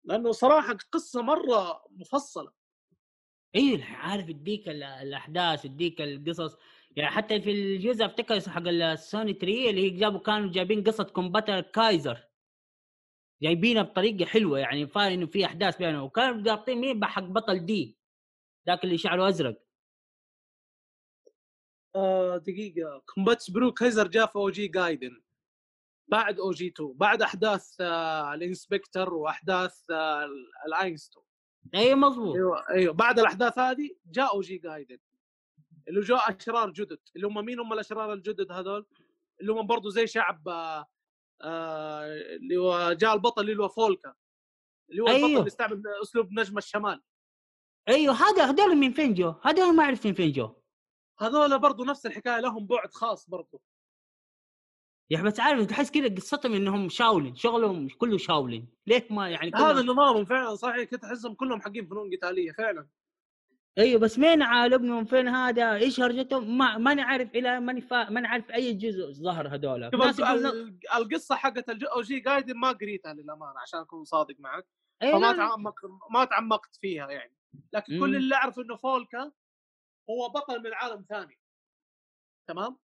[0.05, 2.53] لأنه صراحة قصة مرة مفصلة.
[3.57, 6.57] اي عارف يديك الأحداث يديك القصص.
[6.97, 12.25] يعني حتى في الجزء أفتكر حق السوني 3 اللي جابوا كانوا جايبين قصة كومباتبل كايزر
[13.43, 16.03] جايبينها بطريقة حلوة يعني فاهم إنه في أحداث بينهم.
[16.05, 17.99] وكانوا ضابطين مين حق بطل دي
[18.69, 19.65] ذاك اللي شعره أزرق.
[21.97, 23.03] آه دقيقة.
[23.15, 25.23] كومباتبل كايزر جاء في أو جي جايدن
[26.09, 30.29] بعد أو جي 2 بعد أحداث آه الإنسبكتر وأحداث آه
[30.67, 31.23] الأينستو.
[31.75, 32.35] أيوه مضبوط.
[32.35, 34.99] أيوه أيوه بعد الأحداث هذه جاء أو جي جايدن
[35.89, 36.99] اللي جاء أشرار جدد.
[37.17, 38.87] اللي هم مين هم الأشرار الجدد هذول؟
[39.41, 40.87] اللي هم برضو زي شعب آه
[42.37, 44.15] اللي هو جاء البطل اللي هو فولكا.
[44.91, 45.19] اللي هو أيوه.
[45.19, 47.03] البطل اللي استعمل أسلوب نجم الشمال.
[47.89, 50.57] أيوه هذا هذول من فين جو؟ هذول ما أعرف من فين جو
[51.21, 53.63] هذول برضو نفس الحكاية لهم بعد خاص برضو.
[55.11, 58.69] يا بس عارف تحس كذا قصتهم إنهم شاولين شغلهم كله شاولين.
[58.87, 62.89] ليه ما يعني هذا نظامهم فعلا صحيح كنت أحسهم كلهم حقين فنون قتالية فعلا.
[63.79, 68.11] أيوه بس مين عالمهم فين هذا؟ إيش هرجتهم؟ ما ماني عارف إلى ماني فا...
[68.11, 69.91] ماني عارف أي جزء ظهر هذول.
[70.95, 74.67] القصة حقت أو جي جايدن ما قريتها للأمانة عشان أكون صادق معك.
[75.03, 77.37] أيوة فما تعمقت ما تعمقت فيها يعني.
[77.73, 78.01] لكن مم.
[78.01, 79.33] كل اللي اعرف إنه فولكا
[80.11, 81.39] هو بطل من عالم ثاني.
[82.49, 82.79] تمام.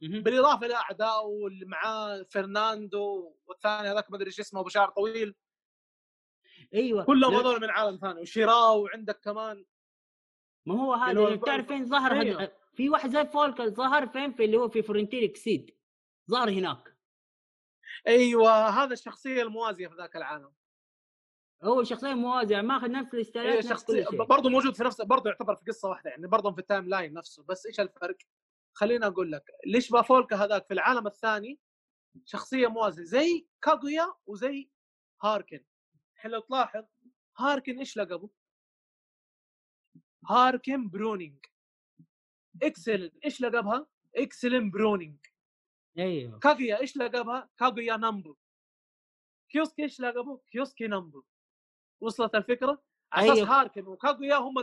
[0.00, 5.34] بالإضافة لاعدائه واللي معاه فرناندو والثاني هذاك ما أدري إيش اسمه ابو شعر طويل.
[6.74, 7.04] أيوه.
[7.04, 8.20] كلهم هذول من عالم ثاني.
[8.20, 9.64] وشيراو وعندك كمان.
[10.66, 12.42] ما هو هذا اللي بتعرف فين ظهر أيوه.
[12.42, 12.52] هد...
[12.74, 15.76] في واحد زي فولكا ظهر فين؟ في اللي هو في فرونتير اكسيد
[16.30, 16.96] ظهر هناك.
[18.06, 20.52] أيوه هذا الشخصية الموازية في ذاك العالم.
[21.62, 24.24] هو شخصية موازية ماخذ نفس الاستايلات كل شيء.
[24.24, 27.42] برضه موجود في نفس برضه يعتبر في قصة واحدة يعني برضه في ال timeline نفسه
[27.42, 28.16] بس إيش الفرق؟
[28.76, 31.60] خليني أقول لك ليش بافولكا هذاك في العالم الثاني
[32.24, 34.70] شخصية موازية زي كاغويا وزي
[35.22, 35.64] هاركن
[36.14, 36.84] الحين لو تلاحظ
[37.38, 38.30] هاركن إيش لقبه؟
[40.30, 41.46] هاركن براونينج
[42.62, 43.86] اكسل إيش لقبها؟
[44.16, 45.18] اكسلن براونينج
[45.98, 48.36] أيوه كاغويا إيش لقبها؟ كاغويا نامبو
[49.48, 51.24] كيوسكي إيش لقبه؟ كيوسكي نامبو
[52.00, 52.82] وصلت الفكرة؟
[53.12, 53.60] أساس أيوه.
[53.60, 54.54] هاركن وكاغويا هم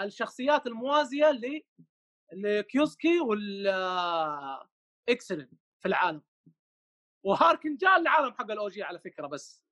[0.00, 1.62] الشخصيات الموازية ل
[2.32, 3.66] لكيوسكي وال
[5.08, 5.50] اكسلن
[5.80, 6.22] في العالم.
[7.22, 9.64] وهاركن جاء العالم حق الأو جي على فكرة بس.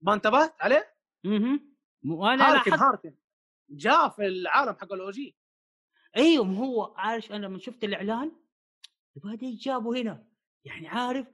[0.00, 0.94] ما انتبهت عليه؟
[1.26, 1.60] أها
[2.04, 3.16] وأنا هاركن هاركن.
[3.70, 5.36] جاء في العالم حق الأو جي.
[6.16, 8.32] أيوه هو عارف أنا لما شفت الإعلان
[9.16, 10.28] يبغى جابوا هنا.
[10.64, 11.26] يعني عارف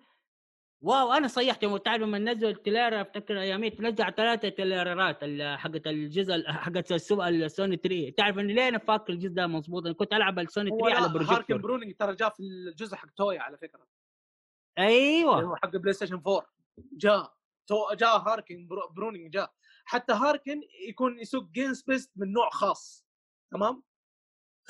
[0.83, 5.19] wow أنا صيحت يوم تعرف لما نزلوا ال trailer أفتكر ايامي تنزل ثلاثة تريلرات
[5.61, 9.85] حقت الجزء ال- حقت السو- السوني 3 تعرف إني ليه أنا فاكر الجزء ده مضبوط؟
[9.87, 12.97] أنا كنت ألعب السوني هو 3 على لا، هاركن بروجيكتور برونينج ترى جاء في الجزء
[12.97, 13.87] حق تويا على فكرة.
[14.79, 15.43] أيوه.
[15.43, 16.47] هو حق بلاي ستيشن 4
[16.93, 17.35] جاء
[17.67, 19.53] تو جاء هاركن برو- برونينج جاء.
[19.85, 23.07] حتى هاركن يكون يسوق جينز بيست من نوع خاص.
[23.53, 23.83] تمام؟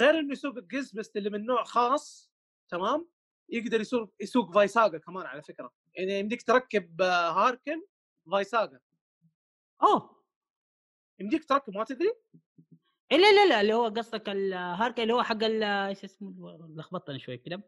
[0.00, 2.32] غير إنه يسوق الجينز بيست اللي من نوع خاص
[2.70, 3.08] تمام؟
[3.48, 5.72] يقدر يسوق يسوق فايساجا كمان على فكرة.
[5.94, 7.86] يعني يمديك تركب آه، هاركن
[8.32, 8.80] فايساجا
[9.82, 10.24] اوه
[11.20, 12.14] يمديك تركب ما تدري
[13.12, 17.36] إيه لا لا لا اللي هو قصدك الهاركا اللي هو حق إيش اسمه لخبطتني شوي
[17.36, 17.62] كده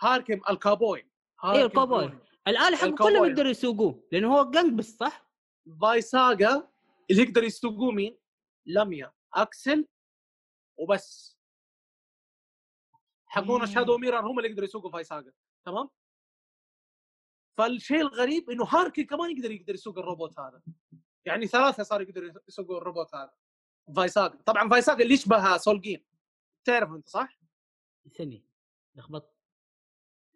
[0.00, 1.10] هاركن الكابوي
[1.40, 2.22] هاركن أيوه.
[2.48, 3.12] الآلة حقه الكاوبوي.
[3.12, 5.30] كلهم يقدروا يسوقوه لأنه هو جنج بس صح؟
[5.80, 6.68] فايساجا
[7.10, 8.18] اللي يقدر يسوقوه مين؟
[8.66, 9.86] لميا أكسل
[10.78, 11.38] وبس
[13.26, 13.66] حقون مم.
[13.66, 15.32] شادو ميرر هم اللي يقدروا يسوقوا فايساجا
[15.66, 15.88] تمام؟
[17.58, 20.62] فالشيء الغريب إنه هاركي كمان يقدر يقدر يسوق الروبوت هذا.
[21.24, 23.32] يعني ثلاثة صار يقدروا يسوقوا الروبوت هذا.
[23.96, 26.04] فايساجا طبعا فايساجا اللي يشبه Soulgain
[26.64, 27.38] تعرف أنت صح؟
[28.06, 28.44] استني.
[28.94, 29.34] لخبط.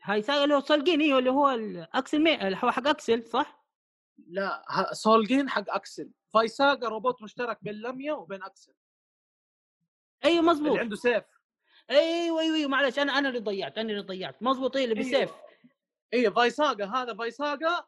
[0.03, 2.47] هاي هو Soulgain أيوه اللي هو الاكسل مي...
[2.47, 3.65] اللي هو حق أكسل صح؟
[4.27, 6.11] لا Soulgain حق أكسل.
[6.29, 8.75] فايساجا روبوت مشترك بين لميا وبين أكسل.
[10.25, 11.25] أيوه مزبوط اللي عنده سيف.
[11.91, 14.43] أيوه أيوه أيوه معلش أنا أنا اللي ضيعت أنا اللي ضيعت.
[14.43, 15.35] مزبوط إيه اللي أيوة.
[16.13, 17.85] إيه فايساجا هذا فايساجا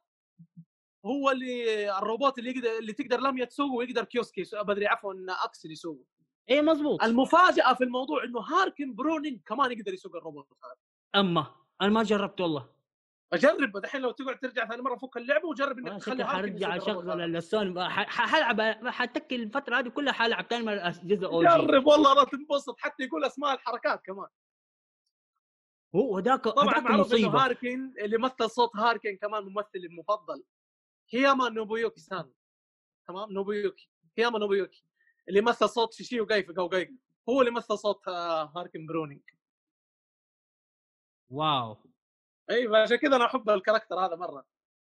[1.06, 4.42] هو اللي الروبوت اللي يقدر اللي تقدر لميا تسوقه ويقدر كيوسكي.
[4.54, 6.04] بدري عفوا اكسل يسوقه.
[6.50, 10.74] إيه مزبوط المفاجأة في الموضوع إنه هاركن برونينج كمان يقدر يسوق الروبوت هذا.
[11.20, 11.46] أما
[11.82, 12.68] أنا ما جربت والله.
[13.32, 13.78] أجرب.
[13.78, 18.86] دحين لو تقعد ترجع ثاني مرة فك اللعبة وجرب إنك تخلي حرجع اشغل ح- حلعب
[18.88, 20.46] حتكي الفترة هذه كلها حلعب.
[20.50, 22.78] ثاني مرة جزء OG جرب والله لا تنبسط.
[22.78, 24.26] حتى يقول أسماء الحركات كمان.
[25.94, 30.44] هو ذاك طبعا معروف إنه هاركن اللي مثل صوت هاركن كمان ممثلي المفضل
[31.10, 32.32] هياما نوبويوكي سان
[33.08, 33.90] تمام؟ نوبويوكي.
[34.18, 34.84] هياما نوبويوكي.
[35.28, 36.96] اللي مثل صوت شيشيو جاي في جوجاي
[37.28, 39.22] هو اللي مثل صوت آه، هاركن برونينج.
[41.30, 41.76] واو.
[42.50, 44.46] إي عشان كذا أنا أحب ال character هذا مرة.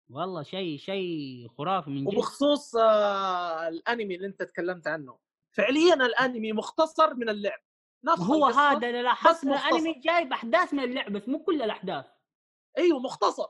[0.10, 2.07] والله شيء شيء خرافي من جد.
[2.07, 5.19] وبخصوص آه، الأنمي اللي أنت تكلمت عنه.
[5.52, 7.60] فعليا الأنمي مختصر من اللعب.
[8.03, 8.45] نفس هو.
[8.45, 9.44] هذا اللي لاحظت.
[9.44, 12.06] الانمي جايب أحداث من اللعبة بس مو كل الأحداث.
[12.78, 13.48] إيوه مختصر.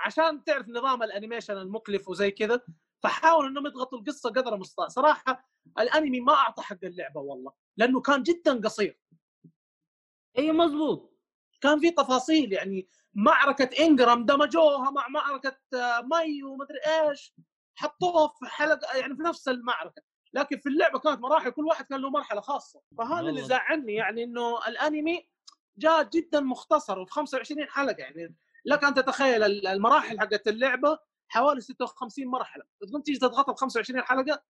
[0.00, 2.60] عشان تعرف نظام ال animation المكلف وزي كذا
[3.02, 5.48] فحاولوا إنهم يضغطوا القصة قدر المستطاع صراحة
[5.78, 9.00] الأنمي ما أعطى حق اللعبة والله لأنه كان جدا قصير.
[10.38, 11.18] اي مزبوط
[11.60, 17.34] كان في تفاصيل يعني معركة انجرام دمجوها مع معركة آه، ماي ومدري إيش
[17.74, 20.02] حطوها في حلقة يعني في نفس المعركة.
[20.34, 22.80] لكن في اللعبة كانت مراحل كل واحد كان له مرحلة خاصة.
[22.98, 23.42] فهذا اللي.
[23.42, 25.28] زعلني يعني إنه الأنمي
[25.78, 28.34] جاء جدا مختصر وفي 25 حلقة يعني
[28.64, 30.98] لك أن تتخيل ال- المراحل حقت اللعبة
[31.28, 32.64] حوالي 56 مرحلة.
[32.88, 34.42] تقوم تيجي تضغطها ب 25 حلقة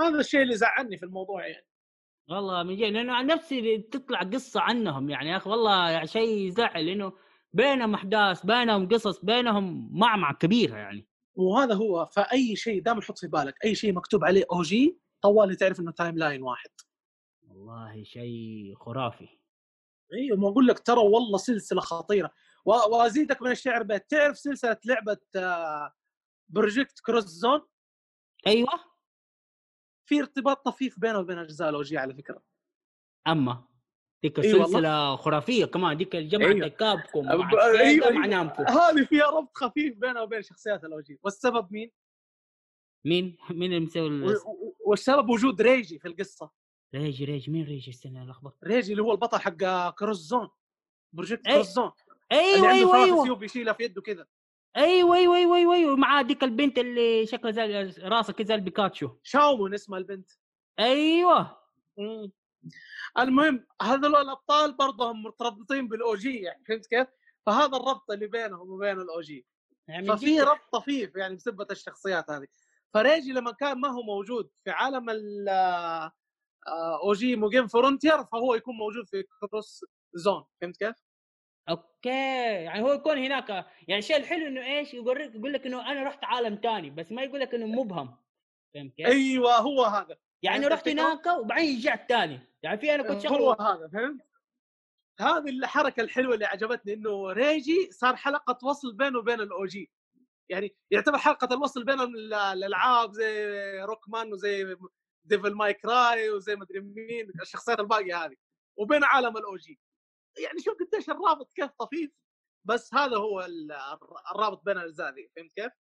[0.00, 1.66] هذا الشيء اللي زعلني في الموضوع يعني.
[2.30, 6.46] والله من جد لأنه عن نفسي تطلع قصة عنهم يعني يا أخي والله يعني شيء
[6.46, 7.12] يزعل لأنه
[7.52, 11.06] بينهم أحداث بينهم قصص بينهم معمعة كبيره يعني.
[11.34, 15.80] وهذا هو فأي شيء دائما حط في بالك أي شيء مكتوب عليه OG طوالي تعرف
[15.80, 16.70] إنه timeline واحد.
[17.48, 19.28] والله شيء خرافي.
[20.12, 22.32] أيوه ما أقول لك ترى والله سلسلة خطيرة.
[22.64, 24.10] وأزيدك من الشعر بيت.
[24.10, 25.18] تعرف سلسلة لعبة
[26.48, 27.60] Project X Zone
[28.46, 28.92] أيوه.
[30.08, 32.42] في ارتباط طفيف بينه وبين أجزاء ال OG على فكرة.
[33.26, 33.68] أما
[34.22, 34.38] ديك.
[34.38, 35.96] السلسله خرافية كمان.
[35.96, 36.68] ديك الجمعة أيوة.
[36.68, 38.10] Capcom مع أيوة، أيوة.
[38.10, 38.62] مع Namco.
[38.62, 41.18] هذه فيها ربط خفيف بينه وبين شخصيات ال OG.
[41.22, 41.90] والسبب مين؟
[43.04, 44.34] مين؟ مين اللي مسوي
[44.92, 46.50] والسبب وجود ريجي في القصة.
[46.94, 50.48] ريجي ريجي مين ريجي؟ استنى لخبط ريجي اللي هو البطل حق X Zone
[51.12, 51.54] Project أي.
[51.54, 51.90] X Zone
[52.32, 53.44] أيوه اللي عنده أيوه أيوه.
[53.44, 54.26] يشيلها في يده كذا
[54.76, 55.96] أيوه أيوه أيوه أيوه أيوه.
[55.96, 59.10] معاه ديك البنت اللي شكلها زي راسها كذا زي البيكاتشو.
[59.22, 60.30] شاومو اسمها البنت.
[60.78, 61.58] أيوه.
[61.98, 62.32] مم.
[63.18, 67.08] المهم هذول الأبطال برضهم مرتبطين بال OG يعني فهمت كيف؟
[67.46, 69.46] فهذا الربط اللي بينهم وبين ال OG.
[69.88, 72.46] يعني ففي ربط طفيف يعني بسبة الشخصيات هذه.
[72.94, 75.48] فريجي لما كان ما هو موجود في عالم ال
[77.02, 79.84] OG Mugen Frontier فهو يكون موجود في X
[80.14, 80.96] Zone فهمت كيف؟
[81.68, 82.08] أوكي
[82.64, 83.48] يعني هو يكون هناك
[83.88, 87.22] يعني الشيء الحلو إنه إيش يوريك يقول لك إنه أنا رحت عالم ثاني بس ما
[87.22, 88.16] يقول لك إنه مبهم
[88.74, 93.02] فهمت كيف؟ أيوه هو هذا يعني فهمت رحت؟ هناك وبعدين رجعت ثاني يعني في أنا
[93.02, 94.22] كنت هو شغله هذا فهمت؟
[95.20, 99.90] هذه الحركة الحلوة اللي عجبتني إنه ريجي صار حلقة وصل بينه وبين ال OG
[100.48, 104.76] يعني يعتبر حلقة الوصل بين ال- الالعاب زي Rockman وزي
[105.24, 108.36] ديفل ماي كراي وزي مدري مين الشخصيات الباقية هذه
[108.78, 109.80] وبين عالم ال OG
[110.38, 112.10] يعني شوف قديش الرابط كيف طفيف
[112.64, 113.72] بس هذا هو ال-
[114.34, 115.72] الرابط بين الأجزاء ذي فهمت كيف؟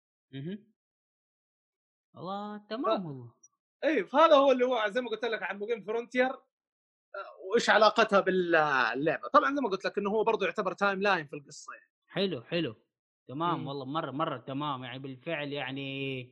[2.14, 3.34] والله تمام والله.
[3.84, 6.30] إي فهذا هو اللي هو زي ما قلت لك عن Mugen Frontier
[7.50, 9.28] وإيش علاقتها باللعبة.
[9.28, 11.90] طبعا زي ما قلت لك إنه هو برضه يعتبر timeline في القصة يعني.
[12.06, 12.74] حلو حلو.
[13.30, 13.66] تمام؟ مم.
[13.66, 14.84] والله مرة مرة تمام.
[14.84, 16.30] يعني بالفعل يعني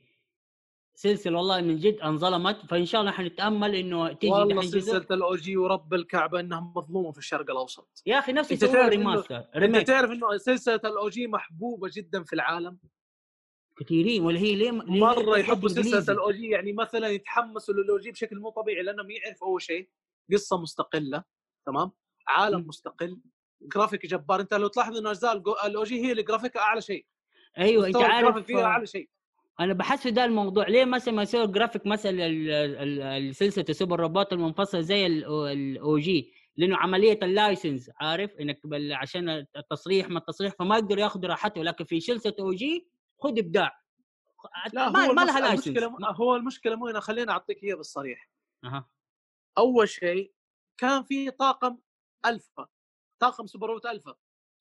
[0.94, 2.66] سلسلة والله من جد انظلمت.
[2.66, 7.18] فإن شاء الله حنتأمل إنه تيجي والله سلسلة ال OG ورب الكعبة إنها مظلومة في
[7.18, 8.02] الشرق الأوسط.
[8.06, 12.78] يا أخي تعرف إنه- remaster انت تعرف إنه سلسلة ال OG محبوبة جدا في العالم؟
[13.76, 14.22] كثيرين.
[14.24, 18.50] ولا هي ليه مرة يحبوا سلسلة؟ ال OG يعني مثلا يتحمسوا لل OG بشكل مو
[18.50, 19.88] طبيعي لأنهم يعرفوا أول شيء
[20.32, 21.24] قصة مستقلة
[21.66, 21.90] تمام؟
[22.28, 22.66] عالم.
[22.68, 23.18] مستقل.
[23.62, 24.40] جرافيك جبار.
[24.40, 25.32] انت لو تلاحظ إنه أجزاء
[25.66, 27.06] ال OG هي اللي جرافيكها أعلى شيء.
[27.58, 29.08] أيوه أنت عارف الجرافيك فيها أعلى شيء.
[29.60, 30.68] أنا بحس في ده الموضوع.
[30.68, 36.76] ليه مثلا ما يسوي جرافيك مثلا سلسلة ال Super Robot المنفصل زي ال OG؟ لأنه
[36.76, 38.60] عملية ال license عارف؟ إنك
[38.92, 41.62] عشان التصريح ما التصريح فما يقدروا ياخذوا راحته.
[41.62, 43.82] لكن في سلسلة OG خذ إبداع.
[44.72, 45.66] لا ما, هو ما لها license.
[45.66, 47.00] المشكلة م- هو المشكلة مو هنا.
[47.00, 48.30] خليني أعطيك اياها بالصريح.
[48.64, 48.88] أها.
[49.58, 50.32] أول شيء
[50.78, 51.78] كان في طاقم
[52.26, 52.66] ألفا.
[53.18, 54.14] طاقم Super Robot Alpha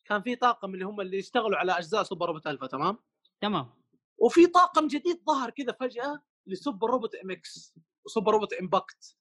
[0.05, 2.97] كان في طاقم اللي هم اللي يشتغلوا على أجزاء Super Robot Alpha تمام؟
[3.41, 3.73] تمام.
[4.17, 7.75] وفي طاقم جديد ظهر كذا فجأة ل Super Robot MX
[8.05, 9.17] و Super Robot Impact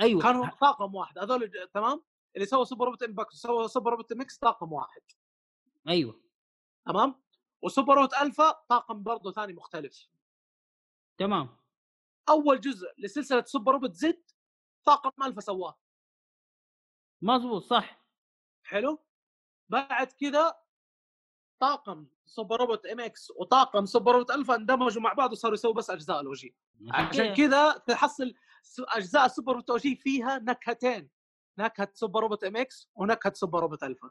[0.00, 0.22] أيوه.
[0.22, 1.18] كانوا طاقم واحد.
[1.18, 2.02] هذول تمام؟
[2.34, 5.02] اللي سوى Super Robot Impact وسوى Super Robot MX طاقم واحد.
[5.88, 6.20] أيوه.
[6.86, 7.22] تمام؟
[7.62, 10.08] و Super Robot Alpha طاقم برضه ثاني مختلف.
[11.18, 11.56] تمام.
[12.28, 14.22] أول جزء لسلسلة Super Robot Z
[14.84, 15.78] طاقم الفا سواه.
[17.22, 18.01] مظبوط صح.
[18.62, 18.98] حلو.
[19.68, 20.56] بعد كذا
[21.60, 26.20] طاقم Super Robot MX وطاقم Super Robot Alpha اندمجوا مع بعض وصاروا يسووا بس أجزاء
[26.20, 26.54] ال OG
[26.90, 28.34] عشان كذا تحصل
[28.78, 31.10] أجزاء Super Robot OG فيها نكهتين
[31.58, 34.10] نكهة Super Robot MX ونكهة Super Robot Alpha.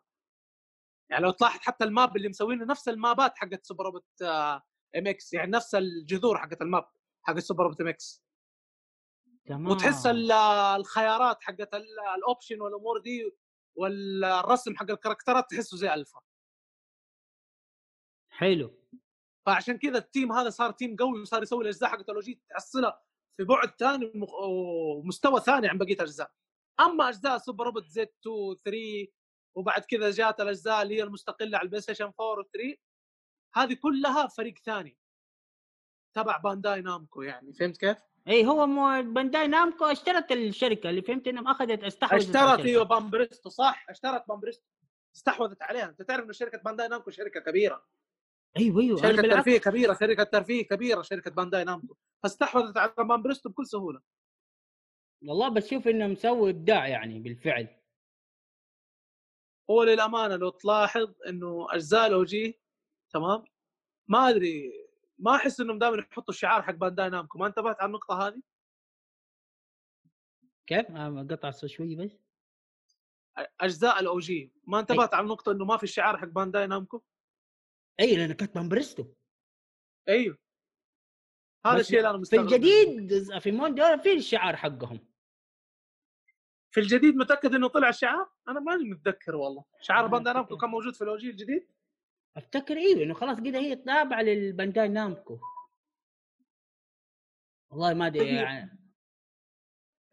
[1.09, 4.21] يعني لو تلاحظ حتى ال map اللي مسوينه نفس ال map ات حقت Super Robot
[4.95, 6.89] MX يعني نفس الجذور حقت ال map
[7.23, 8.23] حقت Super Robot MX.
[9.45, 9.67] تمام.
[9.67, 10.31] وتحس ال-
[10.75, 13.31] الخيارات حقت ال- ال option والأمور دي
[13.75, 16.21] والرسم حق ال character ات تحسه زي ألفا.
[18.29, 18.77] حلو.
[19.45, 23.01] فعشان كذا ال team هذا صار team قوي وصار يسوي الأجزاء حقت ال OG تحصلها
[23.37, 26.31] في بعد ثاني ومستوى ثاني عن بقية الأجزاء.
[26.79, 29.07] أما أجزاء Super Robot Z 2 3
[29.55, 32.77] وبعد كذا جات الأجزاء اللي هي المستقلة على ال PlayStation 4 و 3
[33.55, 34.97] هذه كلها فريق ثاني.
[36.15, 41.27] تبع Bandai Namco يعني فهمت كيف؟ اي هو مو Bandai Namco اشترت الشركة اللي فهمت
[41.27, 42.59] إنهم اخذت استحوذت اشترت.
[42.59, 44.65] أيوه Banpresto صح؟ اشترت Banpresto.
[45.15, 45.85] استحوذت عليها.
[45.85, 47.85] أنت تعرف إنه شركة Bandai Namco شركة كبيرة.
[48.57, 49.01] أيوه أيوه.
[49.01, 51.95] شركة ترفيه كبيرة شركة ترفيه كبيرة شركة Bandai Namco.
[52.23, 54.01] فاستحوذت على Banpresto بكل سهولة.
[55.27, 57.67] والله بشوف إنه مسوي إبداع يعني بالفعل.
[59.69, 62.61] هو للأمانة لو تلاحظ إنه أجزاء ال OG
[63.13, 63.43] تمام؟
[64.07, 64.80] ما أدري
[65.21, 68.41] ما أحس إنهم دائما يحطوا الشعار حق Bandai Namco ما انتبهت على النقطة هذه؟
[70.67, 70.85] كيف؟
[71.31, 72.11] قطع شوي بس.
[73.61, 77.01] أجزاء ال OG ما انتبهت على النقطة إنه ما في الشعار حق Bandai Namco؟
[77.99, 79.05] إي لأن كانت Banpresto
[80.09, 80.37] أيوه
[81.65, 82.55] هذا الشيء اللي أنا في مستغرب منه.
[82.55, 85.07] الجديد في Moon Dwellers في الشعار حقهم.
[86.71, 89.65] في الجديد متأكد إنه طلع الشعار؟ أنا ماني متذكر والله.
[89.81, 90.57] شعار Bandai Namco.
[90.57, 91.67] كان موجود في ال OG الجديد؟
[92.37, 95.39] أفتكر أيوه انه خلاص كده هي تابعه لل Bandai Namco.
[97.69, 98.33] والله ما أدري طيب.
[98.33, 98.79] يعني.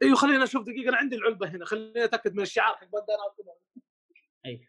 [0.03, 3.59] أيوه خلينا نشوف دقيقة أنا عندي العلبة هنا خليني أتأكد من الشعار حق بانداي نامكو.
[4.47, 4.69] أي.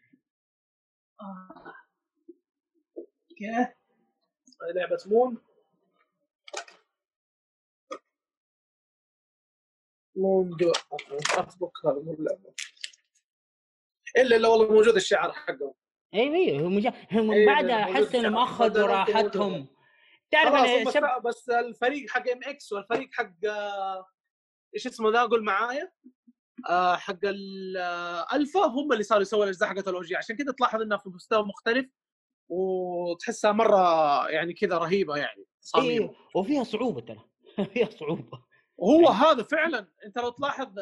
[1.20, 1.74] آه.
[2.98, 3.74] أوكي.
[4.74, 5.38] لعبة مون.
[10.16, 10.72] مون جو
[11.38, 12.54] اطبق هذا مو اللعبه
[14.16, 15.74] إلا إلا والله موجود الشعار حقه
[16.14, 16.92] أيوه أيوه هم جا...
[17.12, 18.36] هم أيوة، بعدها أحس إنهم.
[18.36, 19.66] أخذوا راحتهم.
[20.30, 21.22] تعرف أنا شب...
[21.24, 24.06] بس الفريق حق MX والفريق حق آه،
[24.74, 25.92] إيش اسمه ذا؟ قول معايا.
[26.68, 30.98] آه، حق الالفا هم اللي صاروا يسووا الأجزاء حقت ال OG عشان كذا تلاحظ انها
[30.98, 31.86] في مستوى مختلف
[32.48, 35.90] وتحسها مرة يعني كذا رهيبة يعني تصاميم.
[35.90, 37.24] أيوه وفيها صعوبة ترى.
[37.74, 38.44] فيها صعوبة.
[38.76, 40.74] وهو هذا فعلا أنت لو تلاحظ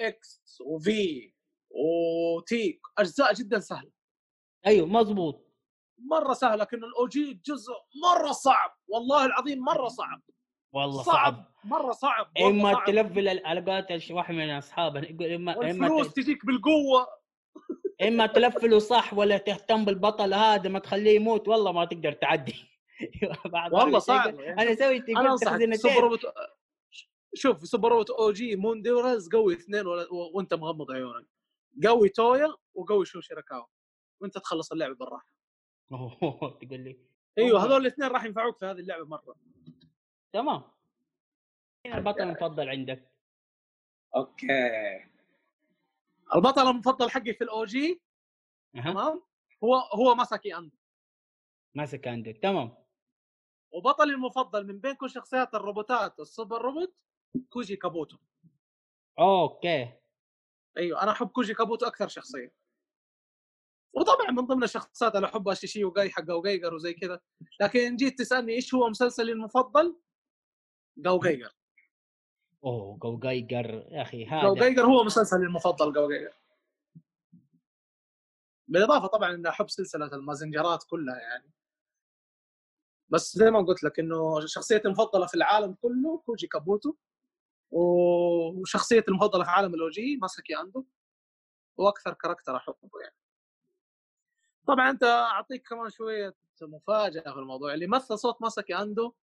[0.00, 1.32] X و V
[1.70, 3.95] و T أجزاء جدا سهلة.
[4.66, 5.46] أيوه مضبوط.
[5.98, 7.72] مرة سهلة لكن الاوجي جزء
[8.08, 8.70] مرة صعب.
[8.88, 10.22] والله العظيم مرة صعب.
[10.72, 11.44] والله صعب صعب.
[11.64, 12.84] مرة صعب والله اما صعب.
[12.86, 17.06] تلفل الالقات الش- واحد من أصحابه يقول اما اما والفلوس ت- تجيك بالقوة.
[18.02, 22.54] اما تلفله صح ولا تهتم بالبطل هذا ما تخليه يموت والله ما تقدر تعدي.
[23.72, 24.34] والله صعب.
[24.40, 24.62] يعني.
[24.62, 26.20] أنا أسوي أنا أنصحك تخزنتين سوبر روبوت
[27.34, 29.84] شوف سوبر روبوت أو جي مون ديورز قوي اثنين
[30.34, 31.26] وأنت مغمض عيونك.
[31.86, 33.64] قوي تويا وقوي Shu Shirakawa
[34.20, 35.28] وانت تخلص اللعبة بالراحة.
[35.92, 36.10] أوه،
[36.60, 37.00] تقول لي
[37.38, 37.64] أيوه.
[37.64, 39.36] هذول الاثنين راح ينفعوك في هذه اللعبة مرة.
[40.32, 40.62] تمام.
[41.86, 43.10] مين البطل المفضل عندك؟
[44.16, 44.46] Okay.
[46.34, 48.02] البطل المفضل حقي في ال OG.
[48.74, 49.22] تمام.
[49.64, 50.76] هو هو Masaki Andoh.
[51.74, 52.76] Masaki عندك تمام.
[53.72, 56.94] وبطلي المفضل من بين كل شخصيات الروبوتات ال Super Robot
[57.50, 58.16] Koji Kabuto.
[59.18, 59.92] Okay.
[60.76, 62.52] أيوه أنا أحب Koji Kabuto أكثر شخصيه
[63.96, 67.20] وطبعا من ضمن الشخصيات اللي احبها Shishio Gai حق GaoGaiGar وزي كذا
[67.60, 69.96] لكن جيت تسألني إيش هو مسلسلي المفضل؟
[70.96, 71.52] GaoGaiGar
[72.64, 76.32] أوه GaoGaiGar يا أخي هذا GaoGaiGar هو مسلسلي المفضل GaoGaiGar
[78.68, 81.52] بالإضافة طبعا إني أحب سلسلة ال Mazinger ات كلها يعني.
[83.08, 86.94] بس زي ما قلت لك إنه شخصيتي المفضلة في العالم كله Koji Kabuto
[87.70, 90.84] وشخصيتي المفضلة في عالم ال OG Masaki Andoh
[91.78, 93.25] وأكثر character أحبه يعني.
[94.66, 99.14] طبعا أنت أعطيك كمان شوية مفاجأة في الموضوع اللي مثل صوت Masaki Andoh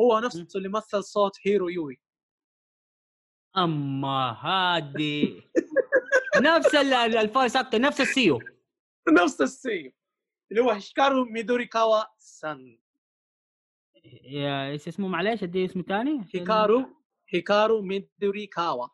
[0.00, 2.00] هو نفسه اللي مثل صوت Heero Yuy.
[3.56, 5.42] اما هذه
[6.36, 8.38] نفس ال- ال- ال voice actor نفس ال seiyuu.
[9.22, 9.92] نفس ال seiyuu.
[10.50, 12.78] اللي هو Hikaru Midorikawa さん.
[14.24, 16.84] يا إيش اسمه معلش ادي اسمه ثاني Hikaru
[17.28, 18.88] Hikaru Midorikawa.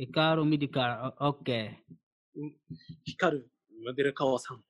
[0.00, 1.76] Hikaru Midorikawa أو- okay.
[3.08, 4.62] Hikaru Midorikawa さん.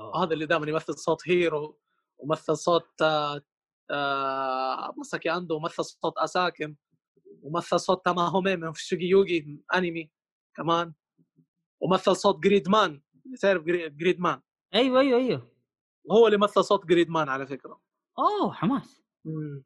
[0.00, 0.24] أوه.
[0.24, 1.78] هذا اللي دائما يمثل صوت Heero
[2.18, 3.42] ومثل صوت آه،
[3.90, 6.76] آه، Masaki Andoh ومثل صوت أساكن
[7.42, 10.10] ومثل صوت Tamahome من شوجي يوجي انمي
[10.56, 10.92] كمان
[11.80, 13.02] ومثل صوت Gridman.
[13.40, 14.40] تعرف جري- Gridman؟
[14.74, 15.52] أيوه أيوه أيوه.
[16.12, 17.80] هو اللي مثل صوت Gridman على فكرة.
[18.18, 19.02] أوه حماس.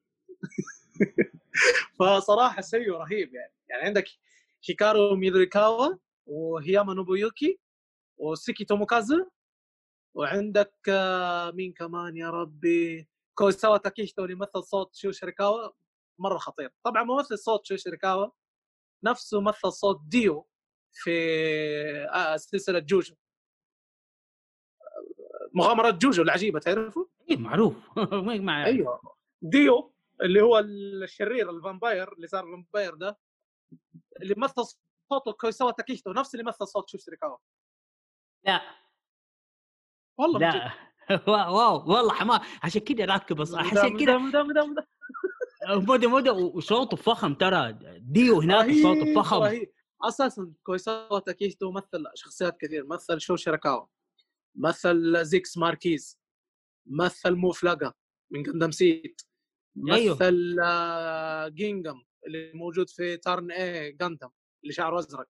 [2.00, 3.52] فصراحة seiyuu رهيب يعني.
[3.68, 4.04] يعني عندك
[4.68, 5.94] هيكارو ميدوريكاوا
[6.26, 7.58] وهياما نوبويوكي
[8.16, 9.26] وسيكي توموكازو
[10.14, 15.70] وعندك آه، مين كمان يا ربي؟ كوياسو تاكيهيتو اللي مثل صوت شو شيراكاوا
[16.18, 16.72] مرة خطير.
[16.84, 18.28] طبعا ممثل صوت شو شيراكاوا
[19.04, 20.46] نفسه مثل صوت ديو
[20.92, 21.10] في
[22.14, 23.14] آه، سلسلة جوجو.
[25.54, 27.74] مغامرات جوجو العجيبة تعرفوا؟ أيوه معروف.
[28.46, 29.00] ما أيوه.
[29.42, 33.18] ديو اللي هو الشرير ال vampire اللي صار vampire ده
[34.22, 34.64] اللي مثل
[35.10, 37.36] صوته كوياسو تاكيهيتو نفس اللي مثل صوت شو شيراكاوا
[38.44, 38.83] لا.
[40.18, 40.38] والله.
[40.38, 40.72] لا
[41.28, 44.18] واو والله حماس عشان كذا راكب حسيت كذا.
[45.76, 49.72] مدى مدى وصوته فخم ترى ديو هناك صوته فخم رهيب.
[50.02, 53.86] أساسا كوياسو تاكيهيتو مثل شخصيات كثير مثل شو شيراكاوا
[54.56, 56.20] مثل زيكس ماركيز
[56.86, 57.92] مثل مو فلاجا
[58.30, 59.22] من Gundam SEED
[59.90, 60.14] أيوه.
[60.14, 64.30] مثل آه، جينجنام اللي موجود في Turn A Gundam
[64.62, 65.28] اللي شعره أزرق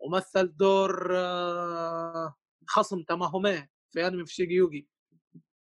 [0.00, 2.34] ومثل دور آه،
[2.66, 4.88] خصم تاماهومي في انمي Fushigi Yuugi.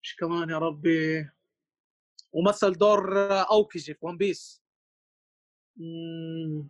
[0.05, 1.31] إيش كمان يا ربي.
[2.33, 4.63] ومثل دور اوكيجي في One Piece
[5.77, 6.69] مم.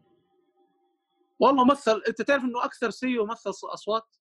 [1.39, 4.17] والله مثل أنت تعرف إنه أكثر seiyuu مثل أصوات؟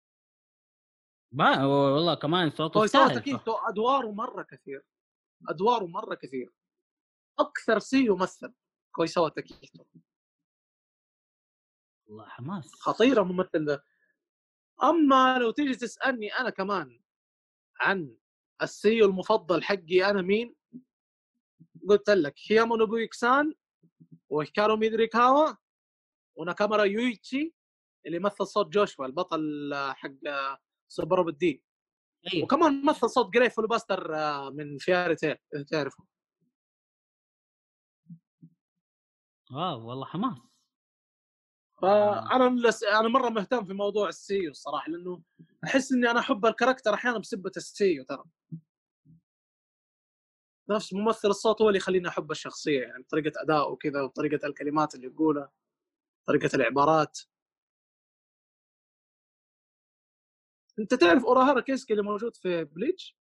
[1.33, 4.85] ما والله كمان صوته كوياسو يستاهل تاكيهيتو أدواره مرة كثير.
[5.49, 6.53] أدواره مرة كثير.
[7.39, 8.55] أكثر seiyuu مثل
[8.93, 9.85] كوياسو تاكيهيتو
[12.07, 12.73] والله حماس.
[12.75, 13.85] خطيره ممثل ده.
[14.83, 17.02] أما لو تيجي تسألني أنا كمان
[18.63, 20.55] ال seiyuu المفضل حقي أنا مين؟
[21.89, 23.55] قلت لك هياما نوبويوكي سان
[24.29, 25.55] وهيكارو ميدوريكاوا
[26.39, 27.55] وناكامورا يويتشي
[28.07, 30.11] اللي مثل صوت جوشوا البطل حق
[30.89, 31.65] Super D
[32.33, 32.45] أيوه.
[32.45, 34.11] وكمان مثل صوت جري فولباستر
[34.51, 35.37] من Fairy Tail
[35.71, 36.05] تعرفه.
[39.51, 40.52] آه والله حماس.
[41.83, 42.83] فأنا لس...
[42.85, 45.23] أنا مرة مهتم في موضوع ال seiyuu الصراحة لأنه
[45.65, 48.25] أحس إني أنا أحب ال character أحيانا بسبة ال seiyuu ترى.
[50.71, 55.07] نفس ممثل الصوت هو اللي يخليني أحب الشخصية يعني طريقة ادائه وكذا وطريقة الكلمات اللي
[55.07, 55.51] يقولها
[56.27, 57.19] طريقة العبارات.
[60.79, 63.17] أنت تعرف أوراهارا كيسكي اللي موجود في Bleach؟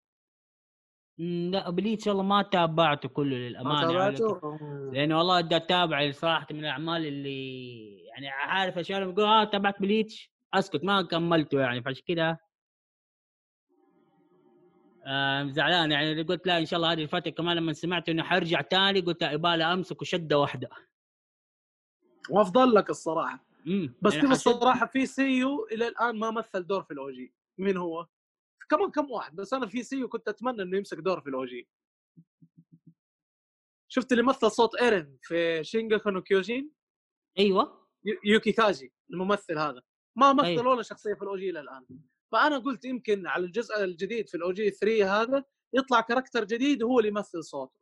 [1.21, 6.47] لا Bleach والله ما تابعته كله ما للأمانة يعني تابعته؟ لأنه والله بدي أتابع صراحة
[6.51, 12.03] من الأعمال اللي يعني عارف اشياء بقول آه تابعت Bleach أسكت ما كملته يعني فعشان
[12.07, 12.37] كذا
[15.05, 18.61] آه زعلان يعني قلت لا إن شاء الله هذه الفترة كمان لما سمعت إنه حيرجع
[18.61, 20.69] تاني قلت لا يبالي أمسك وشده واحدة
[22.29, 23.93] وأفضل لك الصراحة مم.
[24.01, 28.07] بس يعني الصراحة في seiyuu إلى الآن ما مثل دور في ال OG مين هو؟
[28.71, 31.67] كمان كم واحد بس أنا في seiyuu وكنت أتمنى إنه يمسك دور في ال OG
[33.87, 36.71] شفت اللي مثل صوت ايرين في Shingeki no Kyojin؟
[37.39, 37.87] أيوه.
[38.05, 39.81] يو- يوكي كاجي الممثل هذا.
[40.15, 40.67] ما مثل أيوة.
[40.67, 41.85] ولا شخصية في ال OG الآن.
[42.31, 45.43] فأنا قلت يمكن على الجزء الجديد في ال OG 3 هذا
[45.73, 47.73] يطلع character جديد هو اللي يمثل صوته.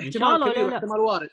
[0.00, 0.74] احتمال كبير.
[0.76, 1.30] احتمال وارد.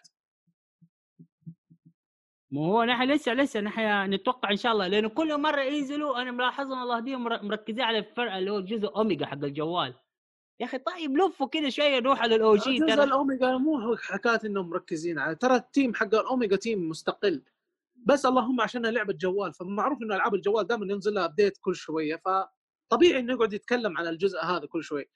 [2.56, 6.32] مو هو نحن لسه لسه نحن نتوقع إن شاء الله لأنه كل مرة ينزلوا أنا
[6.32, 9.94] ملاحظ ان الله يهديهم مر- مركزين على الفرق اللي هو جزء أوميجا حق الجوال.
[10.60, 13.04] يا أخي طيب لفوا كده شوية نروح على ال OG ترى.
[13.04, 17.44] الأوميجا مو حكاية إنهم مركزين على ترى ال team حق ال Omega team مستقل.
[17.96, 22.22] بس اللهم عشانها لعبة جوال فمعروف إنه ألعاب الجوال دائما ينزل لها update كل شوية
[22.26, 25.10] فطبيعي إنه يقعد يتكلم عن الجزء هذا كل شوي.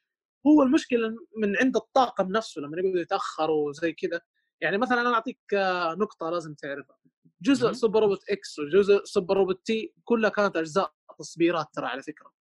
[0.48, 4.22] هو المشكلة من عند الطاقم نفسه لما يقعدوا يتأخروا وزي كذا.
[4.62, 6.98] يعني مثلا أنا أعطيك آه، نقطة لازم تعرفها.
[7.42, 7.72] جزء.
[7.72, 12.34] Super Robot X وجزء Super Robot T كلها كانت أجزاء تصبيرات ترى على فكرة.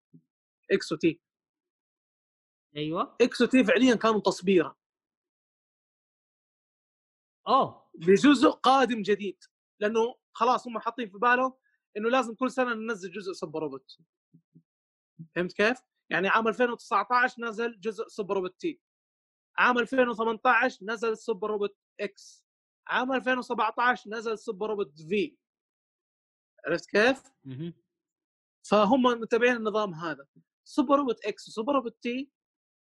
[0.70, 1.20] X و T
[2.76, 3.16] أيوه.
[3.20, 4.76] X و T فعليا كانوا تصبيرة.
[7.48, 7.90] أوه.
[7.94, 9.44] بجزء قادم جديد.
[9.80, 11.54] لأنه خلاص هم حاطين في بالهم
[11.96, 13.98] إنه لازم كل سنة ننزل جزء Super Robot.
[15.34, 15.78] فهمت كيف؟
[16.10, 18.80] يعني عام 2019 نزل جزء Super Robot T
[19.58, 22.47] عام 2018 نزل Super Robot X
[22.88, 25.36] عام 2017 نزل Super Robot V
[26.66, 27.22] عرفت كيف؟
[28.62, 30.26] فهم متابعين النظام هذا.
[30.64, 32.30] Super Robot X و Super Robot T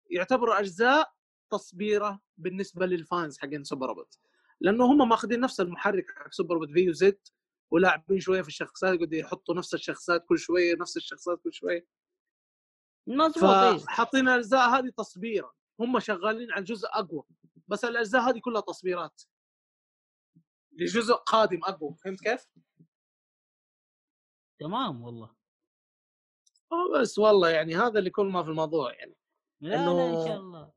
[0.09, 1.13] يعتبروا أجزاء
[1.51, 4.19] تصبيرة بالنسبة لل fans حقين Super Robot
[4.61, 7.19] لأنه هم ماخذين نفس المحرك حق Super Robot V و Z
[7.71, 11.87] ولاعبين شوية في الشخصيات يقعدوا يحطوا نفس الشخصيات كل شوية نفس الشخصيات كل شوية.
[13.07, 13.81] مظبوط.
[13.81, 15.53] فحاطين الأجزاء هذه تصبيرة.
[15.79, 17.23] هم شغالين على جزء أقوى
[17.67, 19.21] بس الأجزاء هذه كلها تصبيرات.
[20.75, 22.45] لجزء قادم أقوى فهمت كيف؟
[24.59, 25.35] تمام والله.
[26.71, 29.15] آه بس والله يعني هذا اللي كل ما في الموضوع يعني.
[29.61, 30.71] لا لا إنه- إن شاء الله.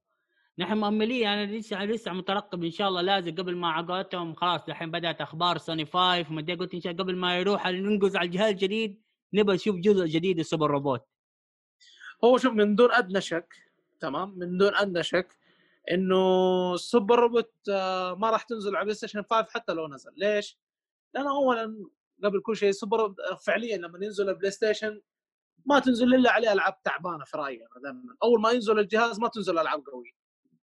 [0.59, 4.91] نحن مؤملين أنا لسه لسه مترقب إن شاء الله لازم قبل ما عقدتهم خلاص الحين
[4.91, 8.51] بدأت أخبار سوني 5 ومدري قلت إن شاء الله قبل ما يروح ننقز على الجهاز
[8.51, 9.03] الجديد
[9.35, 11.05] نبغى نشوف جزء جديد السوبر روبوت.
[12.25, 13.55] هو شوف من دون أدنى شك
[14.01, 15.38] تمام من دون أدنى شك
[15.90, 20.59] إنه Super Robot آه، ما راح تنزل على PlayStation 5 حتى لو نزل ليش؟
[21.15, 21.90] لأنه اولا
[22.24, 25.03] قبل كل شيء Super Robot آه، فعليا لما ينزل ال PlayStation
[25.66, 27.60] ما تنزل إلا عليه ألعاب تعبانة في رأيي
[28.23, 30.19] أول ما ينزل الجهاز ما تنزل ألعاب قوية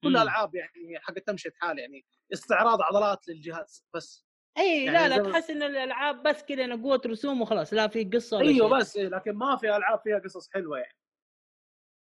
[0.04, 0.18] كل.
[0.18, 4.26] ألعاب يعني حق تمشي حال يعني استعراض عضلات للجهاز بس
[4.58, 8.04] إي يعني لا لا تحس إن الألعاب بس كذا أنا قوه رسوم وخلاص لا في
[8.04, 8.80] قصة أيوه.
[8.80, 10.98] بس إيه لكن ما في ألعاب فيها قصص حلوة يعني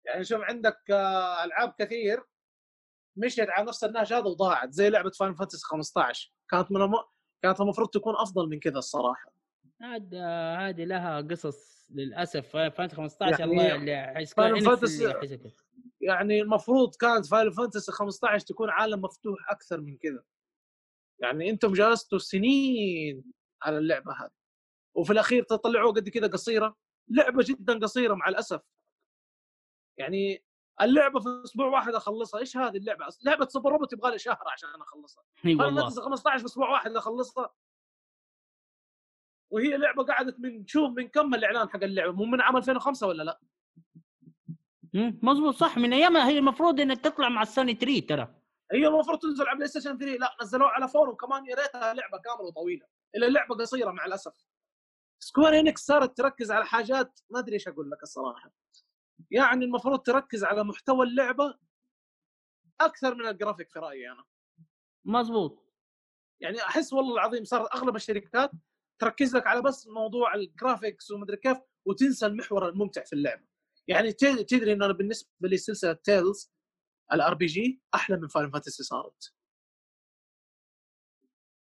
[0.07, 2.23] يعني شوف عندك آه، ألعاب كثير
[3.17, 6.95] مشيت على نفس النهج هذا وضاعت زي لعبة Final Fantasy 15 كانت من الم...
[7.43, 9.33] كانت المفروض تكون أفضل من كذا الصراحة.
[9.81, 12.57] عاد هذه لها قصص للأسف.
[12.57, 15.55] Fantasy 15 يعني الله اللي حسكت.
[16.01, 20.25] يعني المفروض كانت Final Fantasy 15 تكون عالم مفتوح أكثر من كذا.
[21.19, 23.25] يعني أنتم جلستوا سنين
[23.63, 24.31] على اللعبة هذه.
[24.97, 26.77] وفي الأخير تطلعوها قد كذا قصيرة.
[27.09, 28.61] لعبة جدا قصيرة مع الأسف.
[29.99, 30.45] يعني
[30.81, 32.41] اللعبة في أسبوع واحد أخلصها.
[32.41, 35.25] إيش هذه اللعبة؟ لعبة Super Robot يبغى لي شهر عشان أخلصها.
[35.47, 35.83] إي والله.
[35.83, 37.55] Fantasy 15 في أسبوع واحد أخلصها.
[39.51, 43.23] وهي لعبة قعدت من شوف من كم الإعلان حق اللعبة؟ مو من عام 2005 ولا
[43.23, 43.41] لا؟
[45.23, 45.79] مظبوط صح.
[45.79, 48.35] من أيامها هي المفروض إنها تطلع مع السوني 3 ترى.
[48.73, 52.19] هي المفروض تنزل على بلاي ستيشن 3 لا نزلوها على 4 وكمان يا ريتها لعبة
[52.19, 52.87] كاملة وطويلة.
[53.15, 54.45] إلا لعبة قصيرة مع الأسف.
[55.19, 58.51] Square Enix صارت تركز على حاجات ما أدري إيش أقول لك الصراحة.
[59.31, 61.59] يعني المفروض تركز على محتوى اللعبة
[62.81, 64.25] أكثر من الجرافيك في رأيي أنا.
[65.05, 65.73] مظبوط
[66.41, 68.51] يعني أحس والله العظيم صار أغلب الشركات
[68.99, 73.47] تركز لك على بس موضوع ال graphics ومدري كيف وتنسى المحور الممتع في اللعبة.
[73.89, 76.53] يعني تدري إن أنا بالنسبة لي سلسلة Tales
[77.13, 79.35] ال RPG أحلى من Final Fantasy صارت.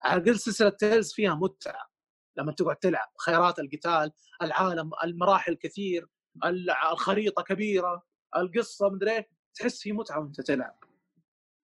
[0.03, 1.91] على الأقل سلسلة Tales فيها متعة.
[2.37, 4.13] لما تقعد تلعب خيارات القتال
[4.43, 6.09] العالم المراحل كثير.
[6.45, 8.03] الخريطة كبيرة
[8.37, 10.85] القصة مدري إيه، تحس في متعة وأنت تلعب.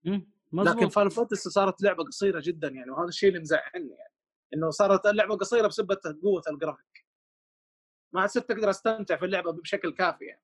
[0.05, 4.15] مم، لكن Fantasy صارت لعبة قصيرة جدا يعني وهذا الشيء اللي مزعلني يعني
[4.55, 7.07] إنه صارت اللعبة قصيرة بسبب قوة الجرافيك
[8.13, 10.43] ما عاد صرت تقدر أستمتع في اللعبة بشكل كافي يعني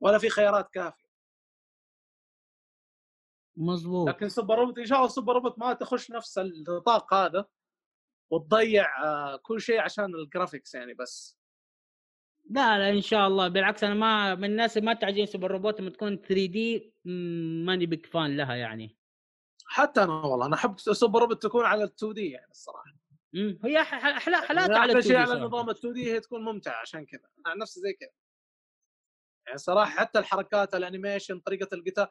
[0.00, 1.04] ولا في خيارات كافية.
[3.56, 7.48] مظبوط لكن Super Robot إن شاء الله Super Robot ما تخش نفس النطاق هذا
[8.30, 11.38] وتضيع آه، كل شيء عشان ال graphics يعني بس.
[12.50, 13.48] لا لا إن شاء الله.
[13.48, 16.94] بالعكس أنا ما من الناس اللي ما تعجبني Super Robot لما تكون 3D
[17.64, 18.96] ماني big fan لها يعني.
[19.66, 22.94] حتى أنا والله أنا أحب Super Robot تكون على ال 2D يعني الصراحة.
[23.32, 25.40] مم، هي أحلى حالاتها يعني على أحلى شيء 2D على.
[25.40, 27.28] نظام ال 2D هي تكون ممتعة عشان كذا.
[27.46, 28.10] عن نفسي زي كذا.
[29.46, 32.08] يعني صراحة حتى الحركات ال animation طريقة القتال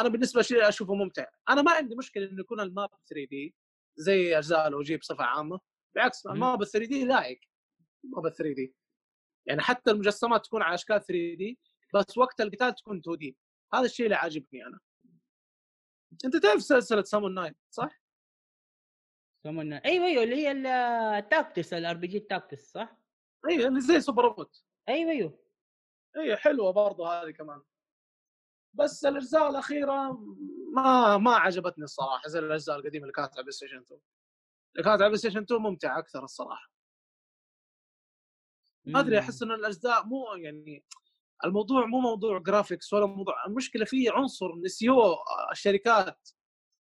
[0.00, 1.26] أنا بالنسبة لي أشوفه ممتع.
[1.48, 3.54] أنا ما عندي مشكلة إنه يكون ال map 3D
[3.96, 5.60] زي أجزاء ال OG بصفة عامة.
[5.94, 7.40] بالعكس ال map 3D لايق
[8.04, 8.74] ال map 3D
[9.50, 11.58] يعني حتى المجسمات تكون على أشكال 3D
[11.94, 13.36] بس وقت القتال تكون 2D.
[13.74, 14.78] هذا الشيء اللي عاجبني أنا.
[16.24, 18.00] أنت تعرف سلسلة Summon Night صح؟
[19.44, 20.52] Summon Night أيوه أيوه اللي هي
[21.18, 22.96] ال tactics ال RPG ال tactics صح؟
[23.48, 25.38] أيوه اللي زي Super Robot أيوه أيوه.
[26.16, 27.62] أيوه حلوة برضه هذه كمان.
[28.74, 30.12] بس الأجزاء الأخيرة
[30.74, 34.00] ما ما عجبتني الصراحة زي الأجزاء القديمة اللي كانت على بلاي ستيشن 2
[34.72, 36.69] اللي كانت على بلاي ستيشن 2 ممتعة أكثر الصراحة.
[38.84, 40.84] ما ادري أحس إن الأجزاء مو يعني
[41.44, 45.16] الموضوع مو موضوع graphics ولا موضوع المشكلة فيه عنصر نسيوه
[45.52, 46.28] الشركات.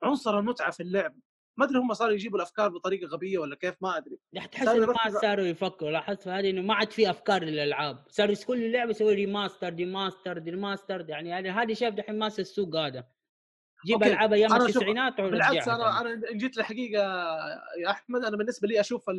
[0.03, 1.15] عنصر المتعة في اللعب.
[1.57, 4.19] ما أدري هم صاروا يجيبوا الأفكار بطريقة غبية ولا كيف ما أدري.
[4.51, 5.91] تحس انه ما صاروا يفكروا.
[5.91, 8.05] لاحظت هذه إنه ما عاد في أفكار للألعاب.
[8.09, 13.07] صار كل لعبة يسوي remaster remaster remaster يعني يعني هذه شايف دحين ماسك السوق هذا.
[13.85, 17.03] جيب ألعاب أيام التسعينات بالعكس أنا أنا جيت الحقيقة
[17.83, 19.09] يا أحمد أنا بالنسبة لي أشوف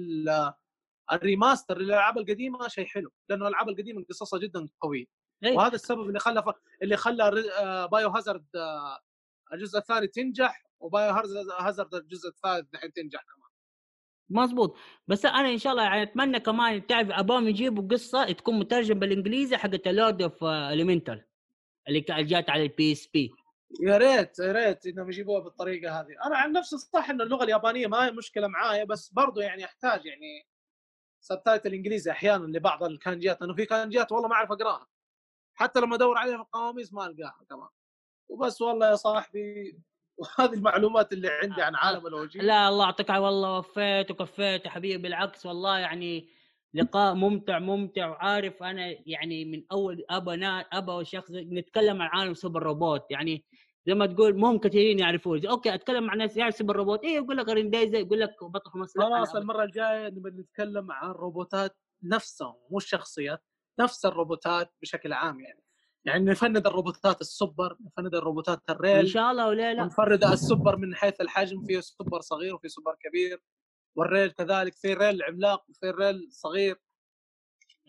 [1.13, 5.05] ال remaster للألعاب القديمة شيء حلو لأنه الألعاب القديمة قصصها جدا قوية.
[5.45, 5.57] أيه.
[5.57, 6.45] وهذا السبب اللي خلى
[6.83, 7.31] اللي خلى
[7.93, 8.47] Bio Hazard
[9.53, 11.13] الجزء الثاني تنجح و Bio
[11.61, 13.51] Hazard الجزء الثالث دحين تنجح كمان.
[14.31, 14.77] مظبوط
[15.09, 19.57] بس أنا إن شاء الله يعني أتمنى كمان تعرف ابغاهم يجيبوا قصة تكون مترجم بالإنجليزي
[19.57, 21.25] حقت Lord of Elemental
[21.89, 23.31] اللي جات على ال PSP
[23.83, 26.27] يا ريت يا ريت إنهم يجيبوها بالطريقة هذه.
[26.27, 30.07] أنا عن نفسي صح إن اللغة اليابانية ما هي مشكلة معايا بس برضو يعني أحتاج
[30.07, 30.47] يعني
[31.21, 34.87] subtitle الإنجليزي أحيانا لبعض الكانجيات لأنه في كانجيات والله ما أعرف أقراها.
[35.55, 37.69] حتى لما أدور عليها في القواميس ما ألقاها كمان.
[38.29, 39.79] وبس والله يا صاحبي
[40.19, 44.71] وهذه المعلومات اللي عندي عن عالم ال OG لا الله يعطيك والله وفيت وكفيت يا
[44.71, 45.03] حبيبي.
[45.03, 46.29] بالعكس والله يعني
[46.75, 48.09] لقاء ممتع ممتع.
[48.09, 53.11] وعارف أنا يعني من أول أبا أبا شخص نتكلم عن عالم Super Robot.
[53.11, 53.45] يعني
[53.91, 57.05] زي ما تقول مو كثيرين يعرفون okay أتكلم مع ناس يعرف Super Robot.
[57.05, 61.77] إيه يقول لك جرينديزا يقول لك بطل خمس خلاص المرة الجاية نبي نتكلم عن الروبوتات
[62.03, 63.45] نفسهم مو الشخصيات
[63.81, 65.63] نفس الروبوتات بشكل عام يعني.
[66.05, 68.97] يعني نفند الروبوتات السوبر نفند الروبوتات ال real.
[68.97, 69.85] إن شاء الله ولا لا.
[69.85, 73.43] نفرد السوبر من حيث الحجم في سوبر صغير وفي سوبر كبير.
[73.97, 76.77] وال real كذلك في real عملاق وفي real صغير.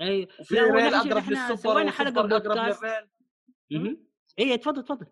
[0.02, 2.84] اي في real أقرب للسوبر سوينا حلقة بودكاست.
[4.40, 5.06] اي تفضل تفضل.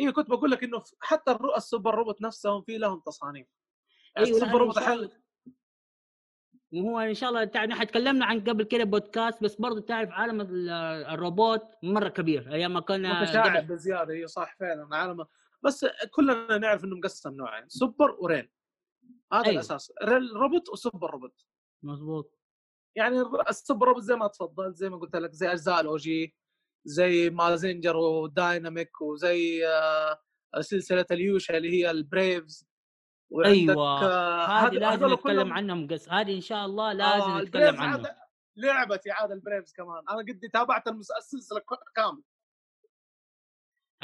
[0.00, 3.46] اي كنت بقول لك إنه حتى ال super robot نفسهم في لهم تصاميم
[4.18, 5.10] أيوة ال super robot
[6.72, 10.46] وهو إن شاء الله تعرف نحن تكلمنا عن قبل كده بودكاست بس برضه تعرف عالم
[10.50, 12.52] الروبوت مرة كبير.
[12.52, 14.14] أيام ما كنا متشعب بزيادة.
[14.14, 14.96] اي صح فعلا.
[14.96, 15.26] عالم
[15.62, 18.50] بس كلنا نعرف إنه مقسم نوعين super و real
[19.32, 19.54] هذا أيوة.
[19.54, 19.92] الأساس.
[20.02, 21.46] real robot و super robot.
[21.82, 22.38] مظبوط
[22.96, 26.36] يعني ال super robot زي ما تفضلت زي ما قلت لك زي أجزاء ال OG
[26.84, 30.18] زي مازنجر و Dynamic وزي آه،
[30.60, 32.70] سلسلة ال Yuusha اللي هي ال Braves
[33.44, 33.98] أيوه.
[34.46, 38.06] هذه لازم نتكلم عنهم قص هذه إن شاء الله لازم آه نتكلم عنهم.
[38.56, 40.02] لعبتي عاد ال Braves كمان.
[40.10, 41.60] أنا قد تابعت السلسلة
[41.96, 42.22] كامل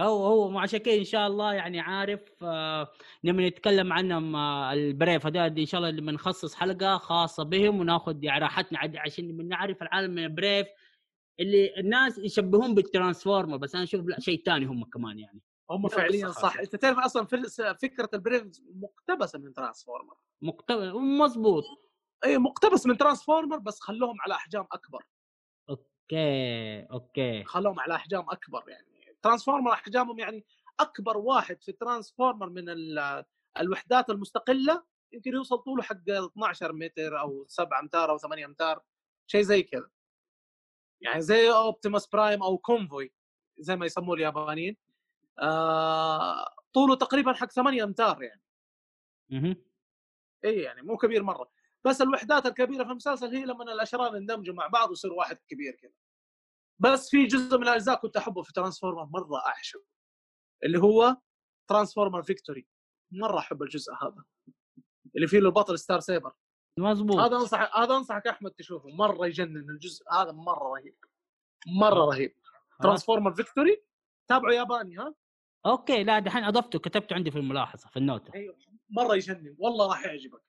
[0.00, 2.92] هو هو عشان كذا إن شاء الله يعني عارف آه
[3.24, 5.58] نبي نتكلم عنهم آه ال Brave هذول.
[5.58, 8.78] إن شاء الله لما نخصص حلقة خاصة بهم وناخذ يعني راحتنا.
[9.00, 10.66] عشان نعرف العالم من ال Brave
[11.40, 15.40] اللي الناس يشبهون بال Transformer بس أنا أشوف شيء ثاني هم كمان يعني.
[15.70, 17.26] هم فعليا صح أنت تعرف أصلا
[17.74, 20.14] فكرة ال Braves مقتبسة من ترانسفورمر.
[20.42, 21.64] مقتبس مضبوط.
[22.24, 25.06] إي مقتبس من Transformer بس خلوهم على أحجام أكبر.
[25.70, 27.44] أوكي أوكي.
[27.44, 29.16] خلوهم على أحجام أكبر يعني.
[29.22, 30.44] Transformer أحجامهم يعني
[30.80, 32.64] أكبر واحد في Transformer من
[33.60, 38.82] الوحدات المستقلة يمكن يوصل طوله حق 12 متر أو 7 امتار أو 8 امتار
[39.26, 39.90] شيء زي كذا.
[41.00, 43.12] يعني زي Optimus Prime أو Convoy
[43.58, 44.76] زي ما يسموه اليابانيين.
[45.38, 48.42] آه طوله تقريبا حق 8 أمتار يعني.
[49.32, 49.56] أها
[50.44, 51.50] إي يعني مو كبير مرة.
[51.84, 55.92] بس الوحدات الكبيرة في المسلسل هي لما الأشرار يندمجوا مع بعض ويصير واحد كبير كذا
[56.78, 59.82] بس في جزء من الأجزاء كنت أحبه في Transformer مرة اعشق
[60.64, 61.16] اللي هو
[61.68, 62.66] Transformer Victory
[63.12, 64.24] مرة أحب الجزء هذا.
[65.16, 66.32] اللي فيه البطل Star Saber
[66.78, 70.96] مظبوط هذا أنصح هذا أنصحك أحمد تشوفه مرة يجنن الجزء هذا مرة رهيب
[71.66, 72.34] مرة رهيب.
[72.82, 73.82] Transformer Victory
[74.28, 75.14] تابعه ياباني ها؟
[75.66, 78.34] أوكي لا دحين أضفته كتبته عندي في الملاحظة في النوتة.
[78.34, 78.56] أيوه
[78.90, 80.42] مرة يجنن والله راح يعجبك.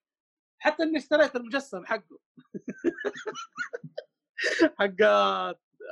[0.60, 2.20] حتى إني اشتريت المجسم حقه.
[4.80, 5.02] حق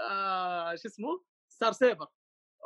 [0.10, 2.08] آه شو اسمه؟ Star Saber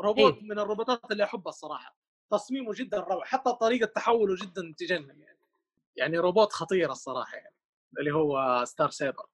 [0.02, 1.98] روبوت إيه؟ من الروبوتات اللي احبها الصراحة.
[2.32, 5.40] تصميمه جدا روعة حتى طريقة تحوله جدا تجنن يعني.
[5.96, 7.56] يعني روبوت خطير الصراحة يعني.
[8.00, 9.26] اللي هو Star Saber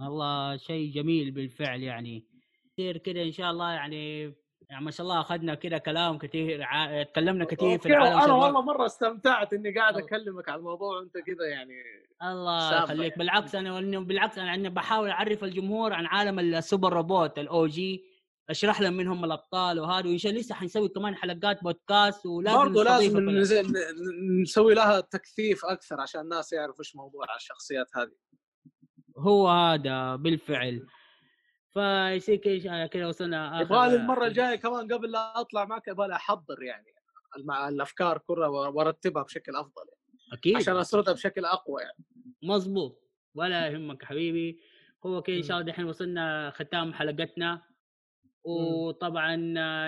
[0.00, 2.26] والله شيء جميل بالفعل يعني
[2.72, 4.34] كثير كده إن شاء الله يعني
[4.70, 7.02] يعني ما شاء الله أخذنا كده كلام كثير ع...
[7.02, 8.32] تكلمنا كثير في العالم أنا.
[8.32, 9.96] والله مرة استمتعت إني قاعد.
[9.96, 11.74] أكلمك على الموضوع وأنت كذا يعني
[12.22, 13.14] الله يخليك يعني.
[13.18, 18.04] بالعكس أنا بالعكس أنا بحاول أعرف الجمهور عن عالم ال Super Robot ال OG
[18.52, 22.58] أشرح لهم من هم الأبطال وهذا وإن شاء الله لسه حنسوي كمان حلقات بودكاست ولازم
[22.58, 23.26] برضه لازم
[24.42, 28.12] نسوي لها تكثيف أكثر عشان الناس يعرفوا إيش موضوع الشخصيات هذه.
[29.18, 30.86] هو هذا بالفعل.
[31.72, 36.94] فيصير كده كده وصلنا يبغالي المرة الجاية كمان قبل لا أطلع معك يبغالي أحضر يعني
[37.68, 40.32] الأفكار كلها وأرتبها بشكل أفضل يعني.
[40.32, 40.56] أكيد.
[40.56, 42.04] عشان أسردها بشكل أقوى يعني.
[42.42, 43.02] مظبوط
[43.34, 44.60] ولا يهمك حبيبي.
[45.06, 45.42] هو كده إن.
[45.42, 47.62] شاء الله دحين وصلنا ختام حلقتنا.
[48.44, 49.34] وطبعا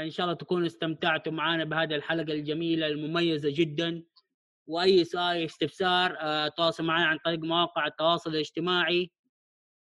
[0.04, 4.02] إن شاء الله تكونوا استمتعتوا معنا بهذه الحلقة الجميلة المميزة جدا.
[4.66, 9.10] وأي سؤال استفسار آه، تواصلوا معنا عن طريق مواقع التواصل الاجتماعي.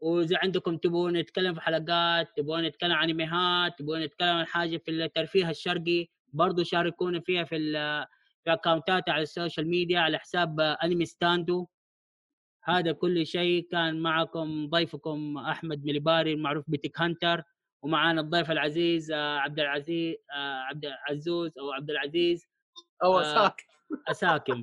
[0.01, 4.91] وإذا عندكم تبون نتكلم في حلقات تبون نتكلم عن انميات تبون نتكلم عن حاجة في
[4.91, 7.57] الترفيه الشرقي برضو شاركونا فيها في
[8.45, 11.67] في اكونتات على ال social media على حساب أنمي ستاندو.
[12.65, 13.69] هذا كل شيء.
[13.71, 17.43] كان معكم ضيفكم أحمد مليباري المعروف ب Tech Hunter.
[17.85, 22.47] ومعانا الضيف العزيز آه، عبد العزيز آه، عبد العزوز أو عبد العزيز
[23.05, 23.23] أو آه.
[23.23, 23.67] اساك
[24.09, 24.63] اساكم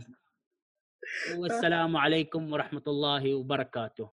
[1.39, 4.11] والسلام عليكم ورحمة الله وبركاته